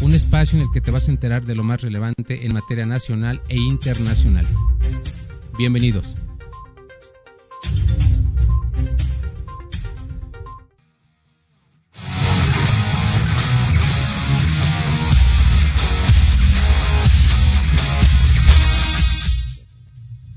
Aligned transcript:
Un 0.00 0.14
espacio 0.14 0.56
en 0.56 0.62
el 0.62 0.72
que 0.72 0.80
te 0.80 0.92
vas 0.92 1.08
a 1.08 1.10
enterar 1.10 1.44
de 1.44 1.56
lo 1.56 1.64
más 1.64 1.82
relevante 1.82 2.46
en 2.46 2.54
materia 2.54 2.86
nacional 2.86 3.42
e 3.48 3.56
internacional. 3.56 4.46
Bienvenidos. 5.58 6.16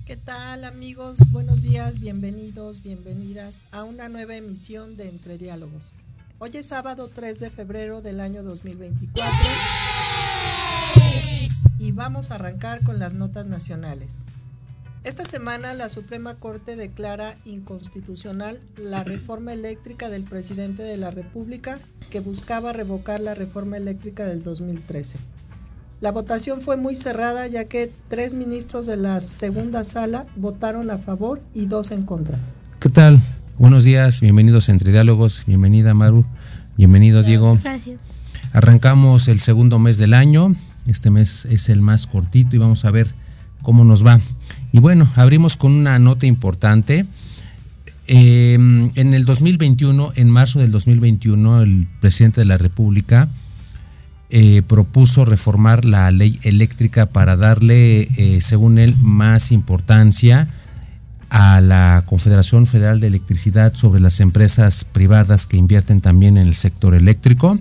¿Qué 0.07 0.17
tal 0.17 0.65
amigos? 0.65 1.19
Buenos 1.29 1.61
días, 1.61 1.99
bienvenidos, 1.99 2.81
bienvenidas 2.81 3.65
a 3.71 3.83
una 3.83 4.09
nueva 4.09 4.35
emisión 4.35 4.97
de 4.97 5.07
Entre 5.07 5.37
Diálogos. 5.37 5.91
Hoy 6.43 6.49
es 6.55 6.65
sábado 6.65 7.07
3 7.07 7.39
de 7.39 7.51
febrero 7.51 8.01
del 8.01 8.19
año 8.19 8.41
2024 8.41 9.31
y 11.77 11.91
vamos 11.91 12.31
a 12.31 12.35
arrancar 12.35 12.83
con 12.83 12.97
las 12.97 13.13
notas 13.13 13.45
nacionales. 13.45 14.23
Esta 15.03 15.23
semana 15.23 15.75
la 15.75 15.87
Suprema 15.87 16.33
Corte 16.33 16.75
declara 16.75 17.35
inconstitucional 17.45 18.59
la 18.75 19.03
reforma 19.03 19.53
eléctrica 19.53 20.09
del 20.09 20.23
presidente 20.23 20.81
de 20.81 20.97
la 20.97 21.11
República 21.11 21.77
que 22.09 22.21
buscaba 22.21 22.73
revocar 22.73 23.19
la 23.19 23.35
reforma 23.35 23.77
eléctrica 23.77 24.25
del 24.25 24.41
2013. 24.41 25.19
La 25.99 26.11
votación 26.11 26.59
fue 26.59 26.75
muy 26.75 26.95
cerrada 26.95 27.45
ya 27.45 27.65
que 27.65 27.91
tres 28.09 28.33
ministros 28.33 28.87
de 28.87 28.97
la 28.97 29.19
segunda 29.19 29.83
sala 29.83 30.25
votaron 30.35 30.89
a 30.89 30.97
favor 30.97 31.39
y 31.53 31.67
dos 31.67 31.91
en 31.91 32.01
contra. 32.01 32.39
¿Qué 32.79 32.89
tal? 32.89 33.21
Buenos 33.61 33.83
días, 33.83 34.21
bienvenidos 34.21 34.67
a 34.67 34.71
Entre 34.71 34.91
Diálogos, 34.91 35.43
bienvenida 35.45 35.93
Maru, 35.93 36.25
bienvenido 36.77 37.21
Diego. 37.21 37.59
Gracias. 37.61 37.99
Arrancamos 38.53 39.27
el 39.27 39.39
segundo 39.39 39.77
mes 39.77 39.99
del 39.99 40.15
año, 40.15 40.55
este 40.87 41.11
mes 41.11 41.45
es 41.45 41.69
el 41.69 41.79
más 41.79 42.07
cortito 42.07 42.55
y 42.55 42.59
vamos 42.59 42.85
a 42.85 42.91
ver 42.91 43.07
cómo 43.61 43.83
nos 43.83 44.03
va. 44.03 44.19
Y 44.71 44.79
bueno, 44.79 45.07
abrimos 45.15 45.57
con 45.57 45.73
una 45.73 45.99
nota 45.99 46.25
importante. 46.25 47.05
Eh, 48.07 48.55
en 48.55 49.13
el 49.13 49.25
2021, 49.25 50.13
en 50.15 50.27
marzo 50.27 50.57
del 50.57 50.71
2021, 50.71 51.61
el 51.61 51.87
presidente 51.99 52.41
de 52.41 52.45
la 52.45 52.57
República 52.57 53.29
eh, 54.31 54.63
propuso 54.67 55.23
reformar 55.23 55.85
la 55.85 56.09
ley 56.09 56.39
eléctrica 56.41 57.05
para 57.05 57.35
darle, 57.35 58.09
eh, 58.17 58.39
según 58.41 58.79
él, 58.79 58.95
más 58.97 59.51
importancia 59.51 60.47
a 61.31 61.61
la 61.61 62.03
Confederación 62.05 62.67
Federal 62.67 62.99
de 62.99 63.07
Electricidad 63.07 63.73
sobre 63.73 64.01
las 64.01 64.19
empresas 64.19 64.83
privadas 64.83 65.45
que 65.45 65.55
invierten 65.55 66.01
también 66.01 66.37
en 66.37 66.45
el 66.45 66.55
sector 66.55 66.93
eléctrico. 66.93 67.57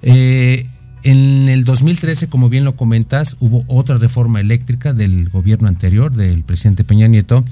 Eh, 0.00 0.64
en 1.02 1.48
el 1.48 1.64
2013, 1.64 2.28
como 2.28 2.48
bien 2.48 2.64
lo 2.64 2.76
comentas, 2.76 3.36
hubo 3.40 3.64
otra 3.66 3.98
reforma 3.98 4.38
eléctrica 4.38 4.92
del 4.92 5.28
gobierno 5.28 5.66
anterior, 5.66 6.14
del 6.14 6.44
presidente 6.44 6.84
Peña 6.84 7.08
Nieto, 7.08 7.44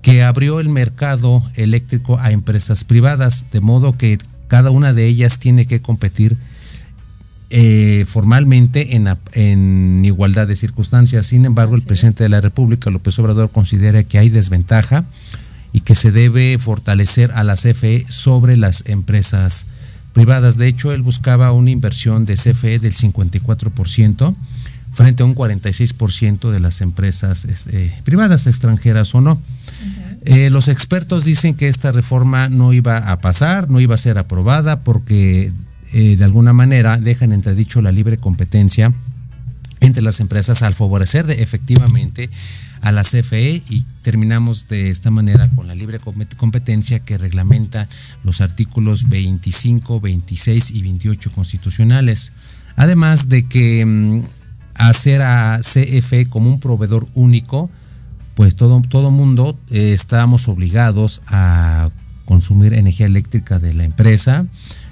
que 0.00 0.22
abrió 0.22 0.60
el 0.60 0.68
mercado 0.68 1.42
eléctrico 1.54 2.20
a 2.20 2.30
empresas 2.30 2.84
privadas, 2.84 3.46
de 3.50 3.60
modo 3.60 3.96
que 3.96 4.18
cada 4.46 4.70
una 4.70 4.92
de 4.92 5.06
ellas 5.06 5.40
tiene 5.40 5.66
que 5.66 5.82
competir 5.82 6.36
eh, 7.50 8.04
formalmente 8.06 8.96
en, 8.96 9.08
en, 9.32 10.04
igualdad 10.04 10.46
de 10.46 10.56
circunstancias. 10.56 11.26
Sin 11.26 11.46
embargo, 11.46 11.76
el 11.76 11.82
presidente 11.82 12.22
de 12.22 12.28
la 12.28 12.40
República, 12.42 12.90
López 12.90 13.18
Obrador, 13.18 13.50
considera 13.50 14.04
que 14.04 14.18
hay 14.18 14.28
desventaja 14.28 15.04
y 15.72 15.80
que 15.80 15.94
se 15.94 16.10
debe 16.10 16.58
fortalecer 16.58 17.30
a 17.32 17.44
la 17.44 17.54
CFE 17.54 18.04
sobre 18.08 18.56
las 18.56 18.84
empresas 18.86 19.66
privadas. 20.12 20.58
De 20.58 20.66
hecho, 20.66 20.92
él 20.92 21.02
buscaba 21.02 21.52
una 21.52 21.70
inversión 21.70 22.26
de 22.26 22.34
CFE 22.34 22.78
del 22.80 22.94
54% 22.94 24.34
frente 24.92 25.22
a 25.22 25.26
un 25.26 25.34
46% 25.34 26.50
de 26.50 26.60
las 26.60 26.80
empresas 26.80 27.46
eh, 27.70 27.94
privadas, 28.04 28.46
extranjeras 28.46 29.14
o 29.14 29.20
no. 29.20 29.32
Uh 29.32 29.36
-huh. 29.36 30.18
eh, 30.24 30.50
los 30.50 30.68
expertos 30.68 31.24
dicen 31.24 31.54
que 31.54 31.68
esta 31.68 31.92
reforma 31.92 32.48
no 32.48 32.72
iba 32.72 32.98
a 32.98 33.20
pasar, 33.20 33.70
no 33.70 33.80
iba 33.80 33.94
a 33.94 33.98
ser 33.98 34.18
aprobada 34.18 34.80
porque 34.80 35.52
eh, 35.92 36.16
de 36.16 36.24
alguna 36.24 36.52
manera 36.52 36.98
dejan 36.98 37.32
entredicho 37.32 37.82
la 37.82 37.92
libre 37.92 38.18
competencia 38.18 38.92
entre 39.80 40.02
las 40.02 40.20
empresas 40.20 40.62
al 40.62 40.74
favorecer 40.74 41.26
de, 41.26 41.42
efectivamente 41.42 42.30
a 42.80 42.92
la 42.92 43.02
CFE 43.02 43.62
y 43.68 43.84
terminamos 44.02 44.68
de 44.68 44.90
esta 44.90 45.10
manera 45.10 45.48
con 45.50 45.66
la 45.66 45.74
libre 45.74 46.00
competencia 46.36 47.00
que 47.00 47.18
reglamenta 47.18 47.88
los 48.24 48.40
artículos 48.40 49.08
25, 49.08 50.00
26 50.00 50.70
y 50.70 50.82
28 50.82 51.32
constitucionales. 51.32 52.32
Además 52.76 53.28
de 53.28 53.48
que 53.48 53.84
mmm, 53.84 54.22
hacer 54.74 55.22
a 55.22 55.60
CFE 55.60 56.28
como 56.28 56.50
un 56.50 56.60
proveedor 56.60 57.08
único, 57.14 57.70
pues 58.34 58.54
todo, 58.54 58.80
todo 58.88 59.10
mundo 59.10 59.58
eh, 59.70 59.92
estábamos 59.92 60.48
obligados 60.48 61.20
a 61.26 61.90
consumir 62.24 62.74
energía 62.74 63.06
eléctrica 63.06 63.58
de 63.58 63.74
la 63.74 63.84
empresa, 63.84 64.46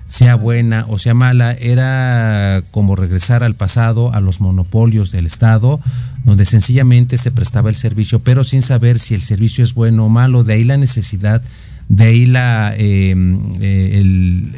sea 0.09 0.37
buena 0.37 0.87
o 0.89 0.99
sea 0.99 1.15
mala, 1.15 1.53
era 1.53 2.63
como 2.71 2.97
regresar 2.97 3.43
al 3.43 3.55
pasado, 3.55 4.13
a 4.15 4.21
los 4.21 4.41
monopolios 4.41 5.11
del 5.11 5.27
Estado, 5.27 5.81
donde 6.25 6.45
sencillamente 6.45 7.19
se 7.19 7.31
prestaba 7.31 7.71
el 7.71 7.77
servicio, 7.77 8.21
pero 8.21 8.45
sin 8.45 8.63
saber 8.63 8.99
si 8.99 9.15
el 9.15 9.23
servicio 9.23 9.65
es 9.65 9.75
bueno 9.75 10.07
o 10.07 10.09
malo, 10.09 10.45
de 10.45 10.55
ahí 10.55 10.65
la 10.65 10.77
necesidad, 10.77 11.43
de 11.89 12.05
ahí 12.05 12.27
la, 12.27 12.75
eh, 12.77 13.15
eh, 13.61 13.91
el, 14.01 14.53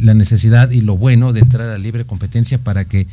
la 0.00 0.14
necesidad 0.14 0.70
y 0.70 0.80
lo 0.80 0.96
bueno 0.96 1.32
de 1.32 1.40
entrar 1.40 1.68
a 1.68 1.72
la 1.72 1.78
libre 1.78 2.04
competencia 2.04 2.58
para 2.58 2.84
que 2.84 3.06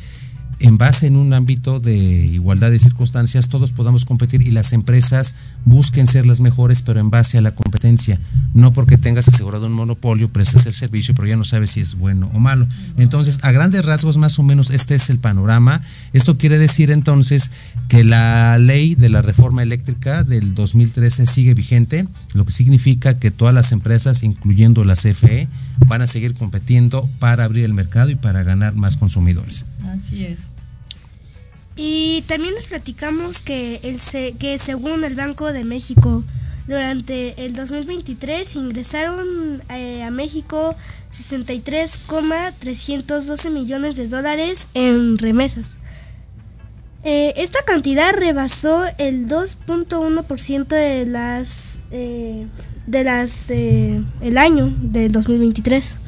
en 0.58 0.78
base 0.78 1.06
en 1.06 1.16
un 1.16 1.32
ámbito 1.34 1.80
de 1.80 1.96
igualdad 1.96 2.70
de 2.70 2.78
circunstancias 2.78 3.48
todos 3.48 3.72
podamos 3.72 4.04
competir 4.04 4.42
y 4.42 4.50
las 4.50 4.72
empresas 4.72 5.34
busquen 5.66 6.06
ser 6.06 6.24
las 6.24 6.40
mejores 6.40 6.80
pero 6.80 7.00
en 7.00 7.10
base 7.10 7.36
a 7.36 7.42
la 7.42 7.50
competencia. 7.50 8.18
No 8.54 8.72
porque 8.72 8.96
tengas 8.96 9.28
asegurado 9.28 9.66
un 9.66 9.72
monopolio 9.72 10.30
prestas 10.30 10.64
el 10.64 10.72
servicio 10.72 11.14
pero 11.14 11.28
ya 11.28 11.36
no 11.36 11.44
sabes 11.44 11.72
si 11.72 11.80
es 11.80 11.96
bueno 11.96 12.30
o 12.32 12.38
malo. 12.38 12.66
Entonces 12.96 13.40
a 13.42 13.52
grandes 13.52 13.84
rasgos 13.84 14.16
más 14.16 14.38
o 14.38 14.42
menos 14.42 14.70
este 14.70 14.94
es 14.94 15.10
el 15.10 15.18
panorama. 15.18 15.82
Esto 16.14 16.38
quiere 16.38 16.58
decir 16.58 16.90
entonces 16.90 17.50
que 17.88 18.04
la 18.04 18.56
ley 18.58 18.94
de 18.94 19.10
la 19.10 19.20
reforma 19.20 19.62
eléctrica 19.62 20.22
del 20.22 20.54
2013 20.54 21.26
sigue 21.26 21.52
vigente 21.52 22.06
lo 22.32 22.46
que 22.46 22.52
significa 22.52 23.18
que 23.18 23.30
todas 23.30 23.54
las 23.54 23.72
empresas 23.72 24.22
incluyendo 24.22 24.84
la 24.84 24.94
CFE 24.94 25.48
van 25.86 26.02
a 26.02 26.06
seguir 26.06 26.34
compitiendo 26.34 27.08
para 27.18 27.44
abrir 27.44 27.64
el 27.64 27.74
mercado 27.74 28.10
y 28.10 28.14
para 28.14 28.42
ganar 28.44 28.74
más 28.74 28.96
consumidores. 28.96 29.64
Así 29.94 30.24
es. 30.24 30.50
Y 31.76 32.24
también 32.26 32.54
les 32.54 32.68
platicamos 32.68 33.40
que, 33.40 33.80
el, 33.82 33.98
que 34.38 34.56
según 34.56 35.04
el 35.04 35.14
Banco 35.14 35.52
de 35.52 35.64
México, 35.64 36.24
durante 36.66 37.44
el 37.44 37.54
2023 37.54 38.56
ingresaron 38.56 39.62
eh, 39.68 40.02
a 40.02 40.10
México 40.10 40.74
63,312 41.10 43.50
millones 43.50 43.96
de 43.96 44.08
dólares 44.08 44.68
en 44.74 45.18
remesas. 45.18 45.76
Eh, 47.04 47.34
esta 47.36 47.62
cantidad 47.62 48.10
rebasó 48.12 48.84
el 48.98 49.28
2.1% 49.28 50.66
de 50.66 51.06
las 51.06 51.78
eh, 51.92 52.48
de 52.88 53.04
las 53.04 53.48
el 53.50 54.38
año 54.38 54.74
del 54.80 55.12
2023. 55.12 55.98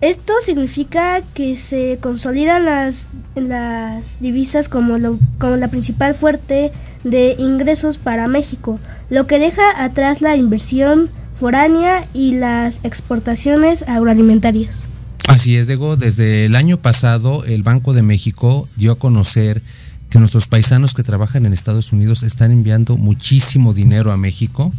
Esto 0.00 0.34
significa 0.44 1.22
que 1.34 1.56
se 1.56 1.98
consolidan 2.02 2.66
las, 2.66 3.08
las 3.34 4.20
divisas 4.20 4.68
como, 4.68 4.98
lo, 4.98 5.18
como 5.38 5.56
la 5.56 5.68
principal 5.68 6.14
fuerte 6.14 6.70
de 7.02 7.34
ingresos 7.38 7.96
para 7.96 8.28
México, 8.28 8.78
lo 9.08 9.26
que 9.26 9.38
deja 9.38 9.82
atrás 9.82 10.20
la 10.20 10.36
inversión 10.36 11.08
foránea 11.34 12.06
y 12.12 12.34
las 12.34 12.80
exportaciones 12.82 13.84
agroalimentarias. 13.88 14.86
Así 15.28 15.56
es, 15.56 15.66
Diego. 15.66 15.96
Desde 15.96 16.44
el 16.44 16.56
año 16.56 16.76
pasado, 16.76 17.44
el 17.44 17.62
Banco 17.62 17.94
de 17.94 18.02
México 18.02 18.68
dio 18.76 18.92
a 18.92 18.98
conocer 18.98 19.62
que 20.10 20.18
nuestros 20.18 20.46
paisanos 20.46 20.94
que 20.94 21.02
trabajan 21.02 21.46
en 21.46 21.52
Estados 21.52 21.92
Unidos 21.92 22.22
están 22.22 22.52
enviando 22.52 22.96
muchísimo 22.96 23.72
dinero 23.72 24.12
a 24.12 24.16
México 24.16 24.72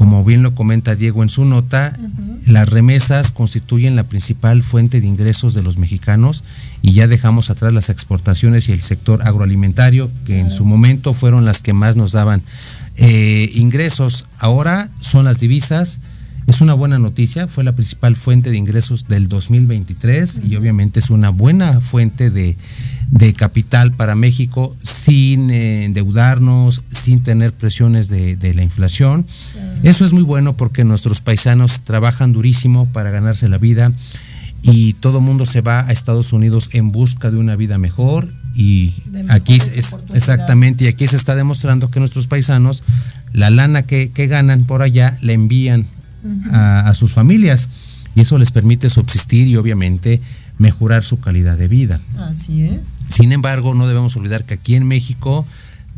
como 0.00 0.24
bien 0.24 0.42
lo 0.42 0.54
comenta 0.54 0.96
Diego 0.96 1.22
en 1.22 1.28
su 1.28 1.44
nota, 1.44 1.94
uh 1.98 2.02
-huh. 2.02 2.46
las 2.46 2.70
remesas 2.70 3.32
constituyen 3.32 3.96
la 3.96 4.04
principal 4.04 4.62
fuente 4.62 4.98
de 4.98 5.06
ingresos 5.06 5.52
de 5.52 5.62
los 5.62 5.76
mexicanos 5.76 6.42
y 6.80 6.94
ya 6.94 7.06
dejamos 7.06 7.50
atrás 7.50 7.74
las 7.74 7.90
exportaciones 7.90 8.70
y 8.70 8.72
el 8.72 8.80
sector 8.80 9.20
agroalimentario, 9.20 10.10
que 10.24 10.40
en 10.40 10.50
su 10.50 10.64
momento 10.64 11.12
fueron 11.12 11.44
las 11.44 11.60
que 11.60 11.74
más 11.74 11.96
nos 11.96 12.12
daban 12.12 12.40
eh, 12.96 13.50
ingresos. 13.54 14.24
Ahora 14.38 14.88
son 15.00 15.26
las 15.26 15.38
divisas. 15.38 16.00
Es 16.46 16.62
una 16.62 16.72
buena 16.72 16.98
noticia, 16.98 17.46
fue 17.46 17.62
la 17.62 17.72
principal 17.72 18.16
fuente 18.16 18.50
de 18.50 18.56
ingresos 18.56 19.06
del 19.06 19.28
2023 19.28 20.40
y 20.48 20.56
obviamente 20.56 21.00
es 21.00 21.10
una 21.10 21.28
buena 21.28 21.78
fuente 21.82 22.30
de, 22.30 22.56
de 23.10 23.34
capital 23.34 23.92
para 23.92 24.14
México 24.14 24.76
sin 24.82 25.50
eh, 25.50 25.84
endeudarnos, 25.84 26.82
sin 26.90 27.22
tener 27.22 27.52
presiones 27.52 28.08
de, 28.08 28.36
de 28.36 28.54
la 28.54 28.62
inflación. 28.62 29.26
Eso 29.82 30.04
es 30.04 30.12
muy 30.12 30.22
bueno 30.22 30.56
porque 30.56 30.84
nuestros 30.84 31.20
paisanos 31.20 31.80
trabajan 31.80 32.32
durísimo 32.32 32.86
para 32.86 33.10
ganarse 33.10 33.48
la 33.48 33.58
vida 33.58 33.92
y 34.62 34.92
todo 34.94 35.20
mundo 35.20 35.46
se 35.46 35.60
va 35.60 35.86
a 35.86 35.92
Estados 35.92 36.32
Unidos 36.32 36.68
en 36.72 36.92
busca 36.92 37.30
de 37.30 37.38
una 37.38 37.56
vida 37.56 37.78
mejor 37.78 38.28
y 38.54 38.92
aquí 39.28 39.54
es 39.54 39.96
exactamente 40.12 40.84
y 40.84 40.88
aquí 40.88 41.06
se 41.06 41.16
está 41.16 41.34
demostrando 41.34 41.90
que 41.90 41.98
nuestros 41.98 42.26
paisanos 42.26 42.82
la 43.32 43.48
lana 43.50 43.82
que, 43.82 44.10
que 44.10 44.26
ganan 44.26 44.64
por 44.64 44.82
allá 44.82 45.16
la 45.22 45.32
envían 45.32 45.86
uh 46.22 46.28
-huh. 46.28 46.52
a, 46.52 46.80
a 46.80 46.94
sus 46.94 47.12
familias 47.12 47.68
y 48.14 48.20
eso 48.20 48.38
les 48.38 48.50
permite 48.50 48.90
subsistir 48.90 49.46
y 49.46 49.56
obviamente 49.56 50.20
mejorar 50.60 51.02
su 51.02 51.18
calidad 51.18 51.58
de 51.58 51.66
vida. 51.66 52.00
Así 52.18 52.64
es. 52.64 52.94
Sin 53.08 53.32
embargo, 53.32 53.74
no 53.74 53.88
debemos 53.88 54.14
olvidar 54.16 54.44
que 54.44 54.54
aquí 54.54 54.74
en 54.76 54.86
México 54.86 55.46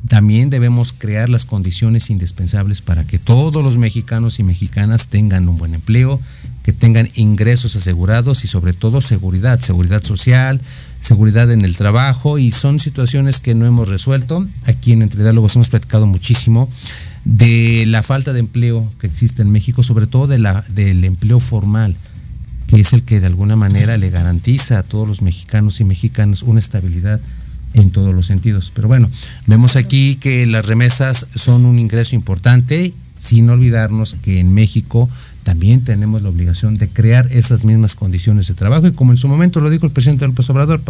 también 0.08 0.50
debemos 0.50 0.92
crear 0.92 1.28
las 1.28 1.44
condiciones 1.44 2.10
indispensables 2.10 2.80
para 2.80 3.04
que 3.04 3.18
todos 3.18 3.62
los 3.62 3.78
mexicanos 3.78 4.38
y 4.38 4.42
mexicanas 4.42 5.08
tengan 5.08 5.48
un 5.48 5.58
buen 5.58 5.74
empleo, 5.74 6.20
que 6.62 6.72
tengan 6.72 7.08
ingresos 7.14 7.76
asegurados 7.76 8.44
y 8.44 8.48
sobre 8.48 8.72
todo 8.72 9.00
seguridad, 9.00 9.60
seguridad 9.60 10.02
social, 10.02 10.60
seguridad 11.00 11.50
en 11.50 11.64
el 11.64 11.76
trabajo 11.76 12.38
y 12.38 12.50
son 12.52 12.78
situaciones 12.78 13.40
que 13.40 13.54
no 13.54 13.66
hemos 13.66 13.88
resuelto. 13.88 14.46
Aquí 14.66 14.92
en 14.92 15.02
Entre 15.02 15.22
Diálogos 15.22 15.56
hemos 15.56 15.70
platicado 15.70 16.06
muchísimo 16.06 16.68
de 17.24 17.84
la 17.86 18.02
falta 18.02 18.32
de 18.32 18.40
empleo 18.40 18.92
que 19.00 19.06
existe 19.08 19.42
en 19.42 19.50
México, 19.50 19.82
sobre 19.82 20.06
todo 20.06 20.26
de 20.28 20.38
la, 20.38 20.64
del 20.68 21.04
empleo 21.04 21.40
formal 21.40 21.96
que 22.72 22.80
es 22.80 22.94
el 22.94 23.02
que 23.02 23.20
de 23.20 23.26
alguna 23.26 23.54
manera 23.54 23.98
le 23.98 24.08
garantiza 24.08 24.78
a 24.78 24.82
todos 24.82 25.06
los 25.06 25.20
mexicanos 25.20 25.78
y 25.82 25.84
mexicanas 25.84 26.42
una 26.42 26.58
estabilidad 26.58 27.20
en 27.74 27.90
todos 27.90 28.14
los 28.14 28.26
sentidos. 28.26 28.72
Pero 28.74 28.88
bueno, 28.88 29.10
vemos 29.46 29.76
aquí 29.76 30.16
que 30.16 30.46
las 30.46 30.64
remesas 30.64 31.26
son 31.34 31.66
un 31.66 31.78
ingreso 31.78 32.16
importante, 32.16 32.94
sin 33.18 33.50
olvidarnos 33.50 34.16
que 34.22 34.40
en 34.40 34.54
México 34.54 35.10
también 35.42 35.84
tenemos 35.84 36.22
la 36.22 36.30
obligación 36.30 36.78
de 36.78 36.88
crear 36.88 37.28
esas 37.30 37.66
mismas 37.66 37.94
condiciones 37.94 38.48
de 38.48 38.54
trabajo 38.54 38.86
y 38.86 38.92
como 38.92 39.12
en 39.12 39.18
su 39.18 39.28
momento 39.28 39.60
lo 39.60 39.68
dijo 39.68 39.84
el 39.84 39.92
presidente 39.92 40.26
López 40.26 40.48
Obrador, 40.48 40.80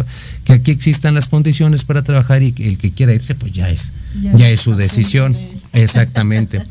que 0.45 0.53
aquí 0.53 0.71
existan 0.71 1.15
las 1.15 1.27
condiciones 1.27 1.83
para 1.83 2.01
trabajar 2.01 2.43
y 2.43 2.53
el 2.59 2.77
que 2.77 2.91
quiera 2.91 3.13
irse 3.13 3.35
pues 3.35 3.51
ya 3.51 3.69
es, 3.69 3.91
ya, 4.21 4.33
ya 4.37 4.49
es 4.49 4.61
su 4.61 4.75
decisión. 4.75 5.33
De... 5.33 5.57
Exactamente. 5.83 6.61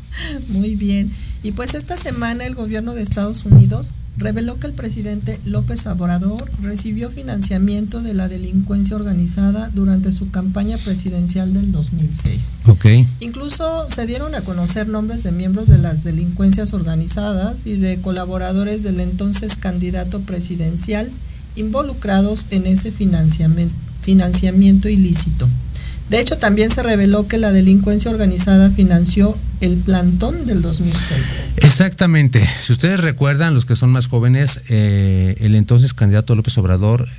Muy 0.49 0.73
bien. 0.75 1.11
Y 1.43 1.51
pues 1.51 1.73
esta 1.75 1.97
semana 1.97 2.45
el 2.45 2.55
gobierno 2.55 2.95
de 2.95 3.01
Estados 3.01 3.43
Unidos 3.45 3.91
reveló 4.17 4.59
que 4.59 4.67
el 4.67 4.73
presidente 4.73 5.39
López 5.45 5.85
Obrador 5.87 6.49
recibió 6.61 7.09
financiamiento 7.09 8.01
de 8.01 8.13
la 8.13 8.27
delincuencia 8.29 8.95
organizada 8.95 9.69
durante 9.73 10.11
su 10.11 10.29
campaña 10.29 10.77
presidencial 10.77 11.53
del 11.53 11.71
2006. 11.71 12.59
Okay. 12.67 13.07
Incluso 13.19 13.89
se 13.89 14.05
dieron 14.05 14.35
a 14.35 14.41
conocer 14.41 14.87
nombres 14.87 15.23
de 15.23 15.31
miembros 15.31 15.67
de 15.67 15.79
las 15.79 16.03
delincuencias 16.03 16.73
organizadas 16.73 17.57
y 17.65 17.77
de 17.77 17.99
colaboradores 17.99 18.83
del 18.83 18.99
entonces 18.99 19.55
candidato 19.55 20.21
presidencial 20.21 21.09
involucrados 21.55 22.45
en 22.51 22.67
ese 22.67 22.91
financiamiento, 22.91 23.75
financiamiento 24.01 24.89
ilícito. 24.89 25.47
De 26.13 26.19
hecho, 26.19 26.37
también 26.37 26.69
se 26.69 26.83
reveló 26.83 27.27
que 27.27 27.39
la 27.39 27.51
delincuencia 27.51 28.11
organizada 28.11 28.69
financió 28.69 29.35
el 29.61 29.77
plantón 29.77 30.45
del 30.45 30.61
2006. 30.61 30.99
Exactamente. 31.57 32.39
Si 32.61 32.71
ustedes 32.71 32.99
recuerdan, 32.99 33.55
los 33.55 33.65
que 33.65 33.75
son 33.75 33.89
más 33.89 34.05
jóvenes, 34.05 34.61
eh, 34.69 35.35
el 35.39 35.55
entonces 35.55 35.95
candidato 35.95 36.35
López 36.35 36.55
Obrador 36.59 37.09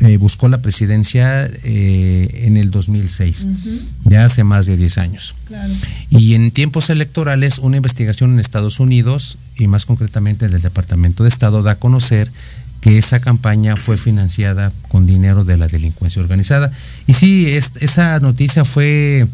eh, 0.00 0.16
buscó 0.16 0.48
la 0.48 0.62
presidencia 0.62 1.44
eh, 1.64 2.44
en 2.46 2.56
el 2.56 2.70
2006, 2.70 3.42
uh 3.42 3.46
-huh. 3.46 3.80
ya 4.04 4.24
hace 4.24 4.42
más 4.42 4.64
de 4.64 4.78
10 4.78 4.96
años. 4.96 5.34
Claro. 5.46 5.74
Y 6.08 6.32
en 6.32 6.50
tiempos 6.50 6.88
electorales, 6.88 7.58
una 7.58 7.76
investigación 7.76 8.32
en 8.32 8.40
Estados 8.40 8.80
Unidos, 8.80 9.36
y 9.58 9.66
más 9.66 9.84
concretamente 9.84 10.48
del 10.48 10.62
Departamento 10.62 11.24
de 11.24 11.28
Estado, 11.28 11.62
da 11.62 11.72
a 11.72 11.74
conocer 11.74 12.32
que 12.80 12.98
esa 12.98 13.20
campaña 13.20 13.76
fue 13.76 13.96
financiada 13.96 14.72
con 14.88 15.06
dinero 15.06 15.44
de 15.44 15.56
la 15.56 15.68
delincuencia 15.68 16.22
organizada. 16.22 16.72
Y 17.06 17.12
sí, 17.12 17.46
es, 17.48 17.72
esa 17.80 18.18
noticia 18.20 18.64
fue, 18.64 19.26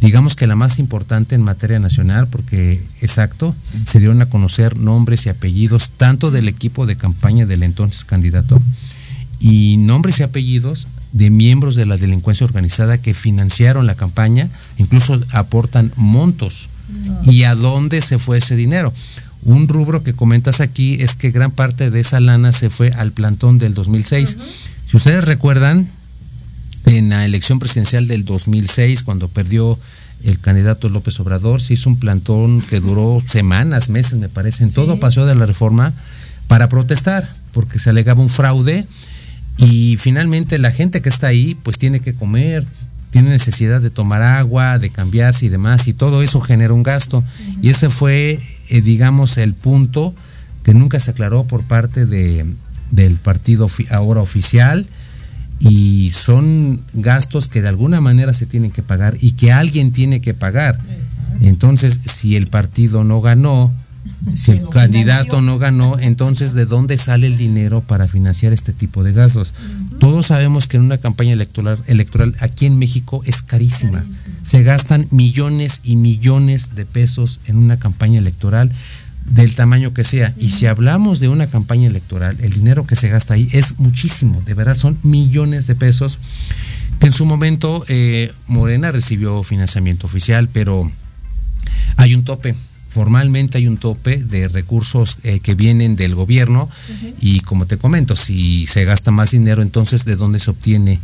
digamos 0.00 0.34
que 0.34 0.46
la 0.46 0.56
más 0.56 0.78
importante 0.78 1.34
en 1.34 1.42
materia 1.42 1.78
nacional, 1.78 2.26
porque, 2.26 2.82
exacto, 3.00 3.54
se 3.86 4.00
dieron 4.00 4.20
a 4.22 4.26
conocer 4.26 4.76
nombres 4.76 5.26
y 5.26 5.28
apellidos 5.28 5.90
tanto 5.90 6.30
del 6.30 6.48
equipo 6.48 6.86
de 6.86 6.96
campaña 6.96 7.46
del 7.46 7.62
entonces 7.62 8.04
candidato 8.04 8.60
y 9.38 9.76
nombres 9.78 10.20
y 10.20 10.24
apellidos 10.24 10.86
de 11.12 11.30
miembros 11.30 11.74
de 11.74 11.86
la 11.86 11.96
delincuencia 11.96 12.44
organizada 12.44 12.98
que 12.98 13.14
financiaron 13.14 13.86
la 13.86 13.94
campaña, 13.94 14.48
incluso 14.78 15.20
aportan 15.32 15.92
montos. 15.96 16.68
No. 17.04 17.32
¿Y 17.32 17.44
a 17.44 17.54
dónde 17.54 18.00
se 18.00 18.18
fue 18.18 18.38
ese 18.38 18.56
dinero? 18.56 18.92
Un 19.42 19.68
rubro 19.68 20.02
que 20.02 20.12
comentas 20.12 20.60
aquí 20.60 20.98
es 21.00 21.14
que 21.14 21.30
gran 21.30 21.50
parte 21.50 21.90
de 21.90 22.00
esa 22.00 22.20
lana 22.20 22.52
se 22.52 22.68
fue 22.68 22.92
al 22.92 23.12
plantón 23.12 23.58
del 23.58 23.74
2006. 23.74 24.36
Uh 24.36 24.42
-huh. 24.42 24.44
Si 24.86 24.96
ustedes 24.96 25.24
recuerdan, 25.24 25.88
en 26.86 27.08
la 27.10 27.24
elección 27.24 27.58
presidencial 27.58 28.06
del 28.08 28.24
2006, 28.24 29.02
cuando 29.02 29.28
perdió 29.28 29.78
el 30.24 30.38
candidato 30.38 30.88
López 30.88 31.18
Obrador, 31.20 31.62
se 31.62 31.74
hizo 31.74 31.88
un 31.88 31.98
plantón 31.98 32.60
que 32.62 32.80
duró 32.80 33.22
semanas, 33.26 33.88
meses, 33.88 34.18
me 34.18 34.28
parece, 34.28 34.64
en 34.64 34.70
sí. 34.70 34.74
todo 34.74 35.00
paseo 35.00 35.26
de 35.26 35.34
la 35.34 35.46
reforma, 35.46 35.92
para 36.48 36.68
protestar, 36.68 37.32
porque 37.52 37.78
se 37.78 37.90
alegaba 37.90 38.20
un 38.20 38.28
fraude 38.28 38.86
y 39.56 39.96
finalmente 39.98 40.58
la 40.58 40.72
gente 40.72 41.00
que 41.00 41.08
está 41.08 41.28
ahí, 41.28 41.56
pues 41.62 41.78
tiene 41.78 42.00
que 42.00 42.14
comer, 42.14 42.66
tiene 43.10 43.30
necesidad 43.30 43.80
de 43.80 43.90
tomar 43.90 44.22
agua, 44.22 44.78
de 44.78 44.90
cambiarse 44.90 45.46
y 45.46 45.48
demás, 45.48 45.86
y 45.88 45.92
todo 45.92 46.22
eso 46.22 46.40
genera 46.40 46.74
un 46.74 46.82
gasto. 46.82 47.18
Uh 47.18 47.22
-huh. 47.22 47.58
Y 47.62 47.68
ese 47.70 47.88
fue 47.88 48.40
eh, 48.70 48.80
digamos, 48.80 49.36
el 49.38 49.54
punto 49.54 50.14
que 50.62 50.74
nunca 50.74 51.00
se 51.00 51.10
aclaró 51.10 51.44
por 51.44 51.64
parte 51.64 52.06
de, 52.06 52.46
del 52.90 53.16
partido 53.16 53.68
ahora 53.90 54.20
oficial 54.20 54.86
y 55.58 56.10
son 56.10 56.80
gastos 56.94 57.48
que 57.48 57.60
de 57.60 57.68
alguna 57.68 58.00
manera 58.00 58.32
se 58.32 58.46
tienen 58.46 58.70
que 58.70 58.82
pagar 58.82 59.16
y 59.20 59.32
que 59.32 59.52
alguien 59.52 59.92
tiene 59.92 60.20
que 60.20 60.32
pagar. 60.32 60.78
Entonces, 61.42 62.00
si 62.04 62.36
el 62.36 62.46
partido 62.46 63.04
no 63.04 63.20
ganó, 63.20 63.72
si 64.34 64.52
el 64.52 64.68
candidato 64.68 65.40
no 65.40 65.58
ganó, 65.58 65.98
entonces 65.98 66.54
¿de 66.54 66.66
dónde 66.66 66.98
sale 66.98 67.26
el 67.26 67.38
dinero 67.38 67.80
para 67.80 68.06
financiar 68.06 68.52
este 68.52 68.72
tipo 68.72 69.02
de 69.02 69.12
gastos? 69.12 69.52
Uh 69.52 69.94
-huh. 69.94 69.98
Todos 69.98 70.26
sabemos 70.26 70.66
que 70.66 70.76
en 70.76 70.84
una 70.84 70.98
campaña 70.98 71.32
electoral, 71.32 71.78
electoral 71.86 72.36
aquí 72.40 72.66
en 72.66 72.78
México 72.78 73.22
es 73.24 73.42
carísima. 73.42 74.00
carísima. 74.00 74.38
Se 74.42 74.62
gastan 74.62 75.06
millones 75.10 75.80
y 75.84 75.96
millones 75.96 76.74
de 76.74 76.84
pesos 76.84 77.40
en 77.46 77.56
una 77.56 77.78
campaña 77.78 78.18
electoral 78.18 78.70
del 79.26 79.54
tamaño 79.54 79.92
que 79.94 80.04
sea. 80.04 80.34
Uh 80.36 80.40
-huh. 80.40 80.44
Y 80.44 80.50
si 80.50 80.66
hablamos 80.66 81.20
de 81.20 81.28
una 81.28 81.46
campaña 81.46 81.86
electoral, 81.86 82.36
el 82.40 82.52
dinero 82.52 82.86
que 82.86 82.96
se 82.96 83.08
gasta 83.08 83.34
ahí 83.34 83.48
es 83.52 83.78
muchísimo, 83.78 84.42
de 84.44 84.54
verdad 84.54 84.74
son 84.76 84.98
millones 85.02 85.66
de 85.66 85.74
pesos 85.74 86.18
que 87.00 87.06
en 87.06 87.12
su 87.12 87.24
momento 87.24 87.84
eh, 87.88 88.30
Morena 88.46 88.92
recibió 88.92 89.42
financiamiento 89.42 90.06
oficial, 90.06 90.48
pero 90.52 90.90
hay 91.96 92.14
un 92.14 92.24
tope 92.24 92.54
formalmente 92.90 93.56
hay 93.56 93.68
un 93.68 93.78
tope 93.78 94.18
de 94.18 94.48
recursos 94.48 95.16
eh, 95.22 95.40
que 95.40 95.54
vienen 95.54 95.96
del 95.96 96.14
gobierno 96.14 96.64
uh 96.64 96.92
-huh. 96.92 97.14
y 97.20 97.40
como 97.40 97.66
te 97.66 97.78
comento, 97.78 98.16
si 98.16 98.66
se 98.66 98.84
gasta 98.84 99.12
más 99.12 99.30
dinero, 99.30 99.62
entonces 99.62 100.04
de 100.04 100.16
dónde 100.16 100.40
se 100.40 100.50
obtiene 100.50 100.98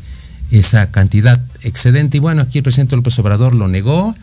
esa 0.51 0.91
cantidad 0.91 1.41
excedente. 1.63 2.19
Y 2.19 2.21
bueno, 2.21 2.43
aquí 2.43 2.59
el 2.59 2.65
presidente 2.65 2.97
López 2.97 3.19
Obrador 3.21 3.55
lo 3.55 3.69
negó, 3.69 4.15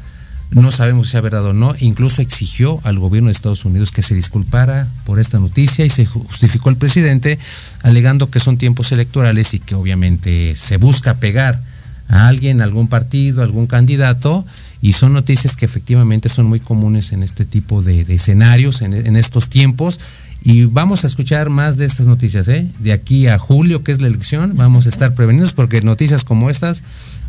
no 0.51 0.71
sabemos 0.71 1.07
si 1.07 1.13
sea 1.13 1.21
verdad 1.21 1.45
o 1.45 1.53
no, 1.53 1.73
incluso 1.79 2.21
exigió 2.21 2.79
al 2.83 2.99
gobierno 2.99 3.29
de 3.29 3.31
Estados 3.31 3.65
Unidos 3.65 3.91
que 3.91 4.03
se 4.03 4.13
disculpara 4.13 4.87
por 5.05 5.19
esta 5.19 5.39
noticia 5.39 5.85
y 5.85 5.89
se 5.89 6.05
justificó 6.05 6.69
el 6.69 6.75
presidente 6.75 7.39
alegando 7.81 8.29
que 8.29 8.39
son 8.39 8.57
tiempos 8.57 8.91
electorales 8.91 9.53
y 9.53 9.59
que 9.59 9.73
obviamente 9.73 10.55
se 10.55 10.77
busca 10.77 11.15
pegar 11.15 11.59
a 12.07 12.27
alguien, 12.27 12.61
a 12.61 12.65
algún 12.65 12.87
partido, 12.87 13.41
a 13.41 13.45
algún 13.45 13.67
candidato 13.67 14.45
y 14.83 14.91
son 14.91 15.13
noticias 15.13 15.55
que 15.55 15.63
efectivamente 15.63 16.27
son 16.27 16.45
muy 16.45 16.59
comunes 16.59 17.13
en 17.13 17.23
este 17.23 17.45
tipo 17.45 17.81
de, 17.81 18.01
escenarios, 18.01 18.81
en, 18.81 19.15
estos 19.15 19.47
tiempos. 19.47 19.97
Y 20.43 20.65
vamos 20.65 21.05
a 21.05 21.07
escuchar 21.07 21.49
más 21.49 21.77
de 21.77 21.85
estas 21.85 22.05
noticias. 22.05 22.49
¿eh? 22.49 22.67
De 22.79 22.91
aquí 22.91 23.27
a 23.27 23.39
julio, 23.39 23.81
que 23.81 23.93
es 23.93 24.01
la 24.01 24.07
elección, 24.07 24.57
vamos 24.57 24.85
a 24.85 24.89
estar 24.89 25.15
prevenidos 25.15 25.53
porque 25.53 25.81
noticias 25.81 26.25
como 26.25 26.49
estas 26.49 26.83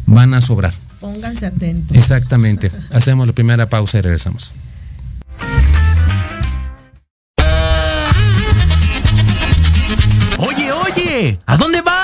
van 0.05 0.35
a 0.35 0.41
sobrar. 0.41 0.75
Pónganse 0.99 1.47
atentos. 1.47 1.97
Exactamente. 1.97 2.73
Hacemos 2.91 3.29
la 3.29 3.33
primera 3.33 3.69
pausa 3.69 3.99
y 3.99 4.01
regresamos. 4.01 4.53
Oye, 10.39 10.73
oye, 10.73 11.39
¿a 11.47 11.57
dónde 11.57 11.83
vas? 11.83 11.94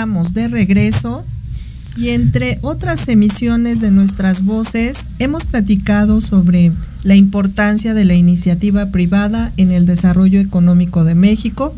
De 0.00 0.48
regreso 0.48 1.22
y 1.94 2.08
entre 2.08 2.58
otras 2.62 3.06
emisiones 3.08 3.80
de 3.80 3.90
nuestras 3.90 4.46
voces 4.46 4.96
hemos 5.18 5.44
platicado 5.44 6.22
sobre 6.22 6.72
la 7.04 7.16
importancia 7.16 7.92
de 7.92 8.06
la 8.06 8.14
iniciativa 8.14 8.86
privada 8.86 9.52
en 9.58 9.72
el 9.72 9.84
desarrollo 9.84 10.40
económico 10.40 11.04
de 11.04 11.14
México. 11.14 11.74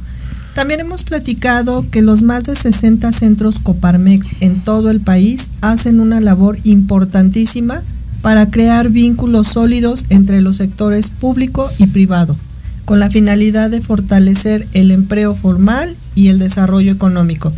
También 0.55 0.79
hemos 0.79 1.02
platicado 1.02 1.85
que 1.91 2.00
los 2.00 2.23
más 2.23 2.45
de 2.45 2.55
60 2.55 3.11
centros 3.11 3.59
Coparmex 3.59 4.37
en 4.38 4.61
todo 4.61 4.91
el 4.91 5.00
país 5.00 5.50
hacen 5.62 5.99
una 5.99 6.21
labor 6.21 6.59
importantísima 6.62 7.83
para 8.21 8.50
crear 8.50 8.88
vínculos 8.88 9.49
sólidos 9.49 10.05
entre 10.11 10.43
los 10.43 10.59
sectores 10.59 11.11
público 11.11 11.73
y 11.76 11.88
privado, 11.88 12.37
con 12.85 13.00
la 13.00 13.11
finalidad 13.11 13.69
de 13.69 13.81
fortalecer 13.81 14.69
el 14.75 14.93
empleo 14.93 15.35
formal 15.35 15.97
y 16.14 16.29
el 16.29 16.38
desarrollo 16.38 16.93
económico. 16.93 17.52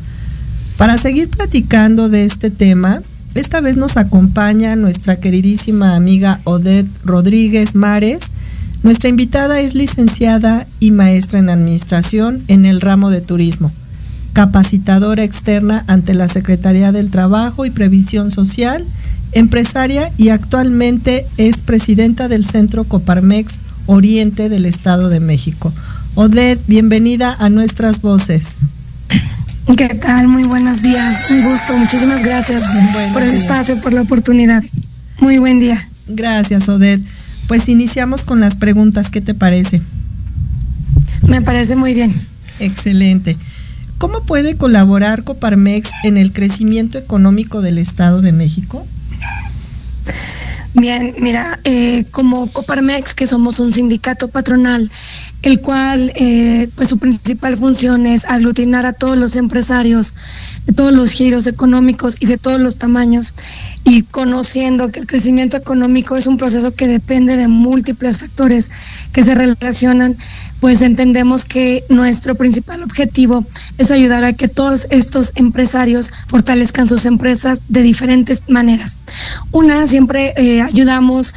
Para 0.77 0.99
seguir 0.99 1.29
platicando 1.29 2.09
de 2.09 2.25
este 2.25 2.51
tema, 2.51 3.01
esta 3.35 3.61
vez 3.61 3.77
nos 3.77 3.97
acompaña 3.97 4.75
nuestra 4.75 5.17
queridísima 5.17 5.95
amiga 5.95 6.41
Odette 6.43 6.91
Rodríguez 7.05 7.77
Mares. 7.77 8.31
Nuestra 8.83 9.09
invitada 9.09 9.61
es 9.61 9.75
licenciada 9.77 10.67
y 10.81 10.91
maestra 10.91 11.39
en 11.39 11.49
administración 11.49 12.43
en 12.49 12.67
el 12.67 12.81
ramo 12.81 13.11
de 13.11 13.21
turismo, 13.21 13.71
capacitadora 14.33 15.23
externa 15.23 15.85
ante 15.87 16.13
la 16.13 16.27
Secretaría 16.27 16.91
del 16.91 17.11
Trabajo 17.11 17.65
y 17.65 17.71
Previsión 17.71 18.33
Social, 18.33 18.85
empresaria 19.31 20.11
y 20.17 20.31
actualmente 20.31 21.25
es 21.37 21.63
presidenta 21.63 22.27
del 22.27 22.45
Centro 22.45 22.83
Coparmex 22.83 23.61
Oriente 23.87 24.49
del 24.49 24.67
Estado 24.67 25.09
de 25.09 25.21
México. 25.21 25.73
Odette, 26.17 26.61
bienvenida 26.67 27.33
a 27.39 27.49
nuestras 27.49 28.01
voces. 28.01 28.57
¿Qué 29.77 29.89
tal? 29.89 30.29
Muy 30.29 30.45
buenos 30.45 30.83
días. 30.83 31.31
Un 31.31 31.43
gusto. 31.43 31.77
Muchísimas 31.77 32.23
gracias 32.23 32.63
por 33.13 33.23
el 33.23 33.31
espacio, 33.31 33.81
por 33.81 33.93
la 33.93 34.03
oportunidad. 34.03 34.63
Muy 35.19 35.39
buen 35.39 35.59
día. 35.59 35.89
Gracias, 36.07 36.69
Odette. 36.69 37.03
Pues 37.49 37.69
iniciamos 37.69 38.25
con 38.25 38.41
las 38.41 38.57
preguntas. 38.57 39.11
¿Qué 39.11 39.21
te 39.21 39.35
parece? 39.35 39.81
Me 41.27 41.43
parece 41.43 41.77
muy 41.77 41.95
bien. 41.95 42.15
Excelente. 42.61 43.37
¿Cómo 43.99 44.23
puede 44.25 44.57
colaborar 44.57 45.25
Coparmex 45.25 45.91
en 46.05 46.19
el 46.19 46.33
crecimiento 46.33 46.99
económico 46.99 47.63
del 47.63 47.79
Estado 47.79 48.21
de 48.21 48.33
México? 48.33 48.87
Bien, 50.77 51.15
mira, 51.21 51.61
eh, 51.63 52.05
como 52.11 52.49
Coparmex, 52.51 53.15
que 53.15 53.29
somos 53.29 53.61
un 53.61 53.73
sindicato 53.73 54.27
patronal, 54.27 54.91
el 55.43 55.61
cual, 55.61 56.13
eh, 56.17 56.69
pues 56.75 56.89
su 56.89 56.99
principal 56.99 57.57
función 57.57 58.07
es 58.07 58.25
aglutinar 58.25 58.85
a 58.85 58.93
todos 58.93 59.17
los 59.17 59.37
empresarios 59.37 60.15
de 60.67 60.73
todos 60.73 60.93
los 60.93 61.13
giros 61.13 61.47
económicos 61.47 62.17
y 62.19 62.27
de 62.27 62.39
todos 62.39 62.61
los 62.61 62.77
tamaños, 62.77 63.35
y 63.85 64.03
conociendo 64.03 64.89
que 64.89 64.99
el 64.99 65.07
crecimiento 65.07 65.57
económico 65.57 66.17
es 66.17 66.27
un 66.27 66.39
proceso 66.39 66.75
que 66.75 66.89
depende 66.89 67.37
de 67.37 67.47
múltiples 67.47 68.19
factores 68.19 68.73
que 69.13 69.23
se 69.23 69.37
relacionan, 69.37 70.17
pues 70.65 70.81
entendemos 70.81 71.45
que 71.45 71.85
nuestro 71.91 72.37
principal 72.37 72.83
objetivo 72.83 73.45
es 73.77 73.91
ayudar 73.91 74.25
a 74.25 74.33
que 74.33 74.49
todos 74.49 74.87
estos 74.89 75.33
empresarios 75.35 76.11
fortalezcan 76.27 76.89
sus 76.89 77.05
empresas 77.05 77.61
de 77.69 77.83
diferentes 77.83 78.45
maneras. 78.49 78.97
Una, 79.53 79.87
siempre 79.87 80.33
eh, 80.39 80.63
ayudamos 80.63 81.35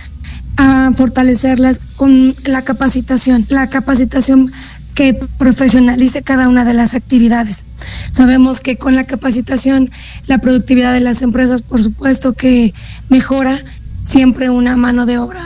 a 0.55 0.93
fortalecerlas 0.93 1.81
con 1.97 2.35
la 2.45 2.61
capacitación, 2.61 3.45
la 3.49 3.69
capacitación 3.69 4.49
que 4.95 5.19
profesionalice 5.37 6.21
cada 6.21 6.47
una 6.47 6.63
de 6.63 6.73
las 6.73 6.95
actividades. 6.95 7.65
Sabemos 8.11 8.61
que 8.61 8.77
con 8.77 8.95
la 8.95 9.03
capacitación 9.03 9.91
la 10.27 10.37
productividad 10.37 10.93
de 10.93 11.01
las 11.01 11.21
empresas, 11.21 11.63
por 11.63 11.83
supuesto 11.83 12.31
que 12.31 12.73
mejora, 13.09 13.59
siempre 14.03 14.49
una 14.49 14.77
mano 14.77 15.05
de 15.05 15.17
obra 15.17 15.43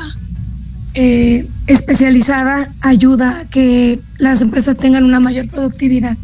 eh, 0.93 1.47
especializada 1.67 2.69
ayuda 2.81 3.39
a 3.39 3.45
que 3.45 3.99
las 4.17 4.41
empresas 4.41 4.77
tengan 4.77 5.03
una 5.03 5.19
mayor 5.19 5.47
productividad. 5.47 6.17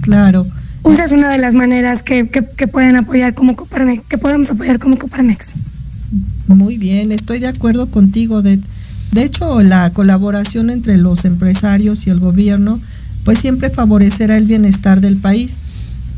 Claro. 0.00 0.46
Esa 0.90 1.04
es 1.04 1.12
una 1.12 1.30
de 1.30 1.38
las 1.38 1.54
maneras 1.54 2.02
que, 2.02 2.28
que, 2.28 2.68
pueden 2.68 2.96
apoyar 2.96 3.34
como 3.34 3.56
Coparmex, 3.56 4.06
que 4.06 4.18
podemos 4.18 4.50
apoyar 4.50 4.78
como 4.78 4.98
Coparmex. 4.98 5.54
Muy 6.46 6.76
bien, 6.76 7.10
estoy 7.10 7.38
de 7.38 7.48
acuerdo 7.48 7.90
contigo. 7.90 8.42
De, 8.42 8.60
de 9.12 9.24
hecho, 9.24 9.62
la 9.62 9.90
colaboración 9.90 10.68
entre 10.68 10.98
los 10.98 11.24
empresarios 11.24 12.06
y 12.06 12.10
el 12.10 12.20
gobierno, 12.20 12.78
pues 13.24 13.38
siempre 13.38 13.70
favorecerá 13.70 14.36
el 14.36 14.46
bienestar 14.46 15.00
del 15.00 15.16
país, 15.16 15.62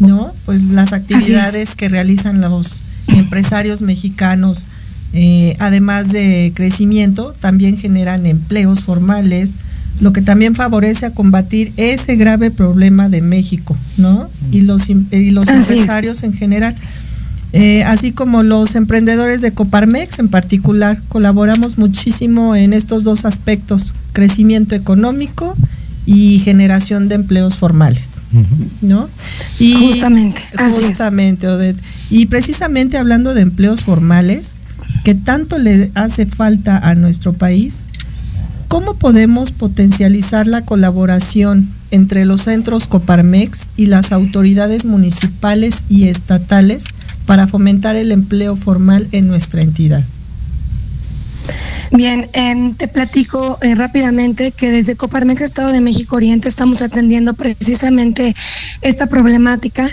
¿no? 0.01 0.33
Pues 0.45 0.63
las 0.65 0.93
actividades 0.93 1.77
que 1.77 1.89
realizan 1.89 2.41
los 2.41 2.83
empresarios 3.07 3.83
mexicanos, 3.83 4.67
eh, 5.13 5.57
además 5.59 6.13
de 6.13 6.53
crecimiento, 6.55 7.35
también 7.41 7.79
generan 7.79 8.27
empleos 8.27 8.81
formales, 8.81 9.55
lo 10.01 10.13
que 10.13 10.21
también 10.21 10.55
favorece 10.55 11.07
a 11.07 11.11
combatir 11.15 11.73
ese 11.77 12.17
grave 12.17 12.51
problema 12.51 13.09
de 13.09 13.23
México, 13.23 13.77
¿no? 13.97 14.29
Y 14.53 14.63
los, 14.63 14.89
y 14.91 15.31
los 15.31 15.49
empresarios 15.49 16.23
en 16.23 16.35
general. 16.35 16.77
Eh, 17.53 17.85
así 17.85 18.13
como 18.13 18.43
los 18.43 18.75
emprendedores 18.75 19.41
de 19.41 19.53
Coparmex 19.53 20.19
en 20.19 20.29
particular, 20.29 21.01
colaboramos 21.09 21.79
muchísimo 21.79 22.55
en 22.55 22.75
estos 22.75 23.05
dos 23.05 23.25
aspectos, 23.25 23.95
crecimiento 24.13 24.75
económico 24.75 25.57
y 26.05 26.41
generación 26.41 27.09
de 27.09 27.15
empleos 27.15 27.57
formales, 27.57 28.25
¿no? 28.83 29.09
Y 29.59 29.75
justamente, 29.75 30.43
justamente, 30.57 31.49
Odette. 31.49 31.79
Y 32.11 32.27
precisamente 32.27 32.99
hablando 32.99 33.33
de 33.33 33.41
empleos 33.41 33.83
formales, 33.83 34.55
que 35.05 35.15
tanto 35.15 35.59
le 35.59 35.91
hace 35.95 36.27
falta 36.27 36.79
a 36.79 36.95
nuestro 36.95 37.33
país, 37.33 37.81
¿cómo 38.69 38.95
podemos 38.95 39.53
potencializar 39.53 40.47
la 40.47 40.63
colaboración 40.63 41.71
entre 41.91 42.25
los 42.25 42.43
centros 42.43 42.87
Coparmex 42.87 43.69
y 43.77 43.87
las 43.87 44.13
autoridades 44.13 44.85
municipales 44.85 45.85
y 45.89 46.09
estatales 46.09 46.85
para 47.27 47.47
fomentar 47.47 47.97
el 47.97 48.13
empleo 48.13 48.57
formal 48.57 49.09
en 49.13 49.29
nuestra 49.29 49.63
entidad? 49.63 50.05
Bien, 51.93 52.29
em, 52.33 52.75
te 52.75 52.89
platico 52.89 53.59
eh, 53.63 53.75
rápidamente 53.75 54.51
que 54.51 54.71
desde 54.71 54.97
Coparmex 54.97 55.43
Estado 55.43 55.71
de 55.71 55.81
México 55.81 56.17
Oriente 56.17 56.49
estamos 56.49 56.83
atendiendo 56.83 57.35
precisamente 57.35 58.35
esta 58.83 59.07
problemática 59.07 59.89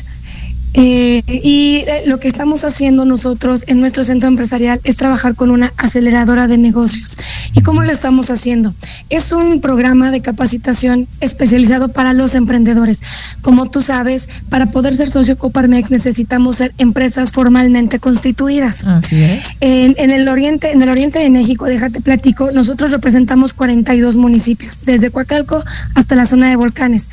eh, 0.74 1.22
y 1.28 1.84
eh, 1.88 2.04
lo 2.08 2.20
que 2.20 2.28
estamos 2.28 2.64
haciendo 2.64 3.06
nosotros 3.06 3.64
en 3.68 3.80
nuestro 3.80 4.04
centro 4.04 4.28
empresarial 4.28 4.82
es 4.84 4.98
trabajar 4.98 5.36
con 5.36 5.52
una 5.52 5.72
aceleradora 5.78 6.48
de 6.48 6.58
negocios. 6.58 7.16
¿Y 7.54 7.62
cómo 7.62 7.84
lo 7.84 7.92
estamos 7.92 8.32
haciendo? 8.32 8.74
Es 9.10 9.32
un 9.32 9.62
programa 9.62 10.10
de 10.10 10.22
capacitación 10.22 11.08
especializado 11.22 11.90
para 11.90 12.14
los 12.14 12.34
emprendedores. 12.34 13.02
Como 13.42 13.70
tú 13.70 13.82
sabes, 13.82 14.28
para 14.50 14.72
poder 14.72 14.96
ser 14.96 15.12
socio 15.12 15.38
Coparmex 15.38 15.92
necesitamos 15.92 16.56
ser 16.56 16.74
empresas 16.80 17.32
formalmente 17.32 18.00
constituidas. 18.00 18.84
Así 18.84 19.22
es. 19.22 19.58
En, 19.60 19.94
en, 20.00 20.10
el 20.10 20.28
oriente, 20.28 20.72
en 20.72 20.82
el 20.82 20.90
oriente 20.90 21.20
de 21.20 21.30
México, 21.30 21.66
déjate 21.66 22.02
platico, 22.02 22.52
nosotros 22.52 22.92
representamos 22.92 23.54
42 23.54 24.16
municipios, 24.16 24.80
desde 24.86 25.12
Coacalco 25.12 25.64
hasta 25.94 26.16
la 26.16 26.26
zona 26.26 26.50
de 26.50 26.56
volcanes, 26.56 27.10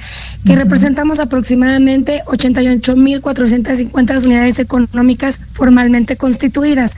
que 0.47 0.57
representamos 0.57 1.21
aproximadamente 1.21 2.23
88.400 2.27 3.50
250 3.51 4.19
unidades 4.19 4.59
económicas 4.59 5.41
formalmente 5.53 6.17
constituidas, 6.17 6.97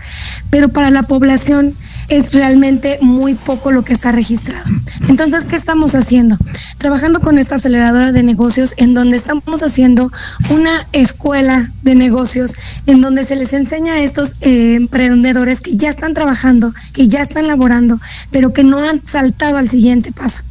pero 0.50 0.68
para 0.68 0.90
la 0.90 1.02
población 1.02 1.74
es 2.12 2.34
realmente 2.34 2.98
muy 3.00 3.32
poco 3.32 3.70
lo 3.70 3.84
que 3.84 3.94
está 3.94 4.12
registrado. 4.12 4.62
Entonces, 5.08 5.46
¿qué 5.46 5.56
estamos 5.56 5.94
haciendo? 5.94 6.36
Trabajando 6.76 7.20
con 7.20 7.38
esta 7.38 7.54
aceleradora 7.54 8.12
de 8.12 8.22
negocios 8.22 8.74
en 8.76 8.92
donde 8.92 9.16
estamos 9.16 9.62
haciendo 9.62 10.12
una 10.50 10.86
escuela 10.92 11.70
de 11.82 11.94
negocios 11.94 12.56
en 12.86 13.00
donde 13.00 13.24
se 13.24 13.34
les 13.34 13.54
enseña 13.54 13.94
a 13.94 14.02
estos 14.02 14.36
eh, 14.42 14.74
emprendedores 14.74 15.62
que 15.62 15.74
ya 15.74 15.88
están 15.88 16.12
trabajando, 16.12 16.74
que 16.92 17.08
ya 17.08 17.22
están 17.22 17.46
laborando, 17.46 17.98
pero 18.30 18.52
que 18.52 18.62
no 18.62 18.86
han 18.86 19.00
saltado 19.06 19.56
al 19.56 19.70
siguiente 19.70 20.12
paso. 20.12 20.42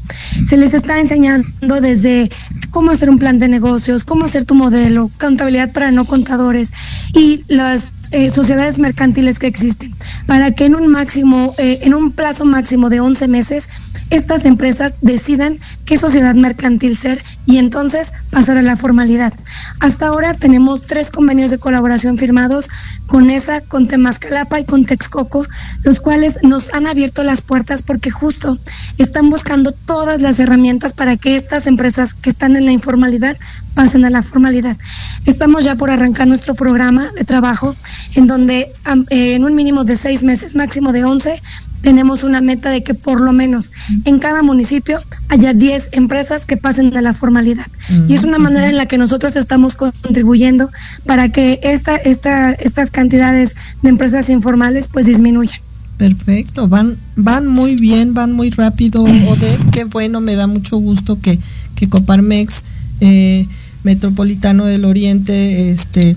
Se 0.45 0.57
les 0.57 0.73
está 0.73 0.99
enseñando 0.99 1.79
desde 1.79 2.31
cómo 2.71 2.89
hacer 2.89 3.09
un 3.09 3.19
plan 3.19 3.37
de 3.37 3.47
negocios, 3.47 4.03
cómo 4.03 4.25
hacer 4.25 4.45
tu 4.45 4.55
modelo, 4.55 5.11
contabilidad 5.19 5.71
para 5.71 5.91
no 5.91 6.05
contadores 6.05 6.73
y 7.13 7.43
las 7.47 7.93
eh, 8.11 8.29
sociedades 8.29 8.79
mercantiles 8.79 9.39
que 9.39 9.47
existen, 9.47 9.90
para 10.31 10.51
que 10.51 10.63
en 10.63 10.75
un 10.75 10.87
máximo, 10.87 11.53
eh, 11.57 11.79
en 11.81 11.93
un 11.93 12.13
plazo 12.13 12.45
máximo 12.45 12.89
de 12.89 13.01
11 13.01 13.27
meses, 13.27 13.69
estas 14.11 14.45
empresas 14.45 14.95
decidan 15.01 15.59
qué 15.91 15.97
sociedad 15.97 16.35
mercantil 16.35 16.95
ser 16.95 17.21
y 17.45 17.57
entonces 17.57 18.13
pasar 18.29 18.57
a 18.57 18.61
la 18.61 18.77
formalidad. 18.77 19.33
Hasta 19.81 20.07
ahora 20.07 20.33
tenemos 20.33 20.83
tres 20.83 21.11
convenios 21.11 21.51
de 21.51 21.57
colaboración 21.57 22.17
firmados 22.17 22.69
con 23.07 23.29
ESA, 23.29 23.59
con 23.59 23.89
Temascalapa 23.89 24.61
y 24.61 24.63
con 24.63 24.85
Texcoco, 24.85 25.45
los 25.83 25.99
cuales 25.99 26.39
nos 26.43 26.73
han 26.73 26.87
abierto 26.87 27.23
las 27.23 27.41
puertas 27.41 27.81
porque 27.81 28.09
justo 28.09 28.57
están 28.99 29.29
buscando 29.29 29.73
todas 29.73 30.21
las 30.21 30.39
herramientas 30.39 30.93
para 30.93 31.17
que 31.17 31.35
estas 31.35 31.67
empresas 31.67 32.13
que 32.13 32.29
están 32.29 32.55
en 32.55 32.67
la 32.67 32.71
informalidad 32.71 33.35
pasen 33.73 34.05
a 34.05 34.09
la 34.09 34.21
formalidad. 34.21 34.77
Estamos 35.25 35.65
ya 35.65 35.75
por 35.75 35.91
arrancar 35.91 36.25
nuestro 36.25 36.55
programa 36.55 37.11
de 37.17 37.25
trabajo 37.25 37.75
en 38.15 38.27
donde 38.27 38.71
eh, 39.09 39.33
en 39.33 39.43
un 39.43 39.55
mínimo 39.55 39.83
de 39.83 39.97
seis 39.97 40.23
meses, 40.23 40.55
máximo 40.55 40.93
de 40.93 41.03
once, 41.03 41.41
tenemos 41.81 42.23
una 42.23 42.41
meta 42.41 42.69
de 42.69 42.83
que 42.83 42.93
por 42.93 43.21
lo 43.21 43.33
menos 43.33 43.71
en 44.05 44.19
cada 44.19 44.43
municipio 44.43 45.01
haya 45.29 45.53
10 45.53 45.89
empresas 45.93 46.45
que 46.45 46.57
pasen 46.57 46.95
a 46.95 47.01
la 47.01 47.13
formalidad. 47.13 47.65
Y 48.07 48.13
es 48.13 48.23
una 48.23 48.37
manera 48.37 48.69
en 48.69 48.77
la 48.77 48.85
que 48.85 48.97
nosotros 48.97 49.35
estamos 49.35 49.75
contribuyendo 49.75 50.69
para 51.05 51.29
que 51.29 51.59
esta, 51.63 51.95
esta, 51.95 52.51
estas 52.51 52.91
cantidades 52.91 53.55
de 53.81 53.89
empresas 53.89 54.29
informales 54.29 54.87
pues 54.87 55.05
disminuyan. 55.05 55.59
Perfecto, 55.97 56.67
van, 56.67 56.97
van 57.15 57.47
muy 57.47 57.75
bien, 57.75 58.13
van 58.13 58.33
muy 58.33 58.49
rápido, 58.49 59.03
Odette, 59.03 59.69
qué 59.71 59.83
bueno, 59.83 60.19
me 60.19 60.35
da 60.35 60.47
mucho 60.47 60.77
gusto 60.77 61.19
que, 61.21 61.37
que 61.75 61.89
Coparmex 61.89 62.63
eh, 63.01 63.47
Metropolitano 63.83 64.65
del 64.65 64.85
Oriente 64.85 65.69
este, 65.69 66.15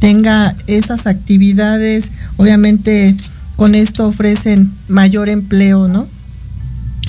tenga 0.00 0.54
esas 0.66 1.06
actividades, 1.06 2.10
obviamente 2.36 3.16
con 3.62 3.76
esto 3.76 4.08
ofrecen 4.08 4.72
mayor 4.88 5.28
empleo, 5.28 5.86
¿no? 5.86 6.08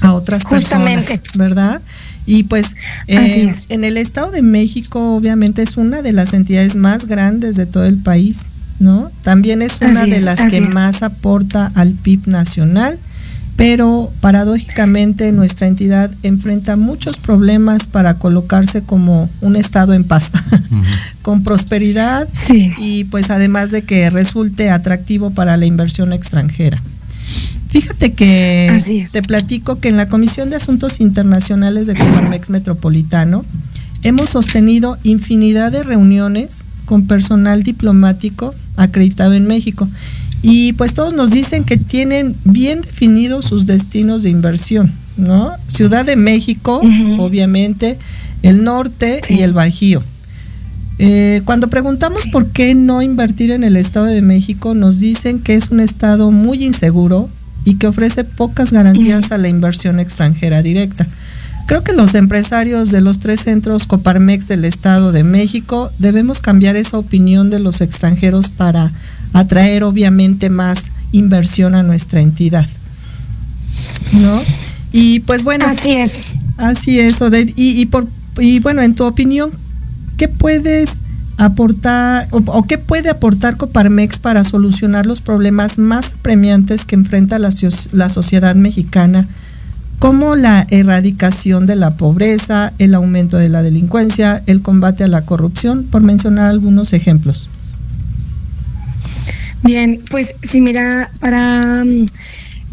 A 0.01 0.13
otras 0.13 0.45
personas, 0.45 1.19
¿verdad? 1.33 1.81
Y 2.27 2.43
pues 2.43 2.75
eh, 3.07 3.51
en 3.69 3.83
el 3.83 3.97
Estado 3.97 4.29
de 4.29 4.43
México 4.43 5.15
obviamente 5.15 5.63
es 5.63 5.77
una 5.77 6.03
de 6.03 6.11
las 6.11 6.31
entidades 6.33 6.75
más 6.75 7.07
grandes 7.07 7.55
de 7.55 7.65
todo 7.65 7.85
el 7.85 7.97
país, 7.97 8.43
¿no? 8.77 9.11
También 9.23 9.63
es 9.63 9.79
una 9.81 10.05
de 10.05 10.19
las 10.19 10.41
que 10.41 10.61
más 10.61 11.01
aporta 11.01 11.71
al 11.73 11.93
PIB 11.93 12.27
nacional 12.27 12.99
pero 13.55 14.11
paradójicamente 14.19 15.31
nuestra 15.31 15.67
entidad 15.67 16.11
enfrenta 16.23 16.75
muchos 16.75 17.17
problemas 17.17 17.87
para 17.87 18.15
colocarse 18.15 18.81
como 18.81 19.29
un 19.41 19.55
estado 19.55 19.93
en 19.93 20.03
paz, 20.03 20.31
con 21.21 21.43
prosperidad 21.43 22.27
y 22.77 23.03
pues 23.05 23.29
además 23.29 23.71
de 23.71 23.83
que 23.83 24.09
resulte 24.09 24.69
atractivo 24.69 25.31
para 25.31 25.57
la 25.57 25.65
inversión 25.65 26.13
extranjera. 26.13 26.81
Fíjate 27.69 28.13
que 28.13 29.05
te 29.11 29.23
platico 29.23 29.79
que 29.79 29.89
en 29.89 29.97
la 29.97 30.07
Comisión 30.07 30.51
de 30.51 30.57
Asuntos 30.57 30.99
Internacionales 30.99 31.87
de 31.87 31.95
Coparmex 31.95 32.51
Metropolitano 32.51 33.45
hemos 34.03 34.29
sostenido 34.29 34.97
infinidad 35.03 35.71
de 35.71 35.83
reuniones 35.83 36.65
con 36.85 37.07
personal 37.07 37.63
diplomático 37.63 38.53
acreditado 38.77 39.33
en 39.33 39.47
México 39.47 39.87
y 40.43 40.73
pues 40.73 40.93
todos 40.93 41.13
nos 41.13 41.31
dicen 41.31 41.63
que 41.63 41.77
tienen 41.77 42.35
bien 42.43 42.81
definidos 42.81 43.45
sus 43.45 43.65
destinos 43.65 44.23
de 44.23 44.29
inversión, 44.29 44.91
¿no? 45.15 45.53
Ciudad 45.67 46.05
de 46.05 46.17
México, 46.17 46.81
obviamente, 47.17 47.97
el 48.43 48.63
norte 48.63 49.21
y 49.29 49.39
el 49.39 49.53
Bajío. 49.53 50.03
Eh, 50.99 51.41
cuando 51.45 51.69
preguntamos 51.69 52.27
por 52.27 52.47
qué 52.47 52.75
no 52.75 53.01
invertir 53.01 53.51
en 53.51 53.63
el 53.63 53.77
Estado 53.77 54.05
de 54.05 54.21
México, 54.21 54.75
nos 54.75 54.99
dicen 54.99 55.39
que 55.39 55.55
es 55.55 55.71
un 55.71 55.79
estado 55.79 56.29
muy 56.29 56.65
inseguro 56.65 57.29
y 57.63 57.75
que 57.75 57.87
ofrece 57.87 58.25
pocas 58.25 58.73
garantías 58.73 59.31
a 59.31 59.37
la 59.37 59.47
inversión 59.47 60.01
extranjera 60.01 60.61
directa. 60.61 61.07
Creo 61.67 61.85
que 61.85 61.93
los 61.93 62.13
empresarios 62.15 62.91
de 62.91 62.99
los 62.99 63.19
tres 63.19 63.39
centros 63.39 63.87
Coparmex 63.87 64.49
del 64.49 64.65
Estado 64.65 65.13
de 65.13 65.23
México 65.23 65.89
debemos 65.97 66.41
cambiar 66.41 66.75
esa 66.75 66.97
opinión 66.97 67.49
de 67.49 67.59
los 67.59 67.79
extranjeros 67.79 68.49
para 68.49 68.91
atraer 69.33 69.83
obviamente 69.83 70.49
más 70.49 70.91
inversión 71.11 71.75
a 71.75 71.83
nuestra 71.83 72.21
entidad. 72.21 72.67
¿No? 74.11 74.41
Y 74.91 75.21
pues 75.21 75.43
bueno. 75.43 75.65
Así 75.67 75.93
es. 75.93 76.27
Así 76.57 76.99
es, 76.99 77.19
Odette. 77.21 77.53
Y, 77.57 77.81
y, 77.81 77.87
por, 77.87 78.07
y 78.37 78.59
bueno, 78.59 78.81
en 78.81 78.95
tu 78.95 79.05
opinión, 79.05 79.51
¿qué 80.17 80.27
puedes 80.27 80.99
aportar 81.37 82.27
o, 82.31 82.63
qué 82.67 82.77
puede 82.77 83.09
aportar 83.09 83.57
Coparmex 83.57 84.19
para 84.19 84.43
solucionar 84.43 85.07
los 85.07 85.21
problemas 85.21 85.79
más 85.79 86.13
apremiantes 86.19 86.85
que 86.85 86.95
enfrenta 86.95 87.39
la, 87.39 87.49
la 87.91 88.09
sociedad 88.09 88.55
mexicana? 88.55 89.27
como 90.03 90.35
la 90.35 90.67
erradicación 90.69 91.65
de 91.65 91.77
la 91.77 91.95
pobreza, 91.95 92.73
el 92.77 92.93
aumento 92.93 93.37
de 93.37 93.47
la 93.47 93.63
delincuencia, 93.63 94.43
el 94.47 94.61
combate 94.61 95.05
a 95.05 95.07
la 95.07 95.21
corrupción, 95.21 95.85
por 95.89 96.01
mencionar 96.01 96.49
algunos 96.49 96.91
ejemplos. 96.91 97.49
Bien, 99.63 99.99
pues 100.09 100.35
sí, 100.43 100.61
mira, 100.61 101.09
para 101.19 101.83
mm, 101.85 102.07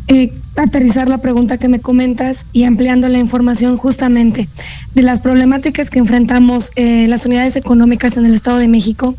eh, 0.08 0.32
aterrizar 0.56 1.08
la 1.08 1.18
pregunta 1.18 1.56
que 1.56 1.68
me 1.68 1.78
comentas 1.78 2.46
y 2.52 2.64
ampliando 2.64 3.08
la 3.08 3.18
información 3.18 3.76
justamente 3.76 4.48
de 4.94 5.02
las 5.02 5.20
problemáticas 5.20 5.88
que 5.88 6.00
enfrentamos 6.00 6.72
eh, 6.74 7.06
las 7.08 7.24
unidades 7.26 7.54
económicas 7.56 8.16
en 8.16 8.26
el 8.26 8.34
Estado 8.34 8.58
de 8.58 8.66
México, 8.66 9.14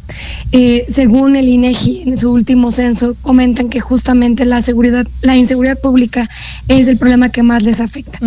eh, 0.52 0.86
según 0.90 1.36
el 1.38 1.48
INEGI 1.48 2.04
en 2.08 2.18
su 2.18 2.32
último 2.32 2.72
censo 2.72 3.16
comentan 3.22 3.70
que 3.70 3.80
justamente 3.80 4.44
la 4.46 4.62
seguridad, 4.62 5.08
la 5.22 5.38
inseguridad 5.38 5.80
pública 5.80 6.30
es 6.68 6.88
el 6.88 6.98
problema 6.98 7.30
que 7.30 7.42
más 7.42 7.64
les 7.64 7.80
afecta. 7.80 8.20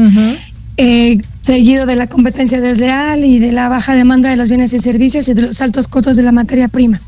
Eh, 0.76 1.18
seguido 1.40 1.87
de 1.87 1.94
la 1.94 2.06
competencia 2.08 2.60
desleal 2.60 3.24
y 3.24 3.38
de 3.38 3.52
la 3.52 3.68
baja 3.68 3.94
demanda 3.94 4.30
de 4.30 4.37
los 4.37 4.48
bienes 4.48 4.72
y 4.72 4.78
servicios 4.78 5.28
y 5.28 5.34
de 5.34 5.42
los 5.42 5.60
altos 5.60 5.88
costos 5.88 6.16
de 6.16 6.22
la 6.22 6.32
materia 6.32 6.68
prima. 6.68 6.98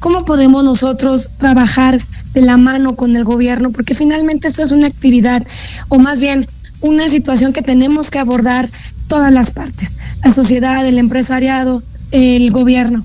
¿Cómo 0.00 0.24
podemos 0.24 0.64
nosotros 0.64 1.28
trabajar 1.38 2.00
de 2.32 2.40
la 2.40 2.56
mano 2.56 2.96
con 2.96 3.14
el 3.14 3.22
gobierno? 3.22 3.70
Porque 3.70 3.94
finalmente 3.94 4.48
esto 4.48 4.62
es 4.62 4.72
una 4.72 4.86
actividad, 4.86 5.46
o 5.88 5.98
más 5.98 6.20
bien 6.20 6.48
una 6.80 7.08
situación 7.08 7.52
que 7.52 7.62
tenemos 7.62 8.10
que 8.10 8.18
abordar 8.18 8.70
todas 9.08 9.32
las 9.32 9.50
partes, 9.50 9.98
la 10.24 10.30
sociedad, 10.30 10.86
el 10.86 10.98
empresariado, 10.98 11.82
el 12.12 12.50
gobierno. 12.50 13.04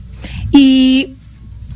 Y 0.51 1.15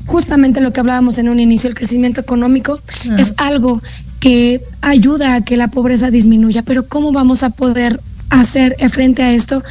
justamente 0.06 0.62
lo 0.62 0.72
que 0.72 0.80
hablábamos 0.80 1.18
en 1.18 1.30
un 1.30 1.40
inicio, 1.40 1.70
el 1.70 1.76
crecimiento 1.76 2.22
económico 2.22 2.80
es 3.18 3.34
algo 3.38 3.82
que 4.20 4.62
ayuda 4.82 5.36
a 5.36 5.42
que 5.42 5.58
la 5.58 5.68
pobreza 5.68 6.12
disminuya, 6.12 6.64
pero 6.64 6.88
¿cómo 6.88 7.12
vamos 7.12 7.44
a 7.44 7.50
poder 7.50 8.00
hacer 8.30 8.76
frente 8.90 9.24
a 9.24 9.32
esto? 9.32 9.64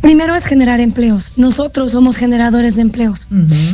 Primero 0.00 0.34
es 0.34 0.46
generar 0.46 0.80
empleos. 0.80 1.32
Nosotros 1.36 1.92
somos 1.92 2.16
generadores 2.16 2.76
de 2.76 2.82
empleos. 2.82 3.28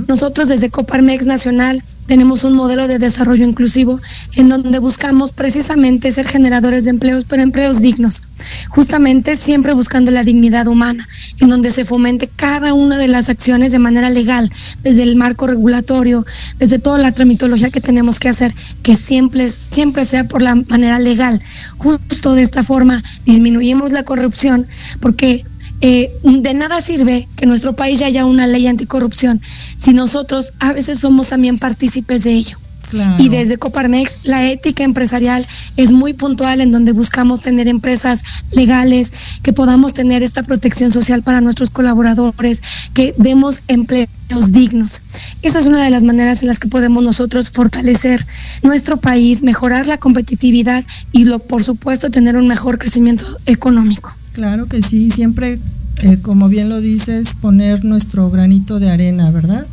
Nosotros 0.06 0.48
desde 0.48 0.70
Coparmex 0.70 1.26
Nacional 1.26 1.82
tenemos 2.10 2.42
un 2.42 2.54
modelo 2.54 2.88
de 2.88 2.98
desarrollo 2.98 3.44
inclusivo 3.44 4.00
en 4.34 4.48
donde 4.48 4.80
buscamos 4.80 5.30
precisamente 5.30 6.10
ser 6.10 6.26
generadores 6.26 6.82
de 6.82 6.90
empleos, 6.90 7.24
pero 7.24 7.40
empleos 7.40 7.80
dignos, 7.80 8.24
justamente 8.68 9.36
siempre 9.36 9.74
buscando 9.74 10.10
la 10.10 10.24
dignidad 10.24 10.66
humana, 10.66 11.06
en 11.38 11.48
donde 11.48 11.70
se 11.70 11.84
fomente 11.84 12.26
cada 12.26 12.74
una 12.74 12.98
de 12.98 13.06
las 13.06 13.28
acciones 13.28 13.70
de 13.70 13.78
manera 13.78 14.10
legal, 14.10 14.50
desde 14.82 15.04
el 15.04 15.14
marco 15.14 15.46
regulatorio, 15.46 16.26
desde 16.58 16.80
toda 16.80 16.98
la 16.98 17.12
tramitología 17.12 17.70
que 17.70 17.80
tenemos 17.80 18.18
que 18.18 18.28
hacer, 18.28 18.52
que 18.82 18.96
siempre, 18.96 19.48
siempre 19.48 20.04
sea 20.04 20.24
por 20.24 20.42
la 20.42 20.56
manera 20.56 20.98
legal. 20.98 21.40
Justo 21.78 22.34
de 22.34 22.42
esta 22.42 22.64
forma 22.64 23.04
disminuimos 23.24 23.92
la 23.92 24.02
corrupción, 24.02 24.66
porque 24.98 25.44
eh, 25.80 26.10
de 26.22 26.54
nada 26.54 26.80
sirve 26.80 27.28
que 27.36 27.44
en 27.44 27.48
nuestro 27.48 27.74
país 27.74 28.00
ya 28.00 28.06
haya 28.06 28.26
una 28.26 28.46
ley 28.46 28.66
anticorrupción 28.66 29.40
si 29.78 29.94
nosotros 29.94 30.52
a 30.58 30.72
veces 30.72 31.00
somos 31.00 31.28
también 31.28 31.58
partícipes 31.58 32.24
de 32.24 32.32
ello. 32.32 32.58
Y 33.18 33.28
desde 33.28 33.58
Coparmex, 33.58 34.18
la 34.24 34.50
ética 34.50 34.82
empresarial 34.82 35.46
es 35.76 35.92
muy 35.92 36.12
puntual 36.12 36.60
en 36.60 36.72
donde 36.72 36.92
buscamos 36.92 37.40
tener 37.40 37.68
empresas 37.68 38.24
legales, 38.50 39.12
que 39.42 39.52
podamos 39.52 39.92
tener 39.92 40.22
esta 40.22 40.42
protección 40.42 40.90
social 40.90 41.22
para 41.22 41.40
nuestros 41.40 41.70
colaboradores, 41.70 42.62
que 42.92 43.14
demos 43.16 43.62
empleos 43.68 44.08
dignos. 44.50 45.02
Esa 45.42 45.60
es 45.60 45.66
una 45.66 45.84
de 45.84 45.90
las 45.90 46.02
maneras 46.02 46.42
en 46.42 46.48
las 46.48 46.58
que 46.58 46.68
podemos 46.68 47.02
nosotros 47.02 47.50
fortalecer 47.50 48.26
nuestro 48.62 48.96
país, 48.96 49.42
mejorar 49.42 49.86
la 49.86 49.98
competitividad 49.98 50.84
y, 51.12 51.26
lo, 51.26 51.38
por 51.38 51.62
supuesto, 51.62 52.10
tener 52.10 52.36
un 52.36 52.48
mejor 52.48 52.78
crecimiento 52.78 53.24
económico. 53.46 54.14
Claro 54.32 54.66
que 54.66 54.82
sí, 54.82 55.10
siempre, 55.10 55.58
eh, 55.98 56.18
como 56.22 56.48
bien 56.48 56.68
lo 56.68 56.80
dices, 56.80 57.34
poner 57.40 57.84
nuestro 57.84 58.30
granito 58.30 58.78
de 58.78 58.90
arena, 58.90 59.30
¿verdad? 59.30 59.66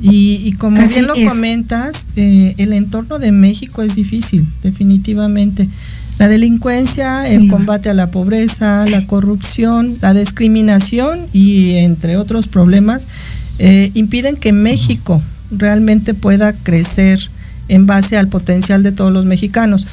Y, 0.00 0.52
como 0.52 0.80
bien 0.86 1.06
lo 1.06 1.14
comentas, 1.26 2.06
eh, 2.14 2.54
el 2.58 2.72
entorno 2.72 3.18
de 3.18 3.32
México 3.32 3.82
es 3.82 3.96
difícil, 3.96 4.46
definitivamente. 4.62 5.68
La 6.18 6.28
delincuencia, 6.28 7.28
el 7.28 7.48
combate 7.48 7.90
a 7.90 7.94
la 7.94 8.10
pobreza, 8.10 8.86
la 8.86 9.06
corrupción, 9.06 9.98
la 10.00 10.14
discriminación 10.14 11.26
y 11.32 11.74
entre 11.74 12.16
otros 12.16 12.48
problemas 12.48 13.06
eh, 13.60 13.92
impiden 13.94 14.36
que 14.36 14.52
México 14.52 15.22
realmente 15.52 16.14
pueda 16.14 16.52
crecer 16.52 17.30
en 17.68 17.86
base 17.86 18.16
al 18.16 18.28
potencial 18.28 18.82
de 18.82 18.90
todos 18.90 19.12
los 19.12 19.26
mexicanos. 19.26 19.86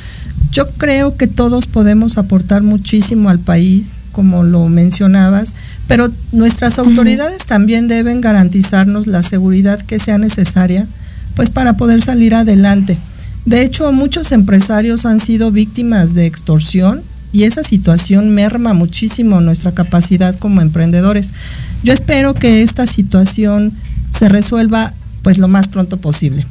Yo 0.51 0.69
creo 0.71 1.17
que 1.17 1.27
todos 1.27 1.67
podemos 1.67 2.17
aportar 2.17 2.63
muchísimo 2.63 3.29
al 3.29 3.39
país, 3.39 3.97
como 4.11 4.43
lo 4.43 4.67
mencionabas, 4.67 5.53
pero 5.87 6.09
nuestras 6.31 6.79
autoridades 6.79 7.45
también 7.45 7.87
deben 7.87 8.21
garantizarnos 8.21 9.07
la 9.07 9.21
seguridad 9.21 9.81
que 9.81 9.99
sea 9.99 10.17
necesaria, 10.17 10.87
pues 11.35 11.51
para 11.51 11.75
poder 11.75 12.01
salir 12.01 12.35
adelante. 12.35 12.97
De 13.45 13.61
hecho, 13.61 13.91
muchos 13.91 14.31
empresarios 14.31 15.05
han 15.05 15.19
sido 15.19 15.51
víctimas 15.51 16.13
de 16.13 16.25
extorsión 16.25 17.01
y 17.31 17.43
esa 17.43 17.63
situación 17.63 18.33
merma 18.33 18.73
muchísimo 18.73 19.41
nuestra 19.41 19.73
capacidad 19.73 20.39
como 20.39 20.61
emprendedores. 20.61 21.33
Yo 21.83 21.91
espero 21.91 22.33
que 22.33 22.63
esta 22.63 22.87
situación 22.87 23.73
se 24.17 24.29
resuelva 24.29 24.93
pues 25.21 25.37
lo 25.37 25.47
más 25.47 25.67
pronto 25.67 25.97
posible. 25.97 26.45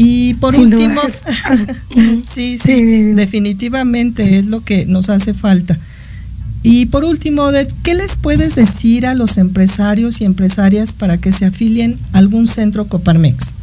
Y 0.00 0.34
por 0.34 0.56
último, 0.56 1.00
sí, 2.30 2.56
sí, 2.56 2.84
definitivamente 3.14 4.38
es 4.38 4.46
lo 4.46 4.60
que 4.60 4.86
nos 4.86 5.08
hace 5.08 5.34
falta. 5.34 5.76
Y 6.62 6.86
por 6.86 7.02
último, 7.02 7.48
¿qué 7.82 7.94
les 7.94 8.16
puedes 8.16 8.54
decir 8.54 9.06
a 9.06 9.14
los 9.14 9.38
empresarios 9.38 10.20
y 10.20 10.24
empresarias 10.24 10.92
para 10.92 11.18
que 11.18 11.32
se 11.32 11.46
afilien 11.46 11.98
a 12.12 12.18
algún 12.18 12.46
centro 12.46 12.86
Coparmex? 12.86 13.54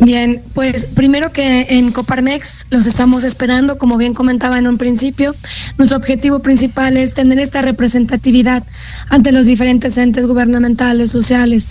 Bien, 0.00 0.42
pues 0.54 0.86
primero 0.86 1.32
que 1.32 1.66
en 1.70 1.92
Coparmex 1.92 2.66
los 2.70 2.86
estamos 2.86 3.22
esperando, 3.22 3.78
como 3.78 3.96
bien 3.96 4.14
comentaba 4.14 4.58
en 4.58 4.66
un 4.66 4.76
principio, 4.76 5.36
nuestro 5.78 5.98
objetivo 5.98 6.40
principal 6.40 6.96
es 6.96 7.14
tener 7.14 7.38
esta 7.38 7.62
representatividad 7.62 8.64
ante 9.10 9.30
los 9.30 9.46
diferentes 9.46 9.96
entes 9.98 10.26
gubernamentales, 10.26 11.10
sociales, 11.10 11.68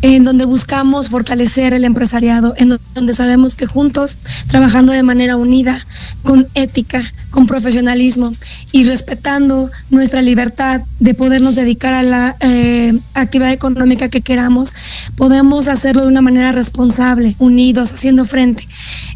en 0.00 0.24
donde 0.24 0.46
buscamos 0.46 1.10
fortalecer 1.10 1.74
el 1.74 1.84
empresariado, 1.84 2.54
en 2.56 2.78
donde 2.94 3.12
sabemos 3.12 3.54
que 3.54 3.66
juntos, 3.66 4.18
trabajando 4.48 4.92
de 4.92 5.02
manera 5.02 5.36
unida, 5.36 5.86
con 6.22 6.46
ética, 6.54 7.02
con 7.30 7.46
profesionalismo 7.46 8.32
y 8.70 8.84
respetando 8.84 9.70
nuestra 9.90 10.22
libertad 10.22 10.82
de 11.00 11.14
podernos 11.14 11.56
dedicar 11.56 11.92
a 11.92 12.02
la 12.02 12.36
eh, 12.40 12.96
actividad 13.14 13.52
económica 13.52 14.08
que 14.08 14.20
queramos, 14.20 14.72
podemos 15.16 15.68
hacerlo 15.68 16.02
de 16.02 16.08
una 16.08 16.22
manera 16.22 16.52
responsable, 16.52 17.23
unidos, 17.38 17.92
haciendo 17.92 18.24
frente, 18.24 18.66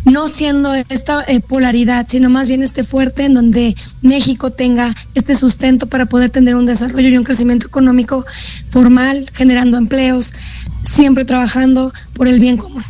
no 0.05 0.29
siendo 0.29 0.75
esta 0.75 1.25
eh, 1.27 1.41
polaridad, 1.41 2.07
sino 2.09 2.31
más 2.31 2.49
bien 2.49 2.63
este 2.63 2.85
fuerte 2.85 3.25
en 3.25 3.35
donde 3.35 3.77
México 4.03 4.51
tenga 4.51 4.95
este 5.15 5.35
sustento 5.35 5.87
para 5.87 6.07
poder 6.07 6.31
tener 6.31 6.55
un 6.55 6.67
desarrollo 6.67 7.09
y 7.09 7.19
un 7.19 7.25
crecimiento 7.25 7.67
económico 7.67 8.25
formal, 8.71 9.25
generando 9.33 9.77
empleos, 9.77 10.35
siempre 10.83 11.25
trabajando 11.25 11.93
por 12.15 12.29
el 12.29 12.41
bien 12.41 12.57
común. 12.57 12.83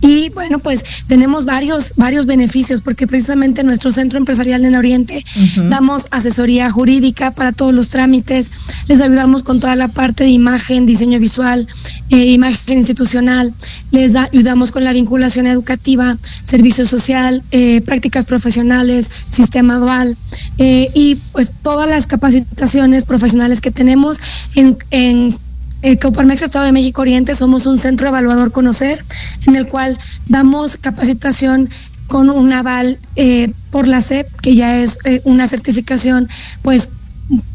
Y 0.00 0.30
bueno, 0.30 0.58
pues 0.58 0.84
tenemos 1.06 1.44
varios, 1.44 1.94
varios 1.96 2.26
beneficios 2.26 2.80
porque 2.80 3.06
precisamente 3.06 3.62
nuestro 3.62 3.90
centro 3.90 4.18
empresarial 4.18 4.64
en 4.64 4.74
Oriente 4.74 5.24
damos 5.68 6.06
asesoría 6.10 6.70
jurídica 6.70 7.30
para 7.32 7.52
todos 7.52 7.74
los 7.74 7.90
trámites, 7.90 8.50
les 8.88 9.00
ayudamos 9.00 9.42
con 9.42 9.60
toda 9.60 9.76
la 9.76 9.88
parte 9.88 10.24
de 10.24 10.30
imagen, 10.30 10.86
diseño 10.86 11.18
visual, 11.18 11.66
eh, 12.10 12.16
imagen 12.32 12.78
institucional, 12.78 13.52
les 13.90 14.14
ayudamos 14.16 14.70
con 14.70 14.84
la 14.84 14.92
vinculación 14.92 15.46
educativa, 15.46 16.16
servicio 16.42 16.86
social, 16.86 17.42
eh, 17.50 17.80
prácticas 17.82 18.24
profesionales, 18.24 19.10
sistema 19.28 19.76
dual. 19.76 20.16
Eh, 20.58 20.90
y 20.94 21.16
pues 21.32 21.52
todas 21.62 21.88
las 21.88 22.06
capacitaciones 22.06 23.04
profesionales 23.04 23.60
que 23.60 23.70
tenemos 23.70 24.20
en, 24.54 24.76
en 24.90 25.34
eh, 25.82 25.98
Coparmex 25.98 26.42
Estado 26.42 26.64
de 26.64 26.72
México 26.72 27.02
Oriente 27.02 27.34
somos 27.34 27.66
un 27.66 27.78
centro 27.78 28.08
evaluador 28.08 28.52
conocer 28.52 29.04
en 29.46 29.56
el 29.56 29.66
cual 29.66 29.98
damos 30.26 30.76
capacitación 30.76 31.70
con 32.06 32.28
un 32.28 32.52
aval 32.52 32.98
eh, 33.16 33.52
por 33.70 33.86
la 33.86 34.00
SEP, 34.00 34.28
que 34.42 34.54
ya 34.54 34.78
es 34.78 34.98
eh, 35.04 35.20
una 35.24 35.46
certificación 35.46 36.28
pues 36.62 36.90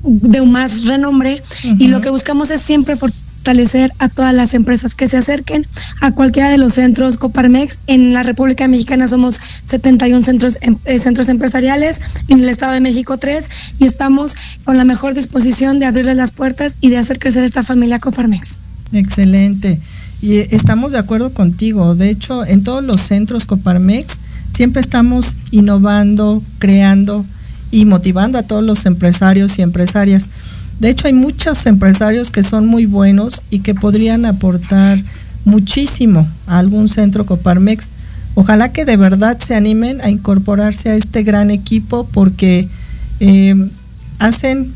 de 0.01 0.39
un 0.39 0.51
más 0.51 0.85
renombre 0.85 1.43
y 1.63 1.89
lo 1.89 1.99
que 1.99 2.09
buscamos 2.09 2.49
es 2.51 2.61
siempre 2.61 2.95
fortalecer 2.95 3.24
a 3.99 4.10
todas 4.10 4.34
las 4.34 4.55
empresas 4.55 4.95
que 4.95 5.08
se 5.08 5.17
acerquen 5.17 5.67
a 6.01 6.12
cualquiera 6.12 6.49
de 6.49 6.58
los 6.58 6.73
centros 6.73 7.17
Coparmex. 7.17 7.77
En 7.86 8.12
la 8.12 8.23
República 8.23 8.67
Mexicana 8.67 9.08
somos 9.08 9.39
71 9.65 10.23
centros, 10.23 10.58
em, 10.62 10.77
eh, 10.86 10.97
centros 10.97 11.29
empresariales, 11.29 12.01
en 12.27 12.39
el 12.39 12.49
Estado 12.49 12.73
de 12.73 12.79
México 12.79 13.17
3 13.17 13.49
y 13.77 13.86
estamos 13.86 14.36
con 14.63 14.77
la 14.77 14.84
mejor 14.84 15.13
disposición 15.13 15.77
de 15.77 15.86
abrirle 15.86 16.15
las 16.15 16.31
puertas 16.31 16.77
y 16.81 16.89
de 16.89 16.97
hacer 16.97 17.19
crecer 17.19 17.43
esta 17.43 17.62
familia 17.62 17.99
Coparmex. 17.99 18.58
Excelente. 18.91 19.79
Y 20.21 20.38
eh, 20.38 20.47
estamos 20.51 20.91
de 20.91 20.97
acuerdo 20.97 21.31
contigo. 21.31 21.93
De 21.93 22.10
hecho, 22.10 22.43
en 22.45 22.63
todos 22.63 22.84
los 22.84 23.01
centros 23.01 23.45
Coparmex 23.45 24.17
siempre 24.53 24.81
estamos 24.81 25.36
innovando, 25.51 26.41
creando 26.58 27.25
y 27.69 27.86
motivando 27.86 28.39
a 28.39 28.43
todos 28.43 28.63
los 28.63 28.88
empresarios 28.88 29.60
y 29.60 29.62
empresarias. 29.62 30.29
De 30.79 30.89
hecho, 30.89 31.07
hay 31.07 31.13
muchos 31.13 31.65
empresarios 31.65 32.31
que 32.31 32.43
son 32.43 32.67
muy 32.67 32.85
buenos 32.85 33.41
y 33.49 33.59
que 33.59 33.73
podrían 33.73 34.25
aportar 34.25 35.01
muchísimo 35.45 36.27
a 36.47 36.59
algún 36.59 36.89
centro 36.89 37.25
Coparmex. 37.25 37.91
Ojalá 38.33 38.73
que 38.73 38.83
de 38.83 38.97
verdad 38.97 39.39
se 39.39 39.55
animen 39.55 40.01
a 40.01 40.09
incorporarse 40.09 40.89
a 40.89 40.95
este 40.95 41.23
gran 41.23 41.49
equipo 41.51 42.07
porque 42.11 42.67
eh, 43.19 43.55
hacen 44.19 44.73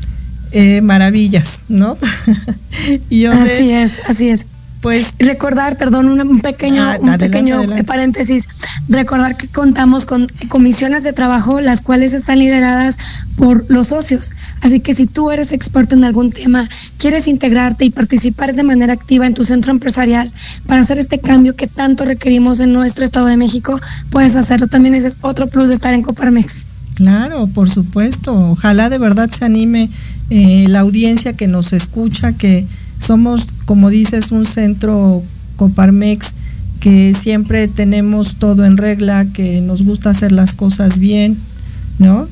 eh, 0.52 0.80
maravillas, 0.80 1.64
¿no? 1.68 1.98
así 3.42 3.70
es, 3.70 4.00
así 4.06 4.30
es. 4.30 4.46
Pues 4.80 5.14
recordar, 5.18 5.76
perdón, 5.76 6.08
un 6.08 6.40
pequeño, 6.40 6.82
ah, 6.82 6.96
un 6.98 7.18
pequeño 7.18 7.60
paréntesis, 7.84 8.48
recordar 8.88 9.36
que 9.36 9.46
contamos 9.46 10.06
con 10.06 10.26
comisiones 10.48 11.04
de 11.04 11.12
trabajo, 11.12 11.60
las 11.60 11.82
cuales 11.82 12.14
están 12.14 12.38
lideradas 12.38 12.98
por 13.36 13.66
los 13.68 13.88
socios. 13.88 14.32
Así 14.62 14.80
que 14.80 14.94
si 14.94 15.06
tú 15.06 15.30
eres 15.30 15.52
experto 15.52 15.94
en 15.94 16.04
algún 16.04 16.30
tema, 16.30 16.68
quieres 16.96 17.28
integrarte 17.28 17.84
y 17.84 17.90
participar 17.90 18.54
de 18.54 18.62
manera 18.62 18.94
activa 18.94 19.26
en 19.26 19.34
tu 19.34 19.44
centro 19.44 19.70
empresarial 19.70 20.32
para 20.66 20.80
hacer 20.80 20.98
este 20.98 21.18
cambio 21.18 21.54
que 21.56 21.66
tanto 21.66 22.06
requerimos 22.06 22.60
en 22.60 22.72
nuestro 22.72 23.04
Estado 23.04 23.26
de 23.26 23.36
México, 23.36 23.78
puedes 24.10 24.34
hacerlo. 24.34 24.66
También 24.66 24.94
ese 24.94 25.08
es 25.08 25.18
otro 25.20 25.46
plus 25.48 25.68
de 25.68 25.74
estar 25.74 25.92
en 25.92 26.02
Coparmex. 26.02 26.66
Claro, 26.94 27.46
por 27.48 27.68
supuesto. 27.68 28.34
Ojalá 28.50 28.88
de 28.88 28.98
verdad 28.98 29.30
se 29.30 29.44
anime 29.44 29.90
eh, 30.30 30.66
la 30.68 30.80
audiencia 30.80 31.34
que 31.34 31.48
nos 31.48 31.72
escucha, 31.72 32.32
que 32.32 32.66
somos, 33.00 33.48
como 33.64 33.90
dices, 33.90 34.30
un 34.30 34.44
centro 34.44 35.22
Coparmex 35.56 36.34
que 36.80 37.14
siempre 37.14 37.66
tenemos 37.68 38.36
todo 38.36 38.64
en 38.64 38.76
regla, 38.76 39.26
que 39.32 39.60
nos 39.60 39.82
gusta 39.82 40.10
hacer 40.10 40.32
las 40.32 40.54
cosas 40.54 40.98
bien, 40.98 41.38
¿no? 41.98 42.28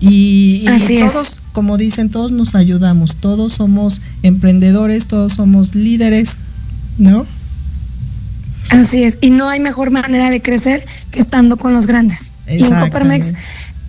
Y, 0.00 0.64
todos, 1.00 1.40
como 1.52 1.76
dicen, 1.76 2.08
todos 2.10 2.30
nos 2.30 2.54
ayudamos, 2.54 3.16
todos 3.16 3.54
somos 3.54 4.00
emprendedores, 4.22 5.06
todos 5.06 5.32
somos 5.32 5.74
líderes, 5.74 6.36
¿no? 6.98 7.26
Así 8.70 9.02
es, 9.02 9.18
y 9.20 9.30
no 9.30 9.48
hay 9.48 9.60
mejor 9.60 9.90
manera 9.90 10.30
de 10.30 10.40
crecer 10.40 10.86
que 11.10 11.18
estando 11.18 11.56
con 11.56 11.72
los 11.72 11.86
grandes. 11.86 12.32
Y 12.46 12.62
en 12.62 12.74
Coparmex, 12.74 13.34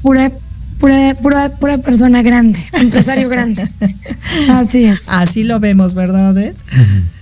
pura 0.02 0.32
pura, 0.80 1.16
pura, 1.16 1.50
pura 1.50 1.78
persona 1.78 2.22
grande, 2.22 2.60
empresario 2.74 3.30
grande. 3.30 3.70
Así 4.50 4.86
es. 4.86 5.04
Así 5.08 5.44
lo 5.44 5.60
vemos, 5.60 5.94
¿verdad, 5.94 6.32
Odette? 6.32 6.56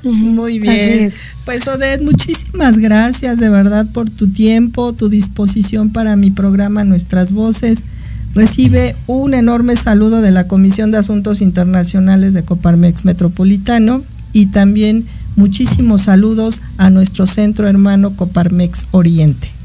Muy 0.04 0.60
bien. 0.60 1.12
Pues 1.44 1.68
Odette, 1.68 2.02
muchísimas 2.04 2.78
gracias 2.78 3.40
de 3.40 3.50
verdad 3.50 3.88
por 3.92 4.10
tu 4.10 4.30
tiempo, 4.30 4.94
tu 4.94 5.10
disposición 5.10 5.90
para 5.90 6.16
mi 6.16 6.32
programa 6.32 6.84
Nuestras 6.84 7.32
Voces. 7.32 7.84
Recibe 8.34 8.96
un 9.08 9.34
enorme 9.34 9.76
saludo 9.76 10.22
de 10.22 10.32
la 10.32 10.48
Comisión 10.48 10.92
de 10.92 11.00
Asuntos 11.00 11.42
Internacionales 11.42 12.34
de 12.34 12.44
Coparmex 12.44 13.04
Metropolitano 13.04 14.04
y 14.32 14.48
también 14.48 15.06
muchísimos 15.36 16.04
saludos 16.04 16.62
a 16.78 16.90
nuestro 16.90 17.26
centro 17.26 17.68
hermano 17.68 18.16
Coparmex 18.16 18.88
Oriente. 18.92 19.57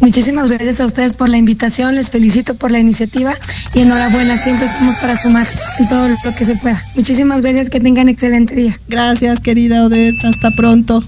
Muchísimas 0.00 0.50
gracias 0.50 0.80
a 0.80 0.84
ustedes 0.84 1.14
por 1.14 1.28
la 1.28 1.36
invitación, 1.36 1.94
les 1.94 2.10
felicito 2.10 2.54
por 2.54 2.70
la 2.70 2.78
iniciativa 2.78 3.34
y 3.74 3.80
enhorabuena, 3.80 4.36
siempre 4.36 4.66
estamos 4.66 4.96
para 4.96 5.16
sumar 5.16 5.46
en 5.78 5.88
todo 5.88 6.08
lo 6.08 6.34
que 6.36 6.44
se 6.44 6.56
pueda. 6.56 6.82
Muchísimas 6.94 7.40
gracias, 7.40 7.70
que 7.70 7.80
tengan 7.80 8.08
excelente 8.08 8.54
día. 8.54 8.78
Gracias, 8.88 9.40
querida 9.40 9.86
Odette, 9.86 10.24
hasta 10.24 10.50
pronto. 10.50 11.02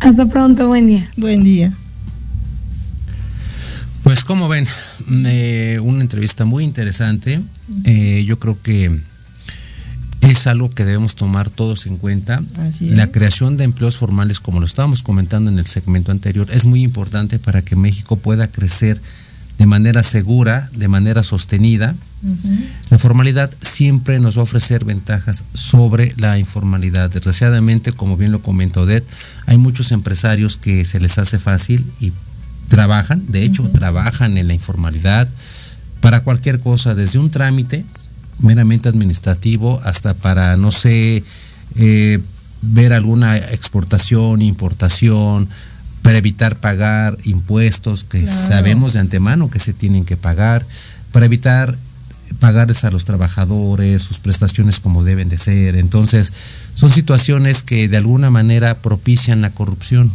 Hasta 0.00 0.26
pronto, 0.26 0.68
buen 0.68 0.86
día. 0.86 1.10
Buen 1.16 1.44
día. 1.44 1.72
Pues 4.02 4.24
como 4.24 4.48
ven, 4.48 4.66
eh, 5.26 5.78
una 5.82 6.00
entrevista 6.00 6.44
muy 6.44 6.64
interesante. 6.64 7.40
Eh, 7.84 8.24
yo 8.26 8.38
creo 8.38 8.56
que 8.62 8.98
es 10.38 10.46
algo 10.46 10.70
que 10.70 10.84
debemos 10.84 11.16
tomar 11.16 11.50
todos 11.50 11.86
en 11.86 11.96
cuenta. 11.96 12.42
la 12.80 13.08
creación 13.08 13.56
de 13.56 13.64
empleos 13.64 13.96
formales, 13.96 14.40
como 14.40 14.60
lo 14.60 14.66
estábamos 14.66 15.02
comentando 15.02 15.50
en 15.50 15.58
el 15.58 15.66
segmento 15.66 16.12
anterior, 16.12 16.48
es 16.52 16.64
muy 16.64 16.82
importante 16.82 17.38
para 17.38 17.62
que 17.62 17.76
México 17.76 18.16
pueda 18.16 18.46
crecer 18.46 19.00
de 19.58 19.66
manera 19.66 20.04
segura, 20.04 20.70
de 20.72 20.86
manera 20.86 21.24
sostenida. 21.24 21.96
La 22.90 22.98
formalidad 22.98 23.50
siempre 23.60 24.20
nos 24.20 24.36
va 24.36 24.40
a 24.40 24.44
ofrecer 24.44 24.84
ventajas 24.84 25.44
sobre 25.54 26.14
la 26.16 26.38
informalidad. 26.38 27.10
Desgraciadamente, 27.10 27.92
como 27.92 28.16
bien 28.16 28.30
lo 28.30 28.40
comentó 28.40 28.82
Odette, 28.82 29.06
hay 29.46 29.58
muchos 29.58 29.90
empresarios 29.90 30.56
que 30.56 30.84
se 30.84 31.00
les 31.00 31.18
hace 31.18 31.38
fácil 31.40 31.84
y 32.00 32.12
trabajan, 32.68 33.24
de 33.28 33.42
hecho, 33.44 33.68
trabajan 33.70 34.36
en 34.36 34.46
la 34.46 34.54
informalidad 34.54 35.28
para 36.00 36.20
cualquier 36.20 36.60
cosa, 36.60 36.94
desde 36.94 37.18
un 37.18 37.30
trámite 37.30 37.84
meramente 38.38 38.88
administrativo 38.88 39.80
hasta 39.84 40.14
para, 40.14 40.56
no 40.56 40.70
sé, 40.70 41.22
eh, 41.76 42.20
ver 42.62 42.92
alguna 42.92 43.36
exportación, 43.36 44.42
importación, 44.42 45.48
para 46.02 46.18
evitar 46.18 46.56
pagar 46.56 47.18
impuestos 47.24 48.04
que 48.04 48.26
sabemos 48.26 48.92
de 48.92 49.00
antemano 49.00 49.50
que 49.50 49.58
se 49.58 49.72
tienen 49.72 50.04
que 50.04 50.16
pagar, 50.16 50.64
para 51.12 51.26
evitar 51.26 51.76
pagarles 52.40 52.84
a 52.84 52.90
los 52.90 53.04
trabajadores 53.04 54.02
sus 54.02 54.20
prestaciones 54.20 54.80
como 54.80 55.04
deben 55.04 55.28
de 55.28 55.38
ser. 55.38 55.76
Entonces, 55.76 56.32
son 56.74 56.92
situaciones 56.92 57.62
que 57.62 57.88
de 57.88 57.96
alguna 57.96 58.30
manera 58.30 58.74
propician 58.74 59.40
la 59.40 59.50
corrupción. 59.50 60.12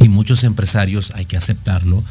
Y 0.00 0.08
muchos 0.08 0.44
empresarios, 0.44 1.12
hay 1.14 1.24
que 1.24 1.36
aceptarlo, 1.36 2.02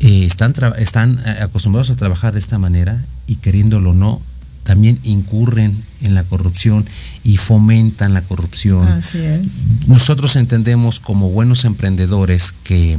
eh, 0.00 0.24
están, 0.24 0.54
están 0.78 1.22
eh, 1.24 1.38
acostumbrados 1.42 1.90
a 1.90 1.96
trabajar 1.96 2.32
de 2.32 2.40
esta 2.40 2.58
manera 2.58 3.00
y 3.32 3.36
queriéndolo 3.36 3.90
o 3.90 3.94
no, 3.94 4.20
también 4.62 4.98
incurren 5.02 5.76
en 6.02 6.14
la 6.14 6.22
corrupción 6.22 6.84
y 7.24 7.38
fomentan 7.38 8.14
la 8.14 8.22
corrupción. 8.22 8.86
Así 8.86 9.18
es. 9.18 9.64
Nosotros 9.88 10.36
entendemos 10.36 11.00
como 11.00 11.30
buenos 11.30 11.64
emprendedores 11.64 12.52
que 12.62 12.98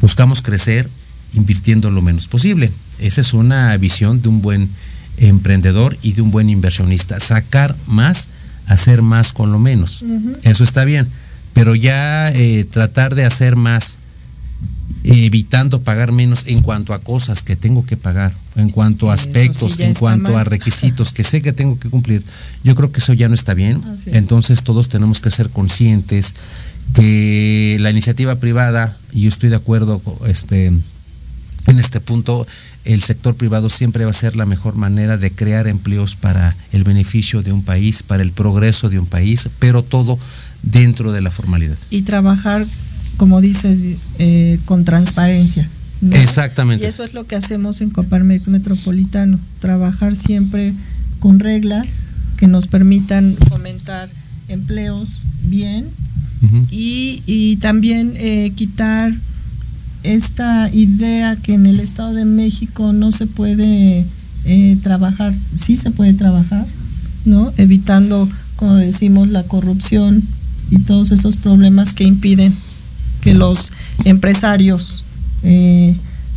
buscamos 0.00 0.40
crecer 0.40 0.88
invirtiendo 1.34 1.90
lo 1.90 2.00
menos 2.00 2.28
posible. 2.28 2.72
Esa 2.98 3.20
es 3.20 3.34
una 3.34 3.76
visión 3.76 4.22
de 4.22 4.28
un 4.28 4.40
buen 4.40 4.70
emprendedor 5.18 5.98
y 6.00 6.12
de 6.12 6.22
un 6.22 6.30
buen 6.30 6.48
inversionista. 6.48 7.18
Sacar 7.20 7.76
más, 7.86 8.28
hacer 8.66 9.02
más 9.02 9.32
con 9.32 9.52
lo 9.52 9.58
menos. 9.58 10.04
Eso 10.44 10.64
está 10.64 10.84
bien. 10.84 11.06
Pero 11.52 11.74
ya 11.74 12.28
eh, 12.28 12.64
tratar 12.64 13.14
de 13.14 13.24
hacer 13.24 13.56
más 13.56 13.98
evitando 15.04 15.82
pagar 15.82 16.10
menos 16.10 16.42
en 16.46 16.62
cuanto 16.62 16.92
a 16.92 16.98
cosas 16.98 17.42
que 17.42 17.54
tengo 17.54 17.86
que 17.86 17.96
pagar, 17.96 18.34
en 18.56 18.70
cuanto 18.70 19.10
a 19.10 19.14
aspectos, 19.14 19.78
en 19.78 19.94
cuanto 19.94 20.36
a 20.36 20.44
requisitos 20.44 21.12
que 21.12 21.22
sé 21.22 21.42
que 21.42 21.52
tengo 21.52 21.78
que 21.78 21.88
cumplir. 21.88 22.22
Yo 22.64 22.74
creo 22.74 22.90
que 22.90 22.98
eso 22.98 23.12
ya 23.12 23.28
no 23.28 23.34
está 23.34 23.54
bien. 23.54 23.80
Entonces 24.06 24.62
todos 24.62 24.88
tenemos 24.88 25.20
que 25.20 25.30
ser 25.30 25.50
conscientes 25.50 26.34
que 26.94 27.76
la 27.80 27.90
iniciativa 27.90 28.36
privada, 28.36 28.96
y 29.12 29.22
yo 29.22 29.28
estoy 29.28 29.50
de 29.50 29.56
acuerdo 29.56 30.00
este, 30.26 30.66
en 30.66 31.78
este 31.78 32.00
punto, 32.00 32.46
el 32.84 33.02
sector 33.02 33.34
privado 33.36 33.68
siempre 33.68 34.04
va 34.04 34.10
a 34.10 34.14
ser 34.14 34.36
la 34.36 34.46
mejor 34.46 34.76
manera 34.76 35.16
de 35.16 35.30
crear 35.30 35.66
empleos 35.66 36.14
para 36.14 36.56
el 36.72 36.84
beneficio 36.84 37.42
de 37.42 37.52
un 37.52 37.62
país, 37.62 38.02
para 38.02 38.22
el 38.22 38.32
progreso 38.32 38.88
de 38.88 38.98
un 38.98 39.06
país, 39.06 39.48
pero 39.58 39.82
todo 39.82 40.18
dentro 40.62 41.12
de 41.12 41.20
la 41.20 41.30
formalidad. 41.30 41.76
Y 41.90 42.02
trabajar, 42.02 42.64
como 43.16 43.40
dices, 43.40 43.82
eh, 44.18 44.58
con 44.64 44.84
transparencia. 44.84 45.68
Exactamente. 46.10 46.84
Y 46.84 46.88
eso 46.88 47.04
es 47.04 47.14
lo 47.14 47.26
que 47.26 47.36
hacemos 47.36 47.80
en 47.80 47.90
Coparmex 47.90 48.48
Metropolitano, 48.48 49.38
trabajar 49.60 50.16
siempre 50.16 50.74
con 51.20 51.40
reglas 51.40 52.02
que 52.36 52.46
nos 52.46 52.66
permitan 52.66 53.36
fomentar 53.48 54.08
empleos 54.48 55.24
bien 55.44 55.86
y, 56.70 57.22
y, 57.26 57.56
también 57.56 58.12
eh, 58.16 58.52
quitar 58.54 59.12
esta 60.04 60.70
idea 60.72 61.34
que 61.36 61.54
en 61.54 61.66
el 61.66 61.80
Estado 61.80 62.12
de 62.12 62.24
México 62.24 62.92
no 62.92 63.10
se 63.10 63.26
puede 63.26 64.06
eh, 64.44 64.76
trabajar, 64.82 65.34
sí 65.54 65.76
se 65.76 65.90
puede 65.90 66.14
trabajar, 66.14 66.66
¿no? 67.24 67.52
Evitando, 67.56 68.28
como 68.54 68.74
decimos, 68.74 69.28
la 69.28 69.42
corrupción 69.44 70.22
y 70.70 70.78
todos 70.78 71.10
esos 71.10 71.36
problemas 71.36 71.94
que 71.94 72.04
impiden 72.04 72.54
que 73.26 73.34
los 73.34 73.72
empresarios 74.04 75.04
eh, 75.42 75.96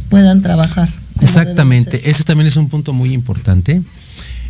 puedan 0.09 0.41
trabajar. 0.41 0.91
Exactamente, 1.21 2.09
ese 2.09 2.23
también 2.23 2.47
es 2.47 2.57
un 2.57 2.67
punto 2.67 2.93
muy 2.93 3.13
importante. 3.13 3.81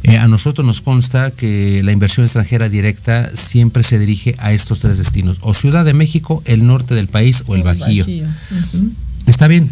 Eh, 0.04 0.18
a 0.18 0.30
nosotros 0.30 0.66
nos 0.66 0.80
consta 0.80 1.32
que 1.32 1.82
la 1.84 1.92
inversión 1.92 2.26
extranjera 2.26 2.70
directa 2.70 3.36
siempre 3.36 3.84
se 3.84 4.00
dirige 4.00 4.36
a 4.40 4.54
estos 4.54 4.80
tres 4.80 4.98
destinos, 4.98 5.40
o 5.42 5.54
Ciudad 5.54 5.84
de 5.84 5.94
México, 5.94 6.42
el 6.46 6.66
norte 6.66 6.96
del 6.96 7.10
país 7.10 7.44
o 7.48 7.56
el, 7.56 7.64
Bajío. 7.64 8.06
Está 9.28 9.48
bien, 9.50 9.70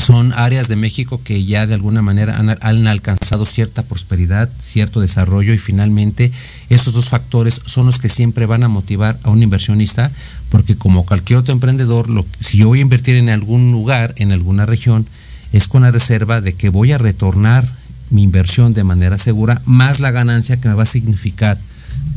son 0.00 0.32
áreas 0.32 0.66
de 0.66 0.76
México 0.76 1.20
que 1.22 1.44
ya 1.44 1.66
de 1.66 1.74
alguna 1.74 2.02
manera 2.02 2.36
han, 2.38 2.86
alcanzado 2.86 3.46
cierta 3.46 3.82
prosperidad, 3.82 4.48
cierto 4.60 5.00
desarrollo 5.00 5.52
y 5.52 5.58
finalmente 5.58 6.32
esos 6.68 6.94
dos 6.94 7.08
factores 7.08 7.60
son 7.66 7.86
los 7.86 7.98
que 7.98 8.08
siempre 8.08 8.46
van 8.46 8.64
a 8.64 8.68
motivar 8.68 9.18
a 9.22 9.30
un 9.30 9.42
inversionista 9.42 10.10
porque 10.48 10.76
como 10.76 11.04
cualquier 11.04 11.38
otro 11.38 11.52
emprendedor, 11.52 12.08
si 12.40 12.58
yo 12.58 12.68
voy 12.68 12.78
a 12.78 12.82
invertir 12.82 13.16
en 13.16 13.28
algún 13.28 13.70
lugar, 13.72 14.14
en 14.16 14.32
alguna 14.32 14.66
región, 14.66 15.06
es 15.52 15.68
con 15.68 15.82
la 15.82 15.90
reserva 15.90 16.40
de 16.40 16.54
que 16.54 16.70
voy 16.70 16.92
a 16.92 16.98
retornar 16.98 17.68
mi 18.10 18.22
inversión 18.22 18.74
de 18.74 18.84
manera 18.84 19.18
segura, 19.18 19.62
más 19.64 20.00
la 20.00 20.10
ganancia 20.10 20.56
que 20.56 20.68
me 20.68 20.74
va 20.74 20.82
a 20.82 20.86
significar 20.86 21.58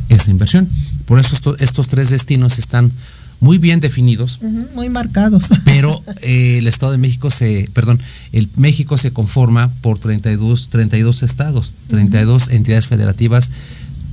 esa 0.10 0.32
inversión. 0.32 0.68
Por 1.06 1.20
eso 1.20 1.56
estos 1.60 1.88
tres 1.88 2.10
destinos 2.10 2.58
están 2.58 2.92
muy 3.40 3.58
bien 3.58 3.80
definidos, 3.80 4.40
uh 4.42 4.46
-huh, 4.48 4.68
muy 4.76 4.90
marcados. 4.90 5.46
Pero 5.66 6.02
eh, 6.22 6.58
el 6.60 6.68
Estado 6.68 6.92
de 6.92 6.98
México 6.98 7.30
se, 7.30 7.70
perdón, 7.74 8.00
el 8.32 8.50
México 8.56 8.98
se 8.98 9.12
conforma 9.12 9.70
por 9.82 10.00
32, 10.00 10.70
32 10.70 11.24
estados, 11.24 11.76
32 11.88 12.44
uh 12.44 12.50
-huh. 12.50 12.56
entidades 12.56 12.88
federativas. 12.88 13.50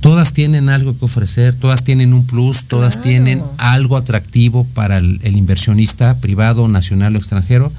Todas 0.01 0.33
tienen 0.33 0.69
algo 0.69 0.97
que 0.97 1.05
ofrecer, 1.05 1.53
todas 1.53 1.83
tienen 1.83 2.13
un 2.13 2.25
plus, 2.25 2.63
todas 2.63 2.95
Claro. 2.95 3.07
tienen 3.09 3.41
algo 3.57 3.97
atractivo 3.97 4.65
para 4.73 4.97
el, 4.97 5.19
el 5.23 5.35
inversionista 5.37 6.17
privado, 6.17 6.67
nacional 6.67 7.15
o 7.15 7.19
extranjero. 7.19 7.71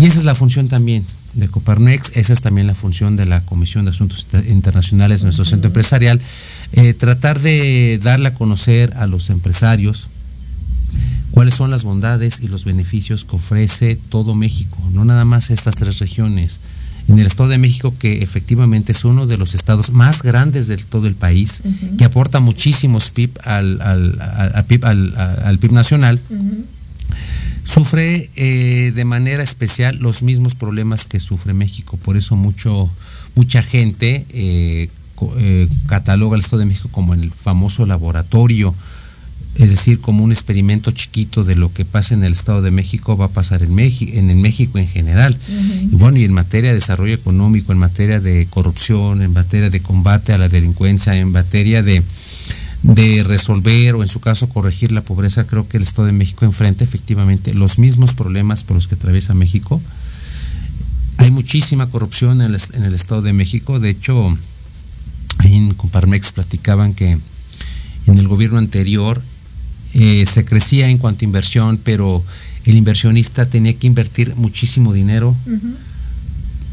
Y 0.00 0.06
esa 0.06 0.18
es 0.20 0.24
la 0.24 0.34
función 0.34 0.68
también 0.68 1.04
de 1.34 1.48
Coparmex, 1.48 2.12
esa 2.14 2.32
es 2.32 2.40
también 2.40 2.66
la 2.66 2.74
función 2.74 3.16
de 3.16 3.26
la 3.26 3.42
Comisión 3.42 3.84
de 3.84 3.90
Asuntos 3.90 4.26
Inter- 4.32 4.50
Internacionales 4.50 5.20
de 5.20 5.26
nuestro 5.26 5.44
centro 5.44 5.68
empresarial, 5.68 6.20
eh, 6.72 6.94
tratar 6.94 7.40
de 7.40 7.98
darle 8.02 8.28
a 8.28 8.34
conocer 8.34 8.94
a 8.96 9.06
los 9.06 9.28
empresarios 9.28 10.08
cuáles 11.32 11.54
son 11.54 11.70
las 11.70 11.82
bondades 11.84 12.40
y 12.40 12.48
los 12.48 12.64
beneficios 12.64 13.24
que 13.24 13.36
ofrece 13.36 13.96
todo 14.08 14.34
México, 14.34 14.78
no 14.92 15.04
nada 15.04 15.24
más 15.24 15.50
estas 15.50 15.74
tres 15.74 15.98
regiones. 15.98 16.60
En 17.08 17.18
el 17.18 17.26
Estado 17.26 17.48
de 17.48 17.58
México, 17.58 17.92
que 17.98 18.22
efectivamente 18.22 18.92
es 18.92 19.04
uno 19.04 19.26
de 19.26 19.36
los 19.36 19.56
estados 19.56 19.90
más 19.90 20.22
grandes 20.22 20.68
de 20.68 20.76
todo 20.76 21.08
el 21.08 21.16
país, 21.16 21.60
que 21.98 22.04
aporta 22.04 22.38
muchísimos 22.38 23.10
PIB 23.10 23.30
al, 23.44 23.80
al- 23.82 24.64
PIB, 24.68 24.84
al- 24.84 25.16
al 25.16 25.58
PIB 25.58 25.72
nacional, 25.72 26.20
sufre 27.64 28.30
eh, 28.36 28.92
de 28.94 29.04
manera 29.04 29.42
especial 29.42 29.98
los 30.00 30.22
mismos 30.22 30.54
problemas 30.54 31.06
que 31.06 31.20
sufre 31.20 31.52
México. 31.54 31.96
Por 31.96 32.16
eso 32.16 32.36
mucho, 32.36 32.88
mucha 33.34 33.62
gente 33.62 34.24
eh, 34.30 34.88
eh, 35.38 35.68
cataloga 35.86 36.34
al 36.36 36.40
Estado 36.40 36.60
de 36.60 36.66
México 36.66 36.88
como 36.92 37.14
el 37.14 37.30
famoso 37.30 37.86
laboratorio, 37.86 38.74
es 39.56 39.68
decir, 39.68 40.00
como 40.00 40.24
un 40.24 40.32
experimento 40.32 40.90
chiquito 40.92 41.44
de 41.44 41.56
lo 41.56 41.72
que 41.72 41.84
pasa 41.84 42.14
en 42.14 42.24
el 42.24 42.32
Estado 42.32 42.62
de 42.62 42.70
México 42.70 43.16
va 43.16 43.26
a 43.26 43.30
pasar 43.30 43.62
en, 43.62 43.74
México, 43.74 44.12
en 44.14 44.30
el 44.30 44.36
México 44.36 44.78
en 44.78 44.88
general. 44.88 45.36
Y 45.48 45.94
bueno, 45.94 46.18
y 46.18 46.24
en 46.24 46.32
materia 46.32 46.70
de 46.70 46.76
desarrollo 46.76 47.14
económico, 47.14 47.72
en 47.72 47.78
materia 47.78 48.20
de 48.20 48.46
corrupción, 48.48 49.20
en 49.20 49.32
materia 49.32 49.68
de 49.68 49.80
combate 49.80 50.32
a 50.32 50.38
la 50.38 50.48
delincuencia, 50.48 51.14
en 51.16 51.30
materia 51.30 51.82
de, 51.82 52.02
de 52.82 53.22
resolver 53.24 53.94
o 53.94 54.02
en 54.02 54.08
su 54.08 54.20
caso 54.20 54.48
corregir 54.48 54.90
la 54.90 55.02
pobreza, 55.02 55.46
creo 55.46 55.68
que 55.68 55.76
el 55.76 55.82
Estado 55.82 56.06
de 56.06 56.12
México 56.12 56.46
enfrenta 56.46 56.82
efectivamente 56.82 57.52
los 57.52 57.78
mismos 57.78 58.14
problemas 58.14 58.64
por 58.64 58.76
los 58.76 58.88
que 58.88 58.94
atraviesa 58.94 59.34
México. 59.34 59.82
Hay 61.18 61.30
muchísima 61.30 61.88
corrupción 61.88 62.40
en 62.40 62.54
el, 62.54 62.60
en 62.72 62.84
el 62.84 62.94
Estado 62.94 63.20
de 63.20 63.34
México, 63.34 63.78
de 63.80 63.90
hecho, 63.90 64.36
ahí 65.38 65.54
en 65.54 65.74
Comparmex 65.74 66.32
platicaban 66.32 66.94
que 66.94 67.18
en 68.06 68.18
el 68.18 68.26
gobierno 68.26 68.58
anterior 68.58 69.22
eh, 69.94 70.24
se 70.26 70.44
crecía 70.44 70.88
en 70.88 70.98
cuanto 70.98 71.24
a 71.24 71.26
inversión, 71.26 71.78
pero 71.82 72.22
el 72.64 72.76
inversionista 72.76 73.46
tenía 73.46 73.74
que 73.74 73.86
invertir 73.86 74.34
muchísimo 74.36 74.92
dinero 74.92 75.36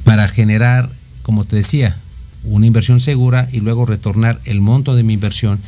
para 0.03 0.27
generar, 0.27 0.89
como 1.23 1.43
te 1.43 1.55
decía, 1.55 1.97
una 2.43 2.65
inversión 2.65 3.01
segura 3.01 3.49
y 3.51 3.59
luego 3.59 3.85
retornar 3.85 4.39
el 4.45 4.61
monto 4.61 4.95
de 4.95 5.03
mi 5.03 5.13
inversión 5.13 5.59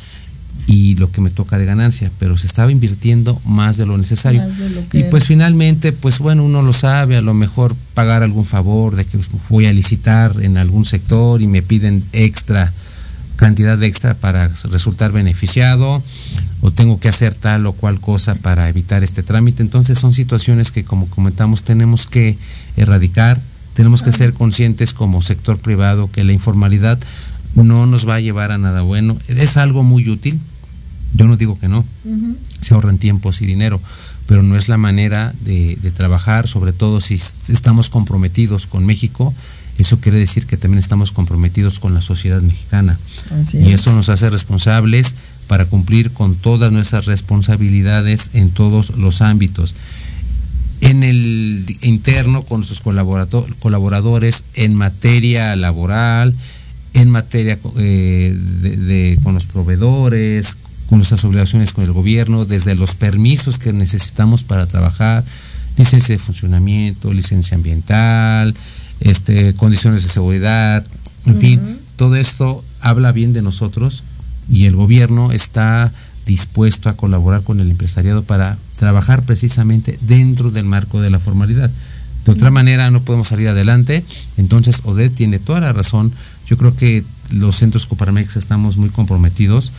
y 0.66 0.94
lo 0.94 1.10
que 1.10 1.20
me 1.20 1.30
toca 1.30 1.58
de 1.58 1.64
ganancia, 1.64 2.10
pero 2.18 2.36
se 2.36 2.46
estaba 2.46 2.70
invirtiendo 2.70 3.40
más 3.44 3.76
de 3.76 3.86
lo 3.86 3.98
necesario. 3.98 4.46
De 4.46 4.70
lo 4.70 4.82
y 4.92 5.04
pues 5.04 5.26
finalmente, 5.26 5.92
pues 5.92 6.18
bueno, 6.18 6.44
uno 6.44 6.62
lo 6.62 6.72
sabe, 6.72 7.16
a 7.16 7.20
lo 7.20 7.34
mejor 7.34 7.74
pagar 7.94 8.22
algún 8.22 8.44
favor 8.44 8.96
de 8.96 9.04
que 9.04 9.18
voy 9.48 9.66
a 9.66 9.72
licitar 9.72 10.34
en 10.40 10.56
algún 10.56 10.84
sector 10.84 11.42
y 11.42 11.46
me 11.46 11.62
piden 11.62 12.04
extra 12.12 12.72
cantidad 13.42 13.76
de 13.76 13.88
extra 13.88 14.14
para 14.14 14.46
resultar 14.70 15.10
beneficiado 15.10 16.00
o 16.60 16.70
tengo 16.70 17.00
que 17.00 17.08
hacer 17.08 17.34
tal 17.34 17.66
o 17.66 17.72
cual 17.72 17.98
cosa 17.98 18.36
para 18.36 18.68
evitar 18.68 19.02
este 19.02 19.24
trámite. 19.24 19.64
Entonces 19.64 19.98
son 19.98 20.12
situaciones 20.12 20.70
que 20.70 20.84
como 20.84 21.08
comentamos 21.08 21.64
tenemos 21.64 22.06
que 22.06 22.38
erradicar, 22.76 23.40
tenemos 23.74 24.02
que 24.02 24.12
ser 24.12 24.32
conscientes 24.32 24.92
como 24.92 25.22
sector 25.22 25.58
privado 25.58 26.08
que 26.08 26.22
la 26.22 26.32
informalidad 26.32 27.00
no 27.56 27.84
nos 27.86 28.08
va 28.08 28.14
a 28.14 28.20
llevar 28.20 28.52
a 28.52 28.58
nada 28.58 28.82
bueno. 28.82 29.18
Es 29.26 29.56
algo 29.56 29.82
muy 29.82 30.08
útil, 30.08 30.38
yo 31.12 31.26
no 31.26 31.36
digo 31.36 31.58
que 31.58 31.66
no, 31.66 31.84
se 32.60 32.74
ahorran 32.74 32.98
tiempos 32.98 33.42
y 33.42 33.46
dinero, 33.46 33.80
pero 34.28 34.44
no 34.44 34.54
es 34.54 34.68
la 34.68 34.78
manera 34.78 35.34
de, 35.40 35.76
de 35.82 35.90
trabajar, 35.90 36.46
sobre 36.46 36.72
todo 36.72 37.00
si 37.00 37.14
estamos 37.14 37.90
comprometidos 37.90 38.68
con 38.68 38.86
México, 38.86 39.34
eso 39.82 39.98
quiere 40.00 40.18
decir 40.18 40.46
que 40.46 40.56
también 40.56 40.78
estamos 40.78 41.12
comprometidos 41.12 41.78
con 41.78 41.92
la 41.94 42.00
sociedad 42.02 42.40
mexicana. 42.40 42.98
Así 43.40 43.58
y 43.58 43.68
es. 43.72 43.80
eso 43.82 43.92
nos 43.92 44.08
hace 44.08 44.30
responsables 44.30 45.14
para 45.46 45.66
cumplir 45.66 46.10
con 46.12 46.34
todas 46.36 46.72
nuestras 46.72 47.04
responsabilidades 47.06 48.30
en 48.32 48.50
todos 48.50 48.96
los 48.96 49.20
ámbitos. 49.20 49.74
En 50.80 51.02
el 51.04 51.64
interno, 51.82 52.42
con 52.42 52.64
sus 52.64 52.80
colaboradores, 52.80 54.44
en 54.54 54.74
materia 54.74 55.54
laboral, 55.56 56.34
en 56.94 57.08
materia 57.10 57.58
eh, 57.78 58.34
de, 58.62 58.76
de- 58.76 59.18
con 59.22 59.34
los 59.34 59.46
proveedores, 59.46 60.56
con 60.88 60.98
nuestras 60.98 61.24
obligaciones 61.24 61.72
con 61.72 61.84
el 61.84 61.92
gobierno, 61.92 62.44
desde 62.44 62.74
los 62.74 62.94
permisos 62.94 63.58
que 63.58 63.72
necesitamos 63.72 64.42
para 64.42 64.66
trabajar, 64.66 65.24
licencia 65.78 66.14
de 66.14 66.18
funcionamiento, 66.18 67.12
licencia 67.12 67.54
ambiental, 67.56 68.54
este, 69.02 69.54
condiciones 69.54 70.02
de 70.02 70.08
seguridad, 70.08 70.84
en 71.26 71.38
fin, 71.38 71.78
todo 71.96 72.16
esto 72.16 72.64
habla 72.80 73.12
bien 73.12 73.32
de 73.32 73.42
nosotros 73.42 74.02
y 74.50 74.66
el 74.66 74.74
gobierno 74.74 75.32
está 75.32 75.92
dispuesto 76.26 76.88
a 76.88 76.96
colaborar 76.96 77.42
con 77.42 77.60
el 77.60 77.70
empresariado 77.70 78.22
para 78.22 78.56
trabajar 78.78 79.22
precisamente 79.22 79.98
dentro 80.02 80.50
del 80.50 80.64
marco 80.64 81.00
de 81.00 81.10
la 81.10 81.18
formalidad. 81.18 81.70
De 82.24 82.32
otra 82.32 82.50
manera 82.50 82.90
no 82.90 83.02
podemos 83.02 83.28
salir 83.28 83.48
adelante. 83.48 84.04
Entonces 84.36 84.80
Odette 84.84 85.14
tiene 85.14 85.38
toda 85.38 85.60
la 85.60 85.72
razón. 85.72 86.12
Yo 86.46 86.56
creo 86.56 86.74
que 86.74 87.04
los 87.30 87.56
centros 87.56 87.86
Coparmex 87.86 88.36
estamos 88.36 88.76
muy 88.76 88.90
comprometidos 88.90 89.72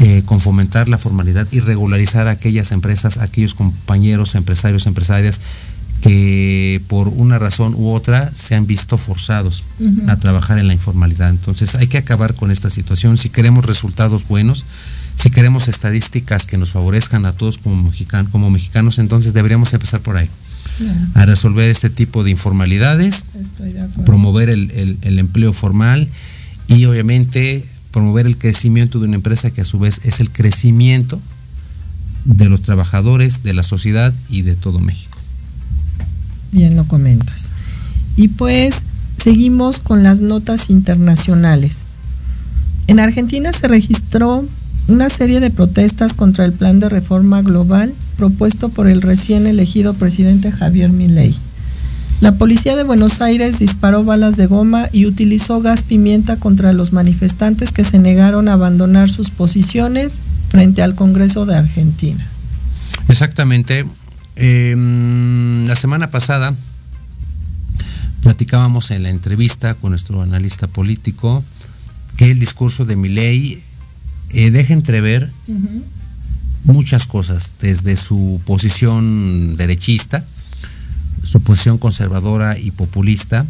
eh, 0.00 0.22
con 0.24 0.40
fomentar 0.40 0.88
la 0.88 0.98
formalidad 0.98 1.46
y 1.52 1.60
regularizar 1.60 2.26
a 2.26 2.32
aquellas 2.32 2.72
empresas, 2.72 3.16
a 3.16 3.24
aquellos 3.24 3.54
compañeros, 3.54 4.34
empresarios, 4.34 4.86
empresarias 4.86 5.40
que 6.08 6.82
por 6.86 7.08
una 7.08 7.38
razón 7.38 7.74
u 7.74 7.88
otra 7.88 8.30
se 8.34 8.54
han 8.54 8.66
visto 8.66 8.98
forzados 8.98 9.64
a 10.06 10.16
trabajar 10.18 10.58
en 10.58 10.66
la 10.66 10.74
informalidad. 10.74 11.30
Entonces 11.30 11.74
hay 11.76 11.86
que 11.86 11.96
acabar 11.96 12.34
con 12.34 12.50
esta 12.50 12.68
situación. 12.68 13.16
Si 13.16 13.30
queremos 13.30 13.64
resultados 13.64 14.28
buenos, 14.28 14.66
si 15.16 15.30
queremos 15.30 15.66
estadísticas 15.66 16.44
que 16.44 16.58
nos 16.58 16.72
favorezcan 16.72 17.24
a 17.24 17.32
todos 17.32 17.56
como, 17.56 17.90
mexican- 17.90 18.26
como 18.30 18.50
mexicanos, 18.50 18.98
entonces 18.98 19.32
deberíamos 19.32 19.72
empezar 19.72 20.00
por 20.00 20.18
ahí, 20.18 20.28
a 21.14 21.24
resolver 21.24 21.70
este 21.70 21.88
tipo 21.88 22.22
de 22.22 22.30
informalidades, 22.32 23.24
de 23.32 24.04
promover 24.04 24.50
el, 24.50 24.70
el- 24.72 24.98
el 25.00 25.18
empleo 25.18 25.54
formal 25.54 26.06
y 26.68 26.84
obviamente 26.84 27.64
promover 27.92 28.26
el 28.26 28.36
crecimiento 28.36 28.98
de 29.00 29.06
una 29.06 29.16
empresa 29.16 29.50
que 29.52 29.62
a 29.62 29.64
su 29.64 29.78
vez 29.78 30.02
es 30.04 30.20
el 30.20 30.30
crecimiento 30.30 31.18
de 32.26 32.50
los 32.50 32.60
trabajadores, 32.60 33.42
de 33.42 33.54
la 33.54 33.62
sociedad 33.62 34.12
y 34.28 34.42
de 34.42 34.54
todo 34.54 34.80
México. 34.80 35.13
Bien 36.54 36.76
lo 36.76 36.84
comentas. 36.84 37.50
Y 38.16 38.28
pues 38.28 38.84
seguimos 39.18 39.80
con 39.80 40.04
las 40.04 40.20
notas 40.20 40.70
internacionales. 40.70 41.86
En 42.86 43.00
Argentina 43.00 43.52
se 43.52 43.66
registró 43.66 44.44
una 44.86 45.08
serie 45.08 45.40
de 45.40 45.50
protestas 45.50 46.14
contra 46.14 46.44
el 46.44 46.52
plan 46.52 46.78
de 46.78 46.88
reforma 46.88 47.42
global 47.42 47.92
propuesto 48.16 48.68
por 48.68 48.86
el 48.86 49.02
recién 49.02 49.48
elegido 49.48 49.94
presidente 49.94 50.52
Javier 50.52 50.90
Milei. 50.90 51.34
La 52.20 52.36
policía 52.36 52.76
de 52.76 52.84
Buenos 52.84 53.20
Aires 53.20 53.58
disparó 53.58 54.04
balas 54.04 54.36
de 54.36 54.46
goma 54.46 54.88
y 54.92 55.06
utilizó 55.06 55.60
gas 55.60 55.82
pimienta 55.82 56.36
contra 56.36 56.72
los 56.72 56.92
manifestantes 56.92 57.72
que 57.72 57.82
se 57.82 57.98
negaron 57.98 58.46
a 58.48 58.52
abandonar 58.52 59.10
sus 59.10 59.30
posiciones 59.30 60.20
frente 60.50 60.82
al 60.82 60.94
Congreso 60.94 61.46
de 61.46 61.56
Argentina. 61.56 62.24
Exactamente. 63.08 63.86
Eh, 64.36 64.74
la 65.66 65.76
semana 65.76 66.10
pasada 66.10 66.54
platicábamos 68.22 68.90
en 68.90 69.02
la 69.02 69.10
entrevista 69.10 69.74
con 69.74 69.90
nuestro 69.90 70.22
analista 70.22 70.66
político 70.66 71.44
que 72.16 72.30
el 72.30 72.40
discurso 72.40 72.84
de 72.84 72.96
Milei 72.96 73.62
eh, 74.30 74.50
deja 74.50 74.72
entrever 74.72 75.30
uh 75.46 75.52
-huh. 75.52 75.82
muchas 76.64 77.06
cosas, 77.06 77.52
desde 77.60 77.96
su 77.96 78.40
posición 78.44 79.56
derechista, 79.56 80.24
su 81.22 81.40
posición 81.40 81.78
conservadora 81.78 82.58
y 82.58 82.70
populista, 82.70 83.46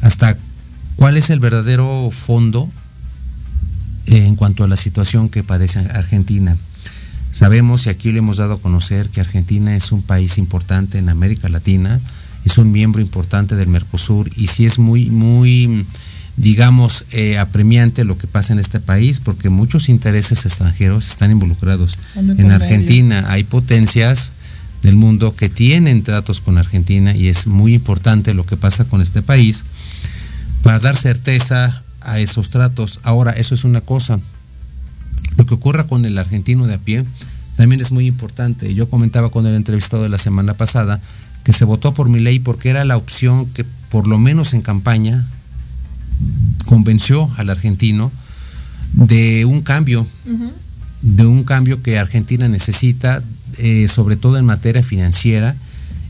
hasta 0.00 0.36
cuál 0.96 1.16
es 1.16 1.30
el 1.30 1.40
verdadero 1.40 2.10
fondo 2.10 2.68
eh, 4.06 4.26
en 4.26 4.36
cuanto 4.36 4.64
a 4.64 4.68
la 4.68 4.76
situación 4.76 5.28
que 5.28 5.44
padece 5.44 5.80
Argentina. 5.80 6.56
Sabemos, 7.38 7.86
y 7.86 7.90
aquí 7.90 8.10
le 8.10 8.18
hemos 8.18 8.38
dado 8.38 8.54
a 8.54 8.60
conocer, 8.60 9.10
que 9.10 9.20
Argentina 9.20 9.76
es 9.76 9.92
un 9.92 10.02
país 10.02 10.38
importante 10.38 10.98
en 10.98 11.08
América 11.08 11.48
Latina, 11.48 12.00
es 12.44 12.58
un 12.58 12.72
miembro 12.72 13.00
importante 13.00 13.54
del 13.54 13.68
Mercosur 13.68 14.28
y 14.34 14.48
sí 14.48 14.66
es 14.66 14.80
muy, 14.80 15.08
muy, 15.08 15.86
digamos, 16.36 17.04
eh, 17.12 17.38
apremiante 17.38 18.02
lo 18.02 18.18
que 18.18 18.26
pasa 18.26 18.54
en 18.54 18.58
este 18.58 18.80
país 18.80 19.20
porque 19.20 19.50
muchos 19.50 19.88
intereses 19.88 20.46
extranjeros 20.46 21.06
están 21.06 21.30
involucrados. 21.30 21.96
Están 22.08 22.40
en 22.40 22.50
Argentina 22.50 23.26
hay 23.28 23.44
potencias 23.44 24.32
del 24.82 24.96
mundo 24.96 25.36
que 25.36 25.48
tienen 25.48 26.02
tratos 26.02 26.40
con 26.40 26.58
Argentina 26.58 27.14
y 27.14 27.28
es 27.28 27.46
muy 27.46 27.72
importante 27.72 28.34
lo 28.34 28.46
que 28.46 28.56
pasa 28.56 28.84
con 28.86 29.00
este 29.00 29.22
país 29.22 29.62
para 30.64 30.80
dar 30.80 30.96
certeza 30.96 31.84
a 32.00 32.18
esos 32.18 32.50
tratos. 32.50 32.98
Ahora, 33.04 33.30
eso 33.30 33.54
es 33.54 33.62
una 33.62 33.80
cosa. 33.80 34.18
Lo 35.36 35.46
que 35.46 35.54
ocurra 35.54 35.86
con 35.86 36.04
el 36.04 36.18
argentino 36.18 36.66
de 36.66 36.74
a 36.74 36.78
pie 36.78 37.04
también 37.58 37.80
es 37.80 37.90
muy 37.90 38.06
importante. 38.06 38.72
Yo 38.72 38.88
comentaba 38.88 39.30
con 39.30 39.44
el 39.44 39.56
entrevistado 39.56 40.04
de 40.04 40.08
la 40.08 40.18
semana 40.18 40.54
pasada 40.54 41.00
que 41.42 41.52
se 41.52 41.64
votó 41.64 41.92
por 41.92 42.08
mi 42.08 42.20
ley 42.20 42.38
porque 42.38 42.70
era 42.70 42.84
la 42.84 42.96
opción 42.96 43.46
que 43.46 43.64
por 43.90 44.06
lo 44.06 44.16
menos 44.16 44.54
en 44.54 44.62
campaña 44.62 45.26
convenció 46.66 47.28
al 47.36 47.50
argentino 47.50 48.12
de 48.92 49.44
un 49.44 49.62
cambio, 49.62 50.02
uh 50.02 50.30
-huh. 50.30 50.52
de 51.02 51.26
un 51.26 51.42
cambio 51.42 51.82
que 51.82 51.98
Argentina 51.98 52.46
necesita, 52.48 53.24
eh, 53.58 53.88
sobre 53.88 54.14
todo 54.16 54.38
en 54.38 54.44
materia 54.44 54.84
financiera, 54.84 55.56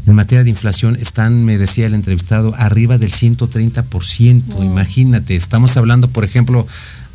en 0.07 0.15
materia 0.15 0.45
de 0.45 0.51
inflación, 0.51 0.97
están, 0.97 1.47
me 1.47 1.57
decía 1.57 1.87
el 1.87 1.95
entrevistado, 1.95 2.55
arriba 2.59 2.99
del 2.99 3.13
130%. 3.13 4.43
Wow. 4.55 4.65
Imagínate, 4.65 5.35
estamos 5.35 5.79
hablando, 5.79 6.11
por 6.11 6.25
ejemplo, 6.25 6.67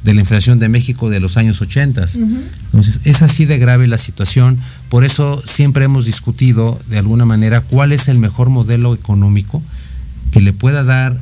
de 0.04 0.14
la 0.14 0.22
inflación 0.22 0.60
de 0.60 0.70
México 0.70 1.10
de 1.10 1.20
los 1.20 1.38
años 1.38 1.62
80. 1.62 2.02
Uh 2.02 2.06
-huh. 2.06 2.42
Entonces, 2.66 3.02
es 3.06 3.22
así 3.22 3.46
de 3.46 3.58
grave 3.58 3.88
la 3.88 3.98
situación. 3.98 4.58
Por 4.90 5.06
eso 5.06 5.42
siempre 5.46 5.86
hemos 5.86 6.06
discutido, 6.06 6.80
de 6.90 7.00
alguna 7.00 7.26
manera, 7.26 7.62
cuál 7.62 7.92
es 7.92 8.08
el 8.08 8.20
mejor 8.20 8.50
modelo 8.50 8.94
económico 8.94 9.62
que 10.32 10.42
le 10.42 10.54
pueda 10.54 10.84
dar 10.84 11.20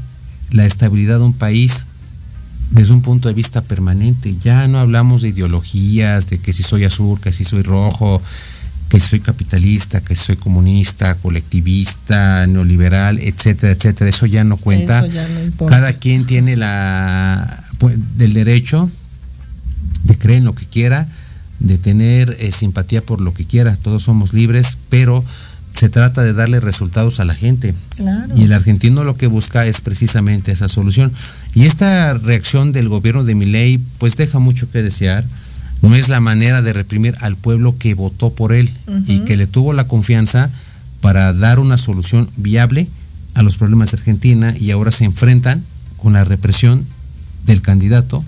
la 0.51 0.65
estabilidad 0.65 1.21
a 1.21 1.25
un 1.25 1.33
país 1.33 1.85
desde 2.71 2.93
un 2.93 3.01
punto 3.01 3.27
de 3.27 3.33
vista 3.33 3.61
permanente. 3.61 4.35
Ya 4.41 4.67
no 4.67 4.79
hablamos 4.79 5.21
de 5.21 5.29
ideologías, 5.29 6.27
de 6.27 6.39
que 6.39 6.53
si 6.53 6.63
soy 6.63 6.85
azul, 6.85 7.19
que 7.19 7.31
si 7.31 7.43
soy 7.43 7.61
rojo, 7.61 8.21
que 8.91 8.99
soy 8.99 9.21
capitalista, 9.21 10.01
que 10.01 10.15
soy 10.15 10.35
comunista, 10.35 11.15
colectivista, 11.15 12.45
neoliberal, 12.45 13.19
etcétera, 13.19 13.71
etcétera. 13.71 14.09
Eso 14.09 14.25
ya 14.25 14.43
no 14.43 14.57
cuenta. 14.57 15.07
Ya 15.07 15.25
no 15.57 15.65
Cada 15.67 15.93
quien 15.93 16.25
tiene 16.25 16.57
la 16.57 17.63
pues, 17.77 17.95
del 18.17 18.33
derecho 18.33 18.91
de 20.03 20.17
creer 20.17 20.39
en 20.39 20.43
lo 20.43 20.55
que 20.55 20.65
quiera, 20.65 21.07
de 21.59 21.77
tener 21.77 22.35
eh, 22.39 22.51
simpatía 22.51 23.01
por 23.01 23.21
lo 23.21 23.33
que 23.33 23.45
quiera. 23.45 23.77
Todos 23.77 24.03
somos 24.03 24.33
libres, 24.33 24.77
pero 24.89 25.23
se 25.71 25.87
trata 25.87 26.21
de 26.21 26.33
darle 26.33 26.59
resultados 26.59 27.21
a 27.21 27.25
la 27.25 27.33
gente. 27.33 27.73
Claro. 27.95 28.33
Y 28.35 28.43
el 28.43 28.51
argentino 28.51 29.05
lo 29.05 29.15
que 29.15 29.27
busca 29.27 29.65
es 29.65 29.79
precisamente 29.79 30.51
esa 30.51 30.67
solución. 30.67 31.13
Y 31.55 31.63
esta 31.63 32.13
reacción 32.15 32.73
del 32.73 32.89
gobierno 32.89 33.23
de 33.23 33.35
Milei 33.35 33.79
pues 33.99 34.17
deja 34.17 34.39
mucho 34.39 34.69
que 34.69 34.83
desear. 34.83 35.23
No 35.81 35.95
es 35.95 36.09
la 36.09 36.19
manera 36.19 36.61
de 36.61 36.73
reprimir 36.73 37.15
al 37.21 37.35
pueblo 37.35 37.77
que 37.77 37.93
votó 37.93 38.31
por 38.31 38.53
él 38.53 38.69
uh 38.87 38.91
-huh. 38.91 39.03
y 39.07 39.19
que 39.21 39.37
le 39.37 39.47
tuvo 39.47 39.73
la 39.73 39.87
confianza 39.87 40.49
para 41.01 41.33
dar 41.33 41.59
una 41.59 41.77
solución 41.77 42.29
viable 42.37 42.87
a 43.33 43.41
los 43.41 43.57
problemas 43.57 43.91
de 43.91 43.97
Argentina 43.97 44.53
y 44.59 44.71
ahora 44.71 44.91
se 44.91 45.05
enfrentan 45.05 45.63
con 45.97 46.13
la 46.13 46.23
represión 46.23 46.85
del 47.45 47.61
candidato 47.61 48.23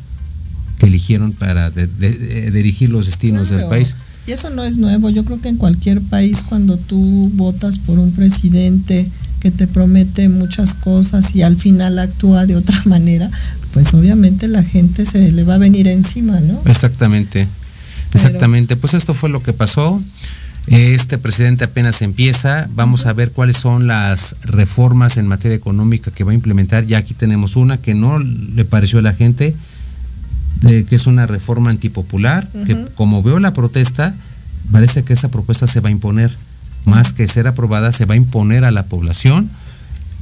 que 0.80 0.88
eligieron 0.88 1.34
para 1.34 1.70
de, 1.70 1.88
de, 1.88 2.12
de 2.18 2.51
dirigir 2.51 2.89
los 2.89 3.06
destinos 3.06 3.49
claro. 3.49 3.62
del 3.62 3.70
país. 3.70 3.95
Y 4.26 4.32
eso 4.32 4.49
no 4.49 4.64
es 4.64 4.78
nuevo, 4.78 5.10
yo 5.10 5.26
creo 5.26 5.41
que 5.41 5.49
en 5.49 5.58
cualquier 5.58 6.01
país 6.01 6.43
cuando 6.47 6.78
tú 6.78 7.30
votas 7.36 7.78
por 7.78 7.99
un 7.99 8.14
presidente 8.14 9.10
que 9.41 9.51
te 9.51 9.68
promete 9.68 10.30
muchas 10.30 10.74
cosas 10.74 11.36
y 11.36 11.41
al 11.41 11.58
final 11.58 11.99
actúa 11.99 12.45
de 12.45 12.56
otra 12.56 12.82
manera, 12.86 13.30
pues 13.74 13.93
obviamente 13.93 14.47
la 14.47 14.63
gente 14.63 15.05
se 15.05 15.32
le 15.32 15.43
va 15.43 15.55
a 15.55 15.57
venir 15.57 15.88
encima, 15.88 16.39
¿no? 16.39 16.61
Exactamente, 16.65 17.47
Pero, 18.11 18.26
exactamente. 18.26 18.76
Pues 18.76 18.93
esto 18.93 19.13
fue 19.13 19.30
lo 19.30 19.41
que 19.41 19.53
pasó. 19.53 20.01
Este 20.67 21.17
presidente 21.17 21.65
apenas 21.65 22.01
empieza, 22.01 22.69
vamos 22.74 23.05
a 23.05 23.11
ver 23.11 23.32
cuáles 23.32 23.57
son 23.57 23.86
las 23.86 24.38
reformas 24.43 25.17
en 25.17 25.28
materia 25.28 25.57
económica 25.57 26.09
que 26.11 26.24
va 26.24 26.32
a 26.32 26.36
implementar. 26.36 26.86
Ya 26.86 26.99
aquí 26.99 27.13
tenemos 27.13 27.57
una 27.57 27.78
que 27.78 27.93
no 27.93 28.19
le 28.19 28.63
pareció 28.63 28.99
a 28.99 29.01
la 29.01 29.13
gente, 29.13 29.53
de 30.61 30.86
que 30.86 30.95
es 30.95 31.05
una 31.05 31.26
reforma 31.26 31.69
antipopular, 31.69 32.47
uh 32.53 32.59
-huh. 32.59 32.65
que 32.65 32.93
como 32.95 33.21
veo 33.21 33.39
la 33.39 33.53
protesta, 33.53 34.15
parece 34.71 35.03
que 35.03 35.11
esa 35.11 35.30
propuesta 35.30 35.67
se 35.67 35.82
va 35.82 35.89
a 35.89 35.91
imponer, 35.91 36.32
más 36.86 37.11
que 37.11 37.28
ser 37.28 37.47
aprobada, 37.47 37.91
se 37.91 38.05
va 38.05 38.13
a 38.13 38.17
imponer 38.17 38.63
a 38.63 38.71
la 38.71 38.84
población 38.84 39.49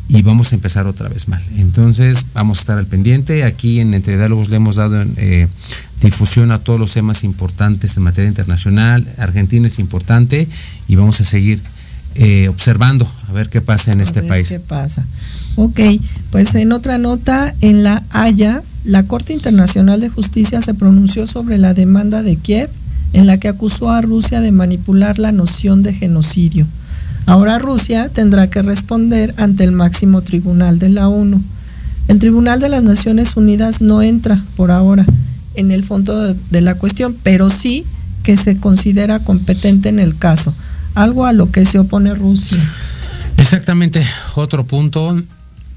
y 0.09 0.21
vamos 0.23 0.51
a 0.51 0.55
empezar 0.55 0.87
otra 0.87 1.07
vez 1.07 1.27
mal. 1.27 1.41
Entonces, 1.57 2.25
vamos 2.33 2.59
a 2.59 2.61
estar 2.61 2.77
al 2.77 2.85
pendiente. 2.85 3.43
Aquí 3.43 3.79
en 3.79 3.93
Entre 3.93 4.17
Diálogos 4.17 4.49
le 4.49 4.57
hemos 4.57 4.75
dado 4.75 5.03
eh, 5.17 5.47
difusión 6.01 6.51
a 6.51 6.59
todos 6.59 6.79
los 6.79 6.93
temas 6.93 7.23
importantes 7.23 7.95
en 7.95 8.03
materia 8.03 8.27
internacional. 8.27 9.07
Argentina 9.17 9.67
es 9.67 9.79
importante 9.79 10.47
y 10.87 10.95
vamos 10.95 11.21
a 11.21 11.23
seguir 11.23 11.61
eh, 12.15 12.49
observando 12.49 13.09
a 13.29 13.31
ver 13.31 13.49
qué 13.49 13.61
pasa 13.61 13.93
en 13.93 14.01
a 14.01 14.03
este 14.03 14.19
ver 14.19 14.29
país. 14.29 14.49
¿Qué 14.49 14.59
pasa? 14.59 15.05
Ok, 15.55 15.79
pues 16.29 16.55
en 16.55 16.73
otra 16.73 16.97
nota, 16.97 17.55
en 17.61 17.83
La 17.83 18.03
Haya, 18.09 18.63
la 18.83 19.03
Corte 19.03 19.31
Internacional 19.31 20.01
de 20.01 20.09
Justicia 20.09 20.61
se 20.61 20.73
pronunció 20.73 21.25
sobre 21.25 21.57
la 21.57 21.73
demanda 21.73 22.21
de 22.21 22.35
Kiev 22.35 22.69
en 23.13 23.27
la 23.27 23.37
que 23.37 23.47
acusó 23.47 23.91
a 23.91 24.01
Rusia 24.01 24.41
de 24.41 24.51
manipular 24.51 25.19
la 25.19 25.31
noción 25.31 25.83
de 25.83 25.93
genocidio. 25.93 26.67
Ahora 27.25 27.59
Rusia 27.59 28.09
tendrá 28.09 28.49
que 28.49 28.61
responder 28.61 29.33
ante 29.37 29.63
el 29.63 29.71
máximo 29.71 30.21
tribunal 30.21 30.79
de 30.79 30.89
la 30.89 31.07
ONU. 31.07 31.41
El 32.07 32.19
Tribunal 32.19 32.59
de 32.59 32.69
las 32.69 32.83
Naciones 32.83 33.37
Unidas 33.37 33.81
no 33.81 34.01
entra 34.01 34.43
por 34.57 34.71
ahora 34.71 35.05
en 35.55 35.71
el 35.71 35.83
fondo 35.83 36.33
de 36.33 36.61
la 36.61 36.75
cuestión, 36.75 37.15
pero 37.23 37.49
sí 37.49 37.85
que 38.23 38.37
se 38.37 38.57
considera 38.57 39.19
competente 39.19 39.89
en 39.89 39.99
el 39.99 40.17
caso, 40.17 40.53
algo 40.93 41.25
a 41.25 41.33
lo 41.33 41.51
que 41.51 41.65
se 41.65 41.79
opone 41.79 42.13
Rusia. 42.13 42.57
Exactamente, 43.37 44.05
otro 44.35 44.65
punto. 44.65 45.15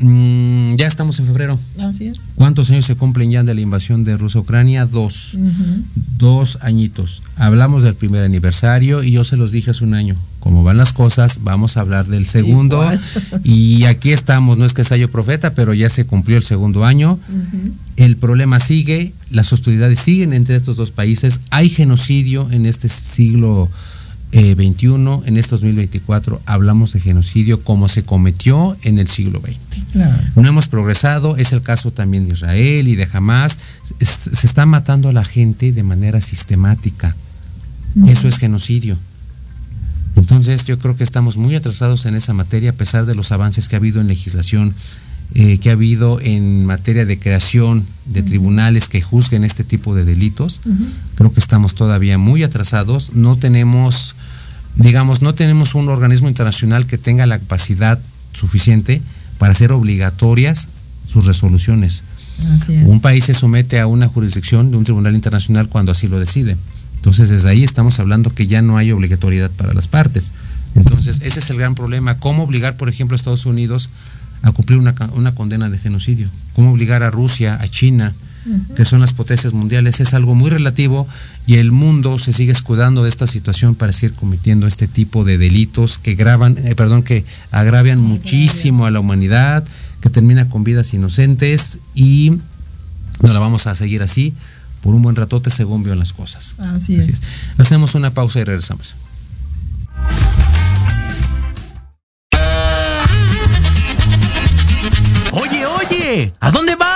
Mm, 0.00 0.74
ya 0.76 0.86
estamos 0.86 1.18
en 1.18 1.26
febrero. 1.26 1.58
Así 1.80 2.06
es. 2.06 2.32
¿Cuántos 2.34 2.70
años 2.70 2.84
se 2.84 2.96
cumplen 2.96 3.30
ya 3.30 3.42
de 3.44 3.54
la 3.54 3.60
invasión 3.60 4.04
de 4.04 4.16
Rusia 4.16 4.38
a 4.38 4.42
Ucrania? 4.42 4.86
Dos. 4.86 5.34
Uh 5.34 5.40
-huh. 5.40 5.82
Dos 6.18 6.58
añitos. 6.62 7.22
Hablamos 7.36 7.82
del 7.82 7.94
primer 7.94 8.24
aniversario 8.24 9.02
y 9.02 9.12
yo 9.12 9.24
se 9.24 9.36
los 9.36 9.52
dije 9.52 9.70
hace 9.70 9.84
un 9.84 9.94
año. 9.94 10.16
Como 10.40 10.62
van 10.62 10.76
las 10.76 10.92
cosas, 10.92 11.38
vamos 11.42 11.76
a 11.76 11.80
hablar 11.80 12.06
del 12.06 12.26
segundo. 12.26 12.76
Igual. 12.82 13.00
y 13.44 13.84
aquí 13.84 14.12
estamos, 14.12 14.58
no 14.58 14.64
es 14.64 14.74
que 14.74 14.84
sea 14.84 14.96
yo 14.96 15.10
profeta, 15.10 15.54
pero 15.54 15.72
ya 15.72 15.88
se 15.88 16.04
cumplió 16.04 16.36
el 16.36 16.44
segundo 16.44 16.84
año. 16.84 17.18
Uh 17.28 17.32
-huh. 17.32 17.72
El 17.96 18.16
problema 18.16 18.58
sigue, 18.58 19.14
las 19.30 19.52
hostilidades 19.52 20.00
siguen 20.00 20.32
entre 20.32 20.56
estos 20.56 20.76
dos 20.76 20.90
países. 20.90 21.40
Hay 21.50 21.68
genocidio 21.68 22.48
en 22.50 22.66
este 22.66 22.88
siglo 22.88 23.70
eh, 24.36 24.54
21, 24.56 25.22
en 25.26 25.36
este 25.36 25.52
2024, 25.52 26.42
hablamos 26.44 26.92
de 26.92 27.00
genocidio 27.00 27.62
como 27.62 27.88
se 27.88 28.02
cometió 28.02 28.76
en 28.82 28.98
el 28.98 29.06
siglo 29.06 29.40
XX. 29.40 29.84
Claro. 29.92 30.22
No 30.34 30.48
hemos 30.48 30.66
progresado, 30.66 31.36
es 31.36 31.52
el 31.52 31.62
caso 31.62 31.92
también 31.92 32.26
de 32.26 32.34
Israel 32.34 32.88
y 32.88 32.96
de 32.96 33.08
Hamas. 33.12 33.58
Se, 34.00 34.34
se 34.34 34.46
está 34.46 34.66
matando 34.66 35.08
a 35.08 35.12
la 35.12 35.24
gente 35.24 35.70
de 35.70 35.82
manera 35.84 36.20
sistemática. 36.20 37.14
Eso 38.08 38.26
es 38.26 38.38
genocidio. 38.38 38.98
Entonces 40.16 40.64
yo 40.64 40.78
creo 40.78 40.96
que 40.96 41.04
estamos 41.04 41.36
muy 41.36 41.54
atrasados 41.54 42.04
en 42.06 42.16
esa 42.16 42.32
materia 42.32 42.70
a 42.70 42.74
pesar 42.74 43.06
de 43.06 43.14
los 43.14 43.30
avances 43.30 43.68
que 43.68 43.76
ha 43.76 43.78
habido 43.78 44.00
en 44.00 44.08
legislación, 44.08 44.74
eh, 45.34 45.58
que 45.58 45.70
ha 45.70 45.72
habido 45.72 46.20
en 46.20 46.64
materia 46.64 47.06
de 47.06 47.18
creación 47.18 47.84
de 48.06 48.22
tribunales 48.22 48.88
que 48.88 49.02
juzguen 49.02 49.44
este 49.44 49.64
tipo 49.64 49.94
de 49.94 50.04
delitos. 50.04 50.60
Creo 51.16 51.32
que 51.32 51.40
estamos 51.40 51.74
todavía 51.74 52.18
muy 52.18 52.42
atrasados. 52.42 53.12
No 53.14 53.36
tenemos, 53.36 54.14
digamos, 54.76 55.22
no 55.22 55.34
tenemos 55.34 55.74
un 55.74 55.88
organismo 55.88 56.28
internacional 56.28 56.86
que 56.86 56.98
tenga 56.98 57.26
la 57.26 57.38
capacidad 57.38 57.98
suficiente 58.32 59.00
para 59.38 59.52
hacer 59.52 59.72
obligatorias 59.72 60.68
sus 61.06 61.26
resoluciones. 61.26 62.02
Un 62.84 63.00
país 63.00 63.24
se 63.24 63.34
somete 63.34 63.78
a 63.78 63.86
una 63.86 64.08
jurisdicción 64.08 64.70
de 64.70 64.76
un 64.76 64.84
tribunal 64.84 65.14
internacional 65.14 65.68
cuando 65.68 65.92
así 65.92 66.08
lo 66.08 66.18
decide. 66.18 66.56
Entonces, 66.96 67.28
desde 67.28 67.50
ahí 67.50 67.62
estamos 67.62 68.00
hablando 68.00 68.34
que 68.34 68.46
ya 68.46 68.62
no 68.62 68.76
hay 68.76 68.90
obligatoriedad 68.90 69.50
para 69.50 69.74
las 69.74 69.88
partes. 69.88 70.32
Entonces, 70.74 71.20
ese 71.22 71.38
es 71.38 71.50
el 71.50 71.58
gran 71.58 71.74
problema. 71.74 72.18
¿Cómo 72.18 72.42
obligar, 72.42 72.76
por 72.76 72.88
ejemplo, 72.88 73.14
a 73.14 73.16
Estados 73.16 73.46
Unidos 73.46 73.90
a 74.42 74.50
cumplir 74.52 74.78
una, 74.78 74.94
una 75.14 75.34
condena 75.34 75.70
de 75.70 75.78
genocidio? 75.78 76.28
¿Cómo 76.54 76.72
obligar 76.72 77.02
a 77.02 77.10
Rusia, 77.10 77.58
a 77.60 77.68
China, 77.68 78.12
que 78.76 78.84
son 78.84 79.00
las 79.00 79.12
potencias 79.12 79.52
mundiales? 79.52 80.00
Es 80.00 80.14
algo 80.14 80.34
muy 80.34 80.50
relativo 80.50 81.06
y 81.46 81.56
el 81.56 81.72
mundo 81.72 82.18
se 82.18 82.32
sigue 82.32 82.52
escudando 82.52 83.02
de 83.02 83.08
esta 83.08 83.26
situación 83.26 83.74
para 83.74 83.92
seguir 83.92 84.14
cometiendo 84.14 84.66
este 84.66 84.88
tipo 84.88 85.24
de 85.24 85.38
delitos 85.38 85.98
que 85.98 86.14
graban, 86.14 86.56
eh, 86.58 86.74
perdón, 86.74 87.02
que 87.02 87.24
agravian 87.50 88.00
muchísimo 88.00 88.86
a 88.86 88.90
la 88.90 89.00
humanidad, 89.00 89.64
que 90.00 90.10
termina 90.10 90.48
con 90.48 90.64
vidas 90.64 90.92
inocentes 90.92 91.78
y 91.94 92.32
no 93.22 93.32
la 93.32 93.40
vamos 93.40 93.66
a 93.66 93.74
seguir 93.74 94.02
así 94.02 94.34
por 94.84 94.94
un 94.94 95.00
buen 95.00 95.16
ratote 95.16 95.48
según 95.48 95.82
vio 95.82 95.94
las 95.94 96.12
cosas. 96.12 96.54
Así, 96.58 96.96
es. 96.96 97.22
Hacemos 97.56 97.94
una 97.94 98.12
pausa 98.12 98.40
y 98.40 98.44
regresamos. 98.44 98.96
Oye, 105.32 105.64
oye, 105.64 106.32
¿a 106.38 106.50
dónde 106.50 106.76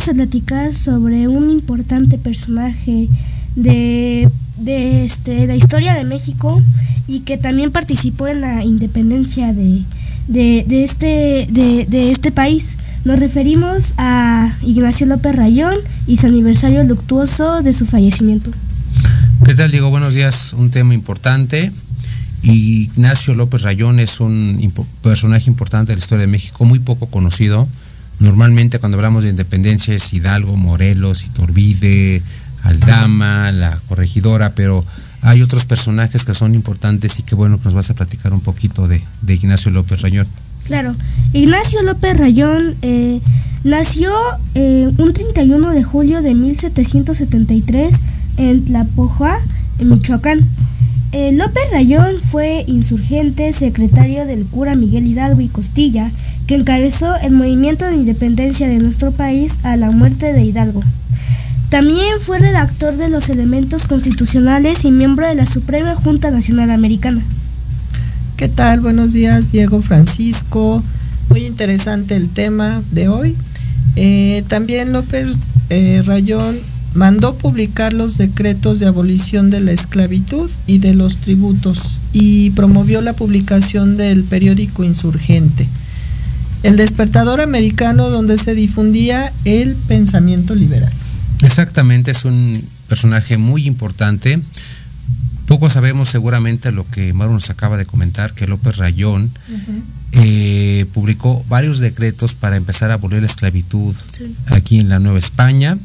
vamos 0.00 0.08
a 0.08 0.14
platicar 0.14 0.72
sobre 0.72 1.28
un 1.28 1.50
importante 1.50 2.16
personaje 2.16 3.08
de, 3.54 4.30
de 4.56 5.04
este, 5.04 5.46
la 5.46 5.56
historia 5.56 5.92
de 5.92 6.04
México 6.04 6.62
y 7.06 7.20
que 7.20 7.36
también 7.36 7.70
participó 7.70 8.26
en 8.26 8.40
la 8.40 8.64
independencia 8.64 9.52
de, 9.52 9.82
de, 10.26 10.64
de 10.66 10.84
este, 10.84 11.46
de, 11.50 11.84
de 11.86 12.10
este 12.10 12.30
país. 12.32 12.76
Nos 13.04 13.18
referimos 13.20 13.92
a 13.98 14.56
Ignacio 14.62 15.04
López 15.06 15.36
Rayón 15.36 15.74
y 16.06 16.16
su 16.16 16.28
aniversario 16.28 16.82
luctuoso 16.84 17.60
de 17.60 17.74
su 17.74 17.84
fallecimiento. 17.84 18.50
¿Qué 19.44 19.54
tal, 19.54 19.70
Diego? 19.70 19.90
Buenos 19.90 20.14
días. 20.14 20.54
Un 20.54 20.70
tema 20.70 20.94
importante. 20.94 21.72
Ignacio 22.42 23.34
López 23.34 23.60
Rayón 23.60 24.00
es 24.00 24.18
un 24.20 24.58
impo- 24.62 24.86
personaje 25.02 25.50
importante 25.50 25.92
de 25.92 25.96
la 25.96 26.00
historia 26.02 26.22
de 26.24 26.32
México, 26.32 26.64
muy 26.64 26.78
poco 26.78 27.04
conocido. 27.04 27.68
Normalmente 28.20 28.78
cuando 28.78 28.98
hablamos 28.98 29.24
de 29.24 29.30
independencia 29.30 29.94
es 29.94 30.12
Hidalgo, 30.12 30.56
Morelos, 30.56 31.24
Iturbide, 31.24 32.22
Aldama, 32.62 33.50
la 33.50 33.78
corregidora, 33.88 34.52
pero 34.54 34.84
hay 35.22 35.42
otros 35.42 35.64
personajes 35.64 36.24
que 36.24 36.34
son 36.34 36.54
importantes 36.54 37.18
y 37.18 37.22
qué 37.22 37.34
bueno 37.34 37.58
que 37.58 37.64
nos 37.64 37.74
vas 37.74 37.90
a 37.90 37.94
platicar 37.94 38.32
un 38.32 38.40
poquito 38.40 38.86
de, 38.86 39.02
de 39.22 39.34
Ignacio 39.34 39.70
López 39.70 40.02
Rayón. 40.02 40.26
Claro, 40.64 40.94
Ignacio 41.32 41.82
López 41.82 42.16
Rayón 42.16 42.76
eh, 42.82 43.20
nació 43.64 44.12
eh, 44.54 44.90
un 44.98 45.12
31 45.12 45.70
de 45.72 45.82
julio 45.82 46.22
de 46.22 46.34
1773 46.34 47.96
en 48.36 48.64
Tlapoja, 48.64 49.38
en 49.78 49.88
Michoacán. 49.88 50.46
Eh, 51.12 51.32
López 51.32 51.64
Rayón 51.72 52.20
fue 52.20 52.64
insurgente, 52.66 53.52
secretario 53.52 54.26
del 54.26 54.46
cura 54.46 54.76
Miguel 54.76 55.06
Hidalgo 55.06 55.40
y 55.40 55.48
Costilla, 55.48 56.10
que 56.50 56.56
encabezó 56.56 57.14
el 57.14 57.30
movimiento 57.30 57.86
de 57.86 57.94
independencia 57.94 58.66
de 58.66 58.78
nuestro 58.78 59.12
país 59.12 59.60
a 59.62 59.76
la 59.76 59.92
muerte 59.92 60.32
de 60.32 60.42
Hidalgo. 60.42 60.82
También 61.68 62.18
fue 62.18 62.40
redactor 62.40 62.96
de 62.96 63.08
los 63.08 63.28
elementos 63.28 63.86
constitucionales 63.86 64.84
y 64.84 64.90
miembro 64.90 65.28
de 65.28 65.36
la 65.36 65.46
Suprema 65.46 65.94
Junta 65.94 66.32
Nacional 66.32 66.72
Americana. 66.72 67.22
¿Qué 68.36 68.48
tal? 68.48 68.80
Buenos 68.80 69.12
días, 69.12 69.52
Diego 69.52 69.80
Francisco. 69.80 70.82
Muy 71.28 71.46
interesante 71.46 72.16
el 72.16 72.28
tema 72.28 72.82
de 72.90 73.06
hoy. 73.06 73.36
Eh, 73.94 74.42
también 74.48 74.92
López 74.92 75.28
eh, 75.68 76.02
Rayón 76.04 76.58
mandó 76.94 77.36
publicar 77.36 77.92
los 77.92 78.18
decretos 78.18 78.80
de 78.80 78.88
abolición 78.88 79.50
de 79.50 79.60
la 79.60 79.70
esclavitud 79.70 80.50
y 80.66 80.78
de 80.78 80.94
los 80.94 81.18
tributos 81.18 82.00
y 82.12 82.50
promovió 82.50 83.02
la 83.02 83.12
publicación 83.12 83.96
del 83.96 84.24
periódico 84.24 84.82
Insurgente, 84.82 85.68
el 86.62 86.76
despertador 86.76 87.40
americano 87.40 88.10
donde 88.10 88.36
se 88.38 88.54
difundía 88.54 89.32
el 89.44 89.74
pensamiento 89.76 90.54
liberal. 90.54 90.92
Exactamente, 91.42 92.10
es 92.10 92.24
un 92.24 92.62
personaje 92.88 93.38
muy 93.38 93.66
importante. 93.66 94.40
Poco 95.46 95.68
sabemos 95.70 96.08
seguramente 96.08 96.70
lo 96.70 96.86
que 96.86 97.12
Mauro 97.12 97.34
nos 97.34 97.50
acaba 97.50 97.76
de 97.76 97.86
comentar, 97.86 98.32
que 98.34 98.46
López 98.46 98.76
Rayón 98.76 99.30
eh, 100.12 100.86
publicó 100.94 101.44
varios 101.48 101.80
decretos 101.80 102.34
para 102.34 102.56
empezar 102.56 102.90
a 102.90 102.94
abolir 102.94 103.20
la 103.20 103.26
esclavitud 103.26 103.94
Sí. 103.94 104.34
aquí 104.46 104.78
en 104.80 104.88
la 104.88 104.98
Nueva 104.98 105.18
España. 105.18 105.76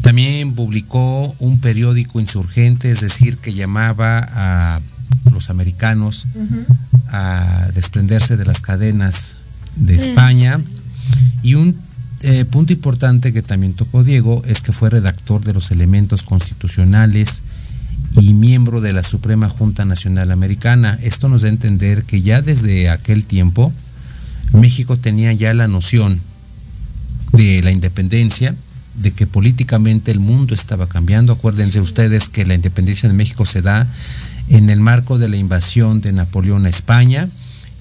También 0.00 0.52
publicó 0.54 1.34
un 1.38 1.58
periódico 1.58 2.20
insurgente, 2.20 2.90
es 2.90 3.00
decir, 3.00 3.36
que 3.38 3.52
llamaba 3.54 4.26
a 4.32 4.80
los 5.32 5.50
americanos 5.50 6.26
a 7.08 7.68
desprenderse 7.74 8.36
de 8.36 8.44
las 8.44 8.60
cadenas 8.60 9.36
de. 9.76 9.96
España. 9.96 10.60
Y 11.42 11.54
un 11.54 11.76
eh, 12.22 12.44
punto 12.44 12.72
importante 12.72 13.32
que 13.32 13.42
también 13.42 13.74
tocó 13.74 14.04
Diego 14.04 14.42
es 14.46 14.62
que 14.62 14.72
fue 14.72 14.90
redactor 14.90 15.44
de 15.44 15.52
los 15.52 15.70
elementos 15.70 16.22
constitucionales 16.22 17.42
y 18.20 18.34
miembro 18.34 18.80
de 18.80 18.92
la 18.92 19.02
Suprema 19.02 19.48
Junta 19.48 19.84
Nacional 19.84 20.30
Americana. 20.30 20.98
Esto 21.02 21.28
nos 21.28 21.42
da 21.42 21.48
a 21.48 21.50
entender 21.50 22.04
que 22.04 22.22
ya 22.22 22.42
desde 22.42 22.90
aquel 22.90 23.24
tiempo 23.24 23.72
México 24.52 24.96
tenía 24.96 25.32
ya 25.32 25.54
la 25.54 25.66
noción 25.66 26.20
de 27.32 27.62
la 27.62 27.72
independencia, 27.72 28.54
de 28.94 29.12
que 29.12 29.26
políticamente 29.26 30.10
el 30.10 30.20
mundo 30.20 30.54
estaba 30.54 30.86
cambiando. 30.86 31.32
Acuérdense 31.32 31.80
ustedes 31.80 32.28
que 32.28 32.44
la 32.44 32.54
independencia 32.54 33.08
de 33.08 33.14
México 33.14 33.46
se 33.46 33.62
da 33.62 33.86
en 34.48 34.70
el 34.70 34.80
marco 34.80 35.18
de 35.18 35.28
la 35.28 35.36
invasión 35.36 36.00
de 36.00 36.12
Napoleón 36.12 36.66
a 36.66 36.68
España 36.68 37.28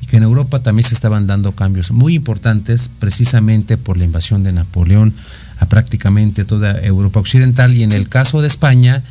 y 0.02 0.06
que 0.06 0.18
en 0.18 0.24
Europa 0.24 0.60
también 0.60 0.88
se 0.88 0.94
estaban 0.96 1.28
dando 1.28 1.52
cambios 1.54 1.92
muy 1.92 2.16
importantes 2.16 2.90
precisamente 3.00 3.78
por 3.78 3.98
la 3.98 4.06
invasión 4.06 4.44
de 4.44 4.52
Napoleón 4.54 5.14
a 5.60 5.68
prácticamente 5.68 6.46
toda 6.46 6.80
Europa 6.82 7.20
occidental 7.20 7.76
y 7.76 7.84
en 7.84 7.92
el 7.92 8.10
caso 8.10 8.42
de 8.42 8.48
España 8.48 9.04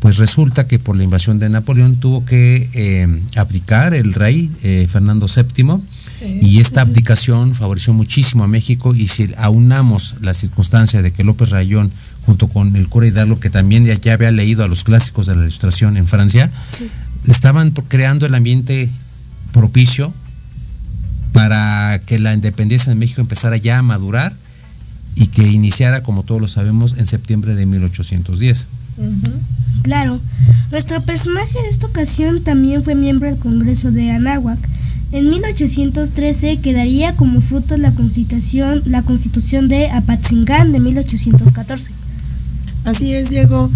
pues 0.00 0.18
resulta 0.18 0.66
que 0.66 0.78
por 0.78 0.96
la 0.96 1.04
invasión 1.04 1.38
de 1.38 1.48
Napoleón 1.48 1.96
tuvo 1.96 2.24
que 2.24 2.68
eh, 2.74 3.20
abdicar 3.36 3.94
el 3.94 4.14
rey 4.14 4.50
eh, 4.62 4.86
Fernando 4.90 5.26
VII 5.26 5.80
Sí. 6.18 6.38
y 6.40 6.60
esta 6.60 6.80
abdicación 6.80 7.54
favoreció 7.54 7.92
muchísimo 7.92 8.42
a 8.42 8.46
México 8.46 8.94
y 8.94 9.06
si 9.08 9.28
aunamos 9.36 10.14
la 10.22 10.32
circunstancia 10.32 11.02
de 11.02 11.12
que 11.12 11.24
López 11.24 11.50
Rayón 11.50 11.90
junto 12.26 12.48
con 12.48 12.74
el 12.76 12.88
cura 12.88 13.06
Hidalgo 13.06 13.38
que 13.40 13.48
también 13.50 13.86
ya, 13.86 13.94
ya 13.94 14.12
había 14.12 14.30
leído 14.32 14.64
a 14.64 14.68
los 14.68 14.84
clásicos 14.84 15.26
de 15.26 15.36
la 15.36 15.42
ilustración 15.42 15.96
en 15.96 16.06
Francia 16.06 16.50
Sí. 16.72 16.90
estaban 17.28 17.70
creando 17.70 18.26
el 18.26 18.34
ambiente 18.34 18.90
propicio 19.52 20.12
para 21.32 22.00
que 22.06 22.18
la 22.18 22.34
independencia 22.34 22.90
de 22.90 22.96
México 22.96 23.20
empezara 23.20 23.56
ya 23.56 23.78
a 23.78 23.82
madurar 23.82 24.32
y 25.14 25.28
que 25.28 25.46
iniciara, 25.46 26.02
como 26.02 26.22
todos 26.24 26.40
lo 26.40 26.48
sabemos, 26.48 26.94
en 26.98 27.06
septiembre 27.06 27.54
de 27.54 27.64
1810. 27.66 28.66
Ujú. 28.98 29.32
Claro, 29.82 30.20
nuestro 30.70 31.00
personaje 31.02 31.58
de 31.62 31.68
esta 31.68 31.86
ocasión 31.86 32.42
también 32.42 32.82
fue 32.82 32.94
miembro 32.94 33.28
del 33.30 33.38
Congreso 33.38 33.90
de 33.90 34.10
Anáhuac. 34.10 34.58
En 35.12 35.30
1813 35.30 36.58
quedaría 36.58 37.12
como 37.14 37.40
fruto 37.40 37.76
la 37.76 37.92
constitución, 37.92 38.82
la 38.86 39.02
constitución 39.02 39.68
de 39.68 39.88
Apatzingán 39.90 40.72
de 40.72 40.80
1814. 40.80 41.92
Así 42.86 43.12
es, 43.14 43.30
Diego. 43.30 43.68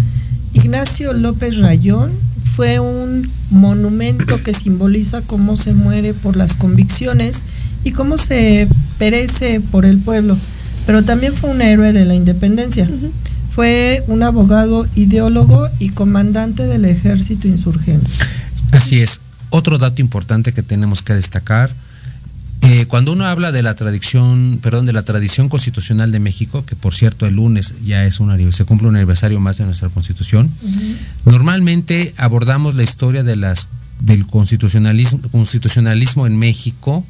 Ignacio 0.53 1.11
López 1.11 1.57
Rayón 1.57 2.13
fue 2.55 2.79
un 2.79 3.29
monumento 3.49 4.41
que 4.41 4.53
simboliza 4.53 5.21
cómo 5.21 5.57
se 5.57 5.73
muere 5.73 6.13
por 6.13 6.37
las 6.37 6.55
convicciones 6.55 7.43
y 7.83 7.91
cómo 7.91 8.17
se 8.17 8.69
perece 8.97 9.59
por 9.59 9.85
el 9.85 9.97
pueblo, 9.97 10.37
pero 10.85 11.03
también 11.03 11.33
fue 11.33 11.49
un 11.49 11.61
héroe 11.61 11.91
de 11.91 12.05
la 12.05 12.15
independencia. 12.15 12.89
Fue 13.53 14.01
un 14.07 14.23
abogado, 14.23 14.87
ideólogo 14.95 15.67
y 15.77 15.89
comandante 15.89 16.65
del 16.65 16.85
ejército 16.85 17.49
insurgente. 17.49 18.09
Así 18.71 19.01
es. 19.01 19.19
Otro 19.49 19.77
dato 19.77 20.01
importante 20.01 20.53
que 20.53 20.63
tenemos 20.63 21.01
que 21.01 21.13
destacar, 21.13 21.69
eh, 22.61 22.85
cuando 22.85 23.13
uno 23.13 23.25
habla 23.25 23.51
de 23.51 23.63
la 23.63 23.75
tradición, 23.75 24.59
perdón, 24.61 24.85
de 24.85 24.93
la 24.93 25.03
tradición 25.03 25.49
constitucional 25.49 26.11
de 26.11 26.19
México, 26.19 26.63
que 26.65 26.75
por 26.75 26.93
cierto 26.93 27.25
el 27.25 27.35
lunes 27.35 27.73
ya 27.83 28.05
es 28.05 28.19
un 28.19 28.53
se 28.53 28.65
cumple 28.65 28.87
un 28.87 28.95
aniversario 28.95 29.39
más 29.39 29.57
de 29.57 29.65
nuestra 29.65 29.89
constitución, 29.89 30.49
normalmente 31.25 32.13
abordamos 32.17 32.75
la 32.75 32.83
historia 32.83 33.23
de 33.23 33.35
las 33.35 33.67
del 34.01 34.25
constitucionalismo, 34.25 35.21
constitucionalismo 35.31 36.27
en 36.27 36.37
México 36.37 37.05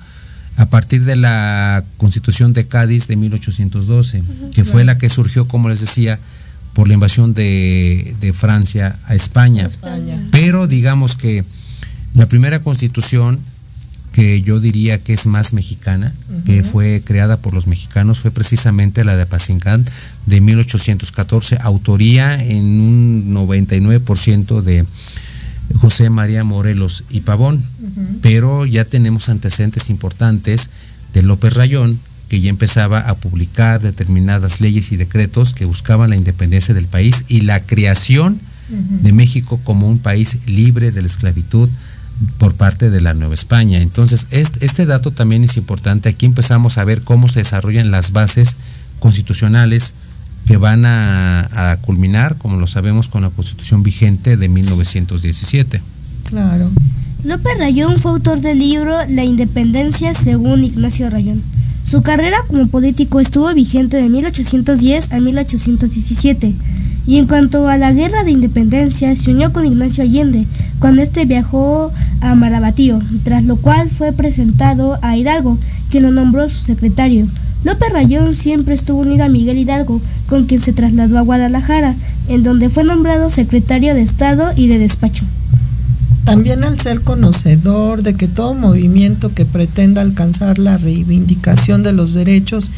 a 0.58 0.66
partir 0.68 1.06
de 1.06 1.16
la 1.16 1.84
Constitución 1.97 2.54
de 2.54 2.68
Cádiz 2.68 3.08
de 3.08 3.16
1812, 3.16 4.24
que 4.54 4.66
fue 4.66 4.84
la 4.84 4.97
que 4.97 5.10
surgió, 5.10 5.47
como 5.47 5.70
les 5.70 5.80
decía, 5.80 6.20
por 6.74 6.88
la 6.88 6.93
invasión 6.93 7.34
de, 7.34 8.16
de 8.20 8.34
Francia 8.34 8.97
a 9.06 9.16
España. 9.16 9.66
España. 9.66 10.22
Pero 10.32 10.68
digamos 10.68 11.16
que 11.16 11.43
la 12.14 12.28
primera 12.28 12.60
constitución 12.60 13.39
que 14.12 14.41
yo 14.41 14.59
diría 14.59 14.97
que 14.99 15.14
es 15.14 15.26
más 15.26 15.53
mexicana, 15.53 16.14
que 16.45 16.64
fue 16.64 17.01
creada 17.05 17.38
por 17.38 17.53
los 17.53 17.68
mexicanos, 17.68 18.20
fue 18.20 18.32
precisamente 18.32 19.05
la 19.05 19.16
de 19.16 19.24
Apatzingán 19.24 19.86
de 20.26 20.41
1814, 20.41 21.57
autoría 21.62 22.36
en 22.43 22.82
un 22.82 23.34
99% 23.34 24.62
de 24.62 24.86
José 25.76 26.09
María 26.09 26.43
Morelos 26.43 27.05
y 27.09 27.22
Pavón. 27.22 27.64
Pero 28.22 28.66
ya 28.66 28.84
tenemos 28.84 29.30
antecedentes 29.30 29.89
importantes 29.89 30.70
de 31.14 31.22
López 31.22 31.53
Rayón, 31.53 31.99
que 32.28 32.41
ya 32.41 32.49
empezaba 32.49 32.99
a 32.99 33.16
publicar 33.16 33.82
determinadas 33.82 34.62
leyes 34.62 34.91
y 34.91 34.97
decretos 34.97 35.53
que 35.53 35.66
buscaban 35.66 36.09
la 36.09 36.16
independencia 36.16 36.74
del 36.74 36.88
país 36.88 37.26
y 37.28 37.41
la 37.41 37.62
creación 37.62 38.39
de 38.70 39.12
México 39.12 39.59
como 39.64 39.89
un 39.89 39.99
país 39.99 40.38
libre 40.45 40.91
de 40.91 41.01
la 41.01 41.07
esclavitud 41.07 41.70
por 42.38 42.53
parte 42.53 42.89
de 42.89 43.01
la 43.01 43.13
Nueva 43.13 43.34
España. 43.34 43.80
Entonces, 43.82 44.28
este, 44.32 44.65
este 44.65 44.86
dato 44.86 45.11
también 45.11 45.43
es 45.43 45.57
importante. 45.57 46.09
Aquí 46.09 46.26
empezamos 46.26 46.78
a 46.78 46.86
ver 46.86 47.01
cómo 47.01 47.28
se 47.28 47.39
desarrollan 47.39 47.91
las 47.91 48.11
bases 48.11 48.55
constitucionales 48.99 49.93
que 50.45 50.57
van 50.57 50.86
a, 50.86 51.72
a 51.72 51.78
culminar, 51.78 52.38
como 52.38 52.57
lo 52.57 52.67
sabemos, 52.67 53.07
con 53.07 53.22
la 53.24 53.30
constitución 53.30 53.84
vigente 53.84 54.38
de 54.38 54.49
1917. 54.49 55.82
Claro. 56.26 56.69
López 57.24 57.57
Rayón 57.59 57.99
fue 57.99 58.11
autor 58.11 58.41
del 58.41 58.59
libro 58.59 58.97
La 59.07 59.24
Independencia 59.24 60.13
según 60.13 60.63
Ignacio 60.63 61.09
Rayón. 61.09 61.43
Su 61.84 62.01
carrera 62.01 62.38
como 62.47 62.67
político 62.67 63.19
estuvo 63.19 63.53
vigente 63.53 63.97
de 63.97 64.09
1810 64.09 65.11
a 65.11 65.19
1817. 65.19 66.53
Y 67.08 67.18
en 67.18 67.28
cuanto 67.28 67.68
a 67.68 67.78
la 67.78 67.93
guerra 67.93 68.24
de 68.24 68.32
independencia, 68.32 69.16
se 69.16 69.32
unió 69.32 69.52
con 69.52 69.66
Ignacio 69.66 70.04
Allende 70.04 70.45
cuando 70.80 71.02
este 71.02 71.26
viajó 71.26 71.91
a 72.22 72.36
Marabatío, 72.36 72.99
tras 73.24 73.43
lo 73.43 73.56
cual 73.56 73.89
fue 73.89 74.14
presentado 74.14 74.97
a 75.02 75.18
Hidalgo, 75.18 75.58
quien 75.89 76.04
lo 76.04 76.12
nombró 76.12 76.47
su 76.49 76.60
secretario. 76.60 77.28
López 77.64 77.91
Rayón 77.91 78.36
siempre 78.36 78.74
estuvo 78.74 79.02
unido 79.02 79.24
a 79.24 79.30
Miguel 79.30 79.58
Hidalgo, 79.58 80.02
con 80.28 80.45
quien 80.45 80.62
se 80.62 80.74
trasladó 80.74 81.18
a 81.20 81.22
Guadalajara, 81.22 81.95
en 82.28 82.43
donde 82.43 82.70
fue 82.70 82.84
nombrado 82.84 83.30
secretario 83.30 83.93
de 83.93 84.02
Estado 84.02 84.52
y 84.56 84.68
de 84.68 84.80
despacho. 84.80 85.26
También 86.26 86.64
al 86.64 86.80
ser 86.80 87.02
conocedor 87.02 88.04
de 88.04 88.14
que 88.14 88.28
todo 88.28 88.54
movimiento 88.54 89.34
que 89.34 89.45
pretenda 89.45 90.02
alcanzar 90.02 90.60
la 90.60 90.78
reivindicación 90.78 91.84
de 91.84 91.93
los 91.93 92.14
derechos 92.14 92.70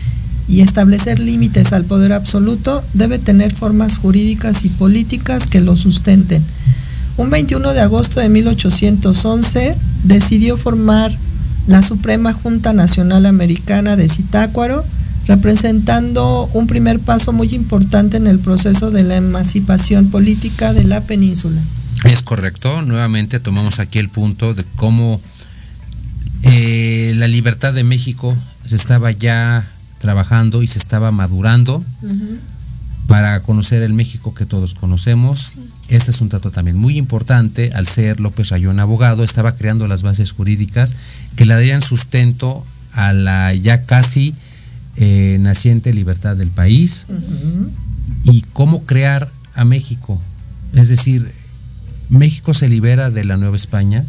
y 0.47 0.61
establecer 0.61 1.19
límites 1.19 1.73
al 1.73 1.85
poder 1.85 2.13
absoluto 2.13 2.83
debe 2.93 3.19
tener 3.19 3.53
formas 3.53 3.97
jurídicas 3.97 4.65
y 4.65 4.69
políticas 4.69 5.47
que 5.47 5.61
lo 5.61 5.75
sustenten. 5.75 6.43
Un 7.15 7.29
21 7.29 7.73
de 7.73 7.81
agosto 7.81 8.19
de 8.19 8.29
1811 8.29 9.75
decidió 10.03 10.57
formar 10.57 11.17
la 11.67 11.81
Suprema 11.81 12.33
Junta 12.33 12.73
Nacional 12.73 13.25
Americana 13.25 13.95
de 13.95 14.09
Zitácuaro, 14.09 14.83
representando 15.27 16.49
un 16.53 16.67
primer 16.67 16.99
paso 16.99 17.31
muy 17.31 17.53
importante 17.55 18.17
en 18.17 18.27
el 18.27 18.39
proceso 18.39 18.91
de 18.91 19.03
la 19.03 19.15
emancipación 19.15 20.09
política 20.09 20.73
de 20.73 20.83
la 20.83 21.01
península. 21.01 21.61
Es 22.03 22.21
correcto, 22.21 22.81
nuevamente 22.81 23.39
tomamos 23.39 23.79
aquí 23.79 23.99
el 23.99 24.09
punto 24.09 24.53
de 24.53 24.65
cómo 24.75 25.21
eh, 26.41 27.13
la 27.15 27.27
libertad 27.27 27.73
de 27.73 27.85
México 27.85 28.35
se 28.65 28.75
estaba 28.75 29.11
ya 29.11 29.65
trabajando 30.03 30.61
y 30.63 30.67
se 30.67 30.79
estaba 30.79 31.11
madurando 31.11 31.81
para 33.07 33.41
conocer 33.41 33.83
el 33.83 33.93
México 33.93 34.33
que 34.33 34.45
todos 34.45 34.73
conocemos. 34.73 35.55
Este 35.87 36.11
es 36.11 36.19
un 36.19 36.27
dato 36.27 36.51
también 36.51 36.75
muy 36.75 36.97
importante, 36.97 37.71
al 37.73 37.87
ser 37.87 38.19
López 38.19 38.49
Rayón 38.49 38.81
abogado, 38.81 39.23
estaba 39.23 39.55
creando 39.55 39.87
las 39.87 40.01
bases 40.03 40.33
jurídicas 40.33 40.95
que 41.37 41.45
le 41.45 41.53
darían 41.53 41.81
sustento 41.81 42.65
a 42.91 43.13
la 43.13 43.53
ya 43.53 43.83
casi 43.83 44.35
eh, 44.97 45.37
naciente 45.39 45.93
libertad 45.93 46.35
del 46.35 46.49
país 46.49 47.05
y 48.25 48.41
cómo 48.51 48.83
crear 48.83 49.31
a 49.55 49.63
México. 49.63 50.21
Es 50.73 50.89
decir, 50.89 51.31
México 52.09 52.53
se 52.53 52.67
libera 52.67 53.09
de 53.09 53.23
la 53.23 53.37
Nueva 53.37 53.55
España 53.55 54.03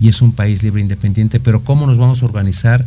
y 0.00 0.08
es 0.08 0.22
un 0.22 0.32
país 0.32 0.62
libre 0.62 0.80
e 0.80 0.84
independiente, 0.84 1.38
pero 1.38 1.62
¿cómo 1.62 1.86
nos 1.86 1.98
vamos 1.98 2.22
a 2.22 2.24
organizar 2.24 2.82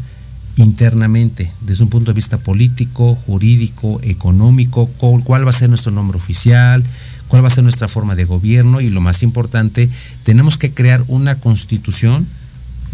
internamente, 0.58 1.51
desde 1.62 1.84
un 1.84 1.89
punto 1.89 2.12
de 2.12 2.16
vista 2.16 2.38
político, 2.38 3.16
jurídico, 3.16 3.99
económico, 4.03 4.88
cuál 4.97 5.45
va 5.45 5.51
a 5.51 5.53
ser 5.53 5.70
nuestro 5.70 5.91
nombre 5.91 6.18
oficial, 6.18 6.84
cuál 7.28 7.43
va 7.43 7.47
a 7.47 7.51
ser 7.51 7.64
nuestra 7.64 7.88
forma 7.88 8.16
de 8.16 8.26
gobierno 8.26 8.82
y 8.82 8.89
lo 8.89 9.01
más 9.01 9.24
importante, 9.24 9.89
tenemos 10.24 10.58
que 10.58 10.72
crear 10.72 11.03
una 11.08 11.36
constitución, 11.36 12.28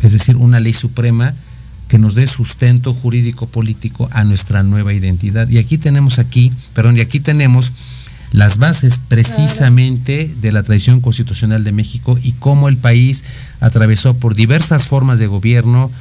es 0.01 0.11
decir, 0.11 0.35
una 0.35 0.59
ley 0.59 0.73
suprema 0.73 1.33
que 1.87 1.97
nos 1.99 2.15
dé 2.15 2.27
sustento 2.27 2.93
jurídico 2.93 3.47
político 3.47 4.09
a 4.11 4.23
nuestra 4.23 4.63
nueva 4.63 4.93
identidad. 4.93 5.47
Y 5.49 5.57
aquí 5.57 5.77
tenemos 5.77 6.19
aquí, 6.19 6.51
perdón, 6.73 6.97
y 6.97 7.01
aquí 7.01 7.19
tenemos 7.19 7.71
las 8.31 8.57
bases 8.57 8.99
precisamente 9.07 10.33
de 10.41 10.51
la 10.51 10.63
tradición 10.63 11.01
constitucional 11.01 11.63
de 11.63 11.71
México 11.71 12.17
y 12.21 12.31
cómo 12.33 12.67
el 12.67 12.77
país 12.77 13.23
atravesó 13.59 14.15
por 14.15 14.33
diversas 14.33 14.87
formas 14.87 15.19
de 15.19 15.27
gobierno, 15.27 15.91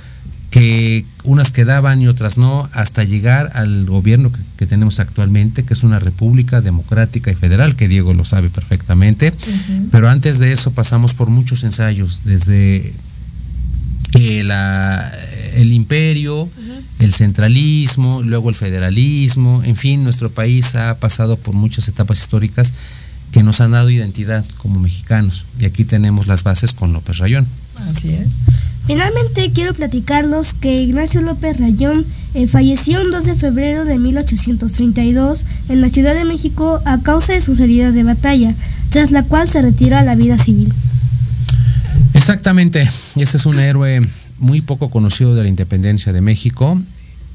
que 0.53 1.07
unas 1.25 1.51
quedaban 1.51 2.03
y 2.03 2.09
otras 2.09 2.37
no, 2.37 2.69
hasta 2.75 3.05
llegar 3.05 3.53
al 3.55 3.87
gobierno 3.87 4.31
que, 4.59 4.67
tenemos 4.67 5.01
actualmente, 5.01 5.65
que 5.65 5.73
es 5.73 5.83
una 5.83 5.99
república 5.99 6.61
democrática 6.61 7.33
y 7.33 7.35
federal, 7.35 7.75
que 7.75 7.89
Diego 7.89 8.13
lo 8.13 8.27
sabe 8.27 8.51
perfectamente. 8.51 9.33
Pero 9.91 10.11
antes 10.11 10.39
de 10.39 10.53
eso 10.53 10.71
pasamos 10.73 11.15
por 11.15 11.31
muchos 11.31 11.65
ensayos, 11.65 12.21
desde 12.25 12.93
el 14.13 15.73
imperio, 15.73 16.49
el 16.99 17.15
centralismo, 17.15 18.23
luego 18.23 18.51
el 18.51 18.55
federalismo, 18.55 19.63
en 19.65 19.77
fin, 19.77 20.05
nuestro 20.05 20.31
país 20.31 20.75
ha 20.75 20.99
pasado 20.99 21.39
por 21.39 21.55
muchas 21.55 21.89
etapas 21.89 22.21
históricas 22.21 22.75
que 23.33 23.43
nos 23.43 23.63
han 23.63 23.71
dado 23.71 23.89
identidad 23.89 24.45
como 24.59 24.79
mexicanos. 24.81 25.47
Y 25.59 25.65
aquí 25.65 25.87
tenemos 25.87 26.27
las 26.27 26.43
bases 26.43 26.75
con 26.75 26.93
López 26.93 27.17
Rayón. 27.17 27.47
Así 27.89 28.11
es. 28.11 28.45
Finalmente 28.87 29.51
quiero 29.55 29.75
platicarlos 29.75 30.55
que 30.55 30.83
Ignacio 30.83 31.21
López 31.21 31.59
Rayón 31.59 32.05
eh, 32.35 32.47
falleció 32.47 33.01
el 33.01 33.11
2 33.11 33.27
de 33.27 33.35
febrero 33.35 33.85
de 33.85 33.99
1832 33.99 35.45
en 35.69 35.81
la 35.81 35.89
Ciudad 35.89 36.15
de 36.15 36.25
México 36.25 36.81
a 36.85 36.99
causa 37.01 37.33
de 37.33 37.41
sus 37.41 37.61
heridas 37.61 37.95
de 37.95 38.03
batalla, 38.03 38.55
tras 38.91 39.13
la 39.13 39.23
cual 39.23 39.49
se 39.49 39.63
retiró 39.63 39.97
a 39.97 40.03
la 40.03 40.15
vida 40.15 40.39
civil. 40.39 40.73
Exactamente, 42.15 42.89
este 43.17 43.37
es 43.37 43.47
un 43.47 43.61
héroe 43.61 44.03
muy 44.39 44.61
poco 44.61 44.91
conocido 44.91 45.35
de 45.35 45.43
la 45.43 45.49
independencia 45.49 46.13
de 46.13 46.21
México 46.21 46.81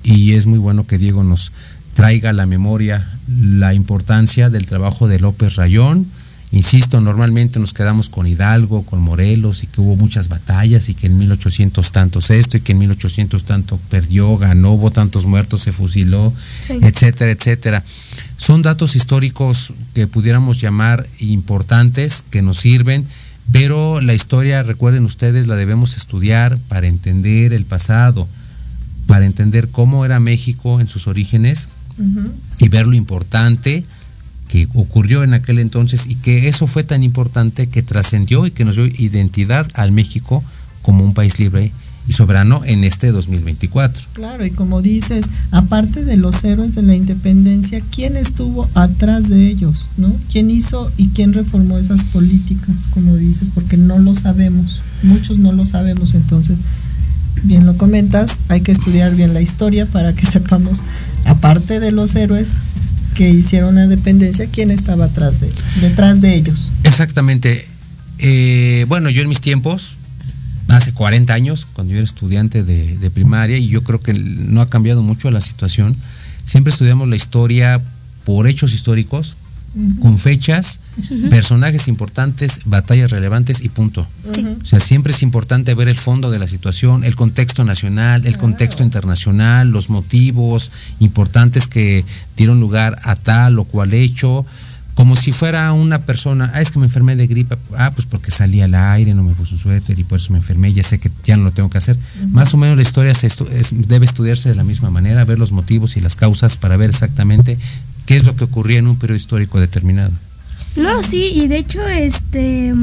y 0.04 0.34
es 0.34 0.46
muy 0.46 0.60
bueno 0.60 0.86
que 0.86 0.98
Diego 0.98 1.24
nos 1.24 1.52
traiga 1.94 2.32
a 2.32 2.34
la 2.34 2.46
memoria 2.46 3.10
la 3.28 3.74
importancia 3.74 4.50
del 4.50 4.66
trabajo 4.66 5.08
de 5.08 5.20
López 5.20 5.56
Rayón. 5.56 6.06
Insisto, 6.52 7.02
normalmente 7.02 7.60
nos 7.60 7.74
quedamos 7.74 8.08
con 8.10 8.26
Hidalgo, 8.26 8.84
con 8.84 9.02
Morelos 9.02 9.64
y 9.64 9.68
que 9.68 9.82
hubo 9.82 9.96
muchas 9.98 10.30
batallas 10.30 10.88
y 10.88 10.94
que 10.94 11.08
en 11.08 11.18
1800 11.18 11.92
tantos 11.92 12.30
esto 12.30 12.58
y 12.58 12.62
que 12.62 12.72
en 12.72 12.80
1800 12.80 13.44
tanto 13.44 13.78
perdió, 13.90 14.38
ganó, 14.38 14.74
hubo 14.74 14.90
tantos 14.92 15.26
muertos, 15.26 15.62
se 15.62 15.74
fusiló, 15.74 16.34
etcétera, 16.70 17.32
etcétera. 17.32 17.84
Son 18.38 18.62
datos 18.62 18.96
históricos 18.96 19.74
que 19.94 20.08
pudiéramos 20.08 20.62
llamar 20.62 21.06
importantes, 21.20 22.24
que 22.30 22.42
nos 22.42 22.60
sirven 22.60 23.06
pero 23.52 24.02
la 24.02 24.14
historia, 24.14 24.64
recuerden 24.64 25.06
ustedes, 25.06 25.48
la 25.48 25.56
debemos 25.56 25.96
estudiar 25.96 26.58
para 26.68 26.88
entender 26.88 27.54
el 27.54 27.66
pasado, 27.66 28.28
para 29.06 29.26
entender 29.26 29.70
cómo 29.70 30.06
era 30.06 30.20
México 30.20 30.82
en 30.82 30.88
sus 30.88 31.08
orígenes 31.08 31.70
y 32.60 32.68
ver 32.68 32.86
lo 32.86 32.94
importante 32.94 33.86
que 34.48 34.68
ocurrió 34.74 35.24
en 35.24 35.34
aquel 35.34 35.60
entonces 35.60 36.06
y 36.08 36.16
que 36.16 36.48
eso 36.48 36.68
fue 36.68 36.84
tan 36.84 37.04
importante 37.04 37.68
que 37.68 37.84
trascendió 37.84 38.46
y 38.46 38.52
que 38.52 38.66
nos 38.66 38.76
dio 38.76 38.86
identidad 38.86 39.68
al 39.74 39.92
México 39.92 40.44
como 40.82 41.04
un 41.04 41.14
país 41.14 41.40
libre 41.40 41.72
y 42.08 42.14
soberano 42.14 42.62
en 42.66 42.84
este 42.84 43.12
2024. 43.12 44.08
Claro, 44.14 44.46
y 44.46 44.52
como 44.52 44.82
dices, 44.82 45.30
aparte 45.52 46.06
de 46.06 46.16
los 46.16 46.44
héroes 46.44 46.74
de 46.76 46.82
la 46.82 46.96
independencia, 46.96 47.82
¿quién 47.92 48.16
estuvo 48.16 48.70
atrás 48.74 49.30
de 49.30 49.48
ellos? 49.48 49.90
¿no? 49.98 50.16
¿Quién 50.32 50.50
hizo 50.50 50.92
y 50.96 51.10
quién 51.10 51.34
reformó 51.34 51.78
esas 51.78 52.06
políticas, 52.06 52.88
como 52.88 53.16
dices? 53.18 53.50
Porque 53.54 53.78
no 53.78 54.00
lo 54.00 54.16
sabemos, 54.16 54.82
muchos 55.04 55.38
no 55.38 55.52
lo 55.52 55.66
sabemos, 55.66 56.16
entonces, 56.16 56.58
bien 57.44 57.66
lo 57.66 57.76
comentas, 57.76 58.42
hay 58.48 58.62
que 58.62 58.72
estudiar 58.72 59.16
bien 59.16 59.34
la 59.34 59.42
historia 59.42 59.86
para 59.86 60.14
que 60.14 60.26
sepamos, 60.32 60.82
aparte 61.26 61.82
de 61.82 61.92
los 61.92 62.16
héroes 62.16 62.62
que 63.18 63.28
hicieron 63.30 63.76
la 63.76 63.86
independencia, 63.86 64.46
quién 64.46 64.70
estaba 64.70 65.06
atrás 65.06 65.40
de, 65.40 65.50
detrás 65.82 66.22
de 66.22 66.36
ellos. 66.36 66.72
Exactamente. 66.84 67.68
Eh, 68.20 68.86
bueno, 68.88 69.10
yo 69.10 69.24
en 69.24 69.28
mis 69.28 69.42
tiempos, 69.42 69.98
hace 70.68 70.94
40 70.94 71.34
años, 71.34 71.66
cuando 71.74 71.94
yo 71.94 71.98
era 71.98 72.06
estudiante 72.06 72.64
de, 72.64 73.10
primaria, 73.10 73.58
y 73.58 73.70
yo 73.70 73.82
creo 73.84 74.00
que 74.00 74.14
no 74.14 74.62
ha 74.62 74.70
cambiado 74.70 75.02
mucho 75.02 75.32
la 75.32 75.42
situación. 75.42 75.96
Siempre 76.46 76.72
estudiamos 76.72 77.08
la 77.08 77.16
historia 77.16 77.82
por 78.24 78.48
hechos 78.48 78.72
históricos, 78.72 79.36
con 80.02 80.18
fechas, 80.18 80.80
personajes 81.30 81.88
importantes, 81.88 82.62
batallas 82.66 83.12
relevantes 83.12 83.62
y 83.62 83.70
punto. 83.70 84.08
O 84.62 84.66
sea, 84.66 84.80
siempre 84.80 85.14
es 85.14 85.24
importante 85.24 85.74
ver 85.76 85.88
el 85.88 85.98
fondo 85.98 86.32
de 86.32 86.40
la 86.40 86.48
situación, 86.48 87.04
el 87.04 87.16
contexto 87.16 87.64
nacional, 87.64 88.26
el 88.26 88.38
contexto 88.38 88.84
internacional, 88.84 89.70
los 89.70 89.90
motivos 89.90 90.72
importantes 91.00 91.68
que 91.68 92.06
dieron 92.36 92.60
lugar 92.60 93.00
a 93.04 93.16
tal 93.16 93.60
o 93.60 93.64
cual 93.64 93.94
hecho 93.94 94.46
como 94.98 95.16
si 95.16 95.32
fuera 95.32 95.72
una 95.74 96.00
persona, 96.00 96.50
ah, 96.56 96.62
es 96.62 96.72
que 96.72 96.80
me 96.80 96.86
enfermé 96.86 97.16
de 97.16 97.28
gripe, 97.28 97.56
ah, 97.78 97.92
pues 97.94 98.08
porque 98.08 98.32
salí 98.32 98.62
al 98.62 98.74
aire, 98.74 99.14
no 99.14 99.22
me 99.22 99.36
puse 99.36 99.54
un 99.54 99.60
suéter 99.60 100.00
y 100.00 100.04
por 100.04 100.18
eso 100.18 100.34
me 100.34 100.40
enfermé, 100.40 100.74
ya 100.74 100.82
sé 100.82 100.98
que 100.98 101.12
ya 101.24 101.38
no 101.38 101.44
lo 101.44 101.52
tengo 101.52 101.70
que 101.70 101.78
hacer. 101.78 101.96
Más 102.32 102.56
o 102.56 102.58
menos 102.58 102.78
la 102.78 102.82
historia 102.82 103.14
se 103.14 103.30
debe 103.72 104.06
estudiarse 104.06 104.50
de 104.50 104.56
la 104.56 104.64
misma 104.64 104.90
manera, 104.90 105.24
ver 105.24 105.38
los 105.38 105.52
motivos 105.52 105.98
y 105.98 106.00
las 106.00 106.16
causas 106.16 106.58
para 106.58 106.78
ver 106.78 106.90
exactamente 106.90 107.60
qué 108.08 108.16
es 108.16 108.24
lo 108.24 108.36
que 108.36 108.46
ocurría 108.46 108.80
en 108.80 108.88
un 108.88 108.98
periodo 108.98 109.18
histórico 109.18 109.60
determinado. 109.60 110.12
No, 110.76 111.04
sí, 111.04 111.32
y 111.36 111.48
de 111.48 111.58
hecho, 111.58 111.86
este, 111.88 112.74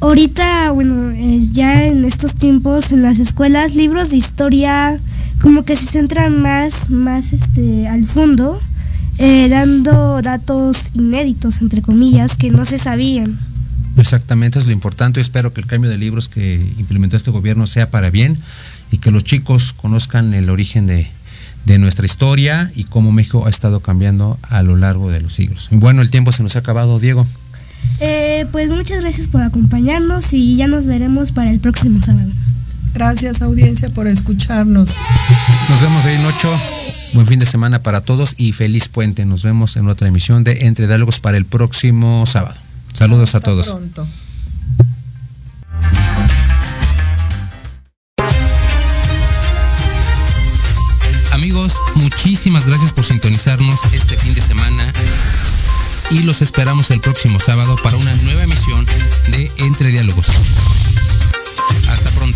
ahorita, 0.00 0.70
bueno, 0.70 1.12
ya 1.52 1.86
en 1.86 2.04
estos 2.06 2.34
tiempos 2.34 2.92
en 2.92 3.02
las 3.02 3.18
escuelas, 3.18 3.74
libros 3.74 4.10
de 4.10 4.16
historia 4.16 4.98
como 5.42 5.64
que 5.64 5.74
se 5.76 5.86
centran 5.86 6.40
más, 6.40 6.88
más, 6.90 7.32
este, 7.32 7.88
al 7.88 8.04
fondo 8.04 8.60
eh, 9.18 9.48
dando 9.50 10.22
datos 10.22 10.90
inéditos, 10.94 11.60
entre 11.60 11.82
comillas, 11.82 12.36
que 12.36 12.50
no 12.50 12.64
se 12.64 12.78
sabían. 12.78 13.38
Exactamente, 13.96 14.58
es 14.58 14.66
lo 14.66 14.72
importante. 14.72 15.20
Espero 15.20 15.52
que 15.52 15.60
el 15.60 15.66
cambio 15.66 15.90
de 15.90 15.98
libros 15.98 16.28
que 16.28 16.54
implementó 16.78 17.16
este 17.16 17.30
gobierno 17.30 17.66
sea 17.66 17.90
para 17.90 18.10
bien 18.10 18.38
y 18.92 18.98
que 18.98 19.10
los 19.10 19.24
chicos 19.24 19.74
conozcan 19.74 20.32
el 20.32 20.48
origen 20.48 20.86
de, 20.86 21.10
nuestra 21.78 22.04
historia 22.04 22.70
y 22.74 22.84
cómo 22.84 23.12
México 23.12 23.46
ha 23.46 23.50
estado 23.50 23.80
cambiando 23.80 24.38
a 24.42 24.62
lo 24.62 24.76
largo 24.76 25.10
de 25.10 25.20
los 25.20 25.34
siglos. 25.34 25.68
Bueno, 25.70 26.02
el 26.02 26.10
tiempo 26.10 26.32
se 26.32 26.42
nos 26.42 26.56
ha 26.56 26.60
acabado, 26.60 26.98
Diego. 26.98 27.26
Eh, 28.00 28.46
pues 28.52 28.72
muchas 28.72 29.02
gracias 29.02 29.28
por 29.28 29.42
acompañarnos 29.42 30.32
y 30.32 30.56
ya 30.56 30.66
nos 30.66 30.86
veremos 30.86 31.32
para 31.32 31.50
el 31.50 31.60
próximo 31.60 32.00
sábado. 32.00 32.30
Gracias 32.94 33.40
audiencia 33.40 33.88
por 33.90 34.06
escucharnos. 34.08 34.96
Nos 35.68 35.80
vemos 35.80 36.04
de 36.04 36.18
noche. 36.18 36.48
Buen 37.14 37.26
fin 37.26 37.38
de 37.38 37.46
semana 37.46 37.82
para 37.82 38.00
todos 38.02 38.34
y 38.36 38.52
feliz 38.52 38.88
puente. 38.88 39.24
Nos 39.24 39.42
vemos 39.42 39.76
en 39.76 39.88
otra 39.88 40.08
emisión 40.08 40.44
de 40.44 40.66
Entre 40.66 40.86
Diálogos 40.86 41.20
para 41.20 41.36
el 41.36 41.44
próximo 41.44 42.24
sábado. 42.26 42.58
Saludos 42.92 43.34
a 43.34 43.40
todos. 43.40 43.68
Pronto. 43.68 44.06
amigos, 51.50 51.80
muchísimas 51.96 52.64
gracias 52.64 52.92
por 52.92 53.04
sintonizarnos 53.04 53.80
este 53.92 54.16
fin 54.16 54.32
de 54.34 54.40
semana 54.40 54.92
y 56.10 56.20
los 56.20 56.42
esperamos 56.42 56.92
el 56.92 57.00
próximo 57.00 57.40
sábado 57.40 57.74
para 57.82 57.96
una 57.96 58.14
nueva 58.22 58.44
emisión 58.44 58.86
de 59.32 59.50
Entre 59.56 59.88
Diálogos. 59.88 60.28
Hasta 61.88 62.08
pronto. 62.10 62.29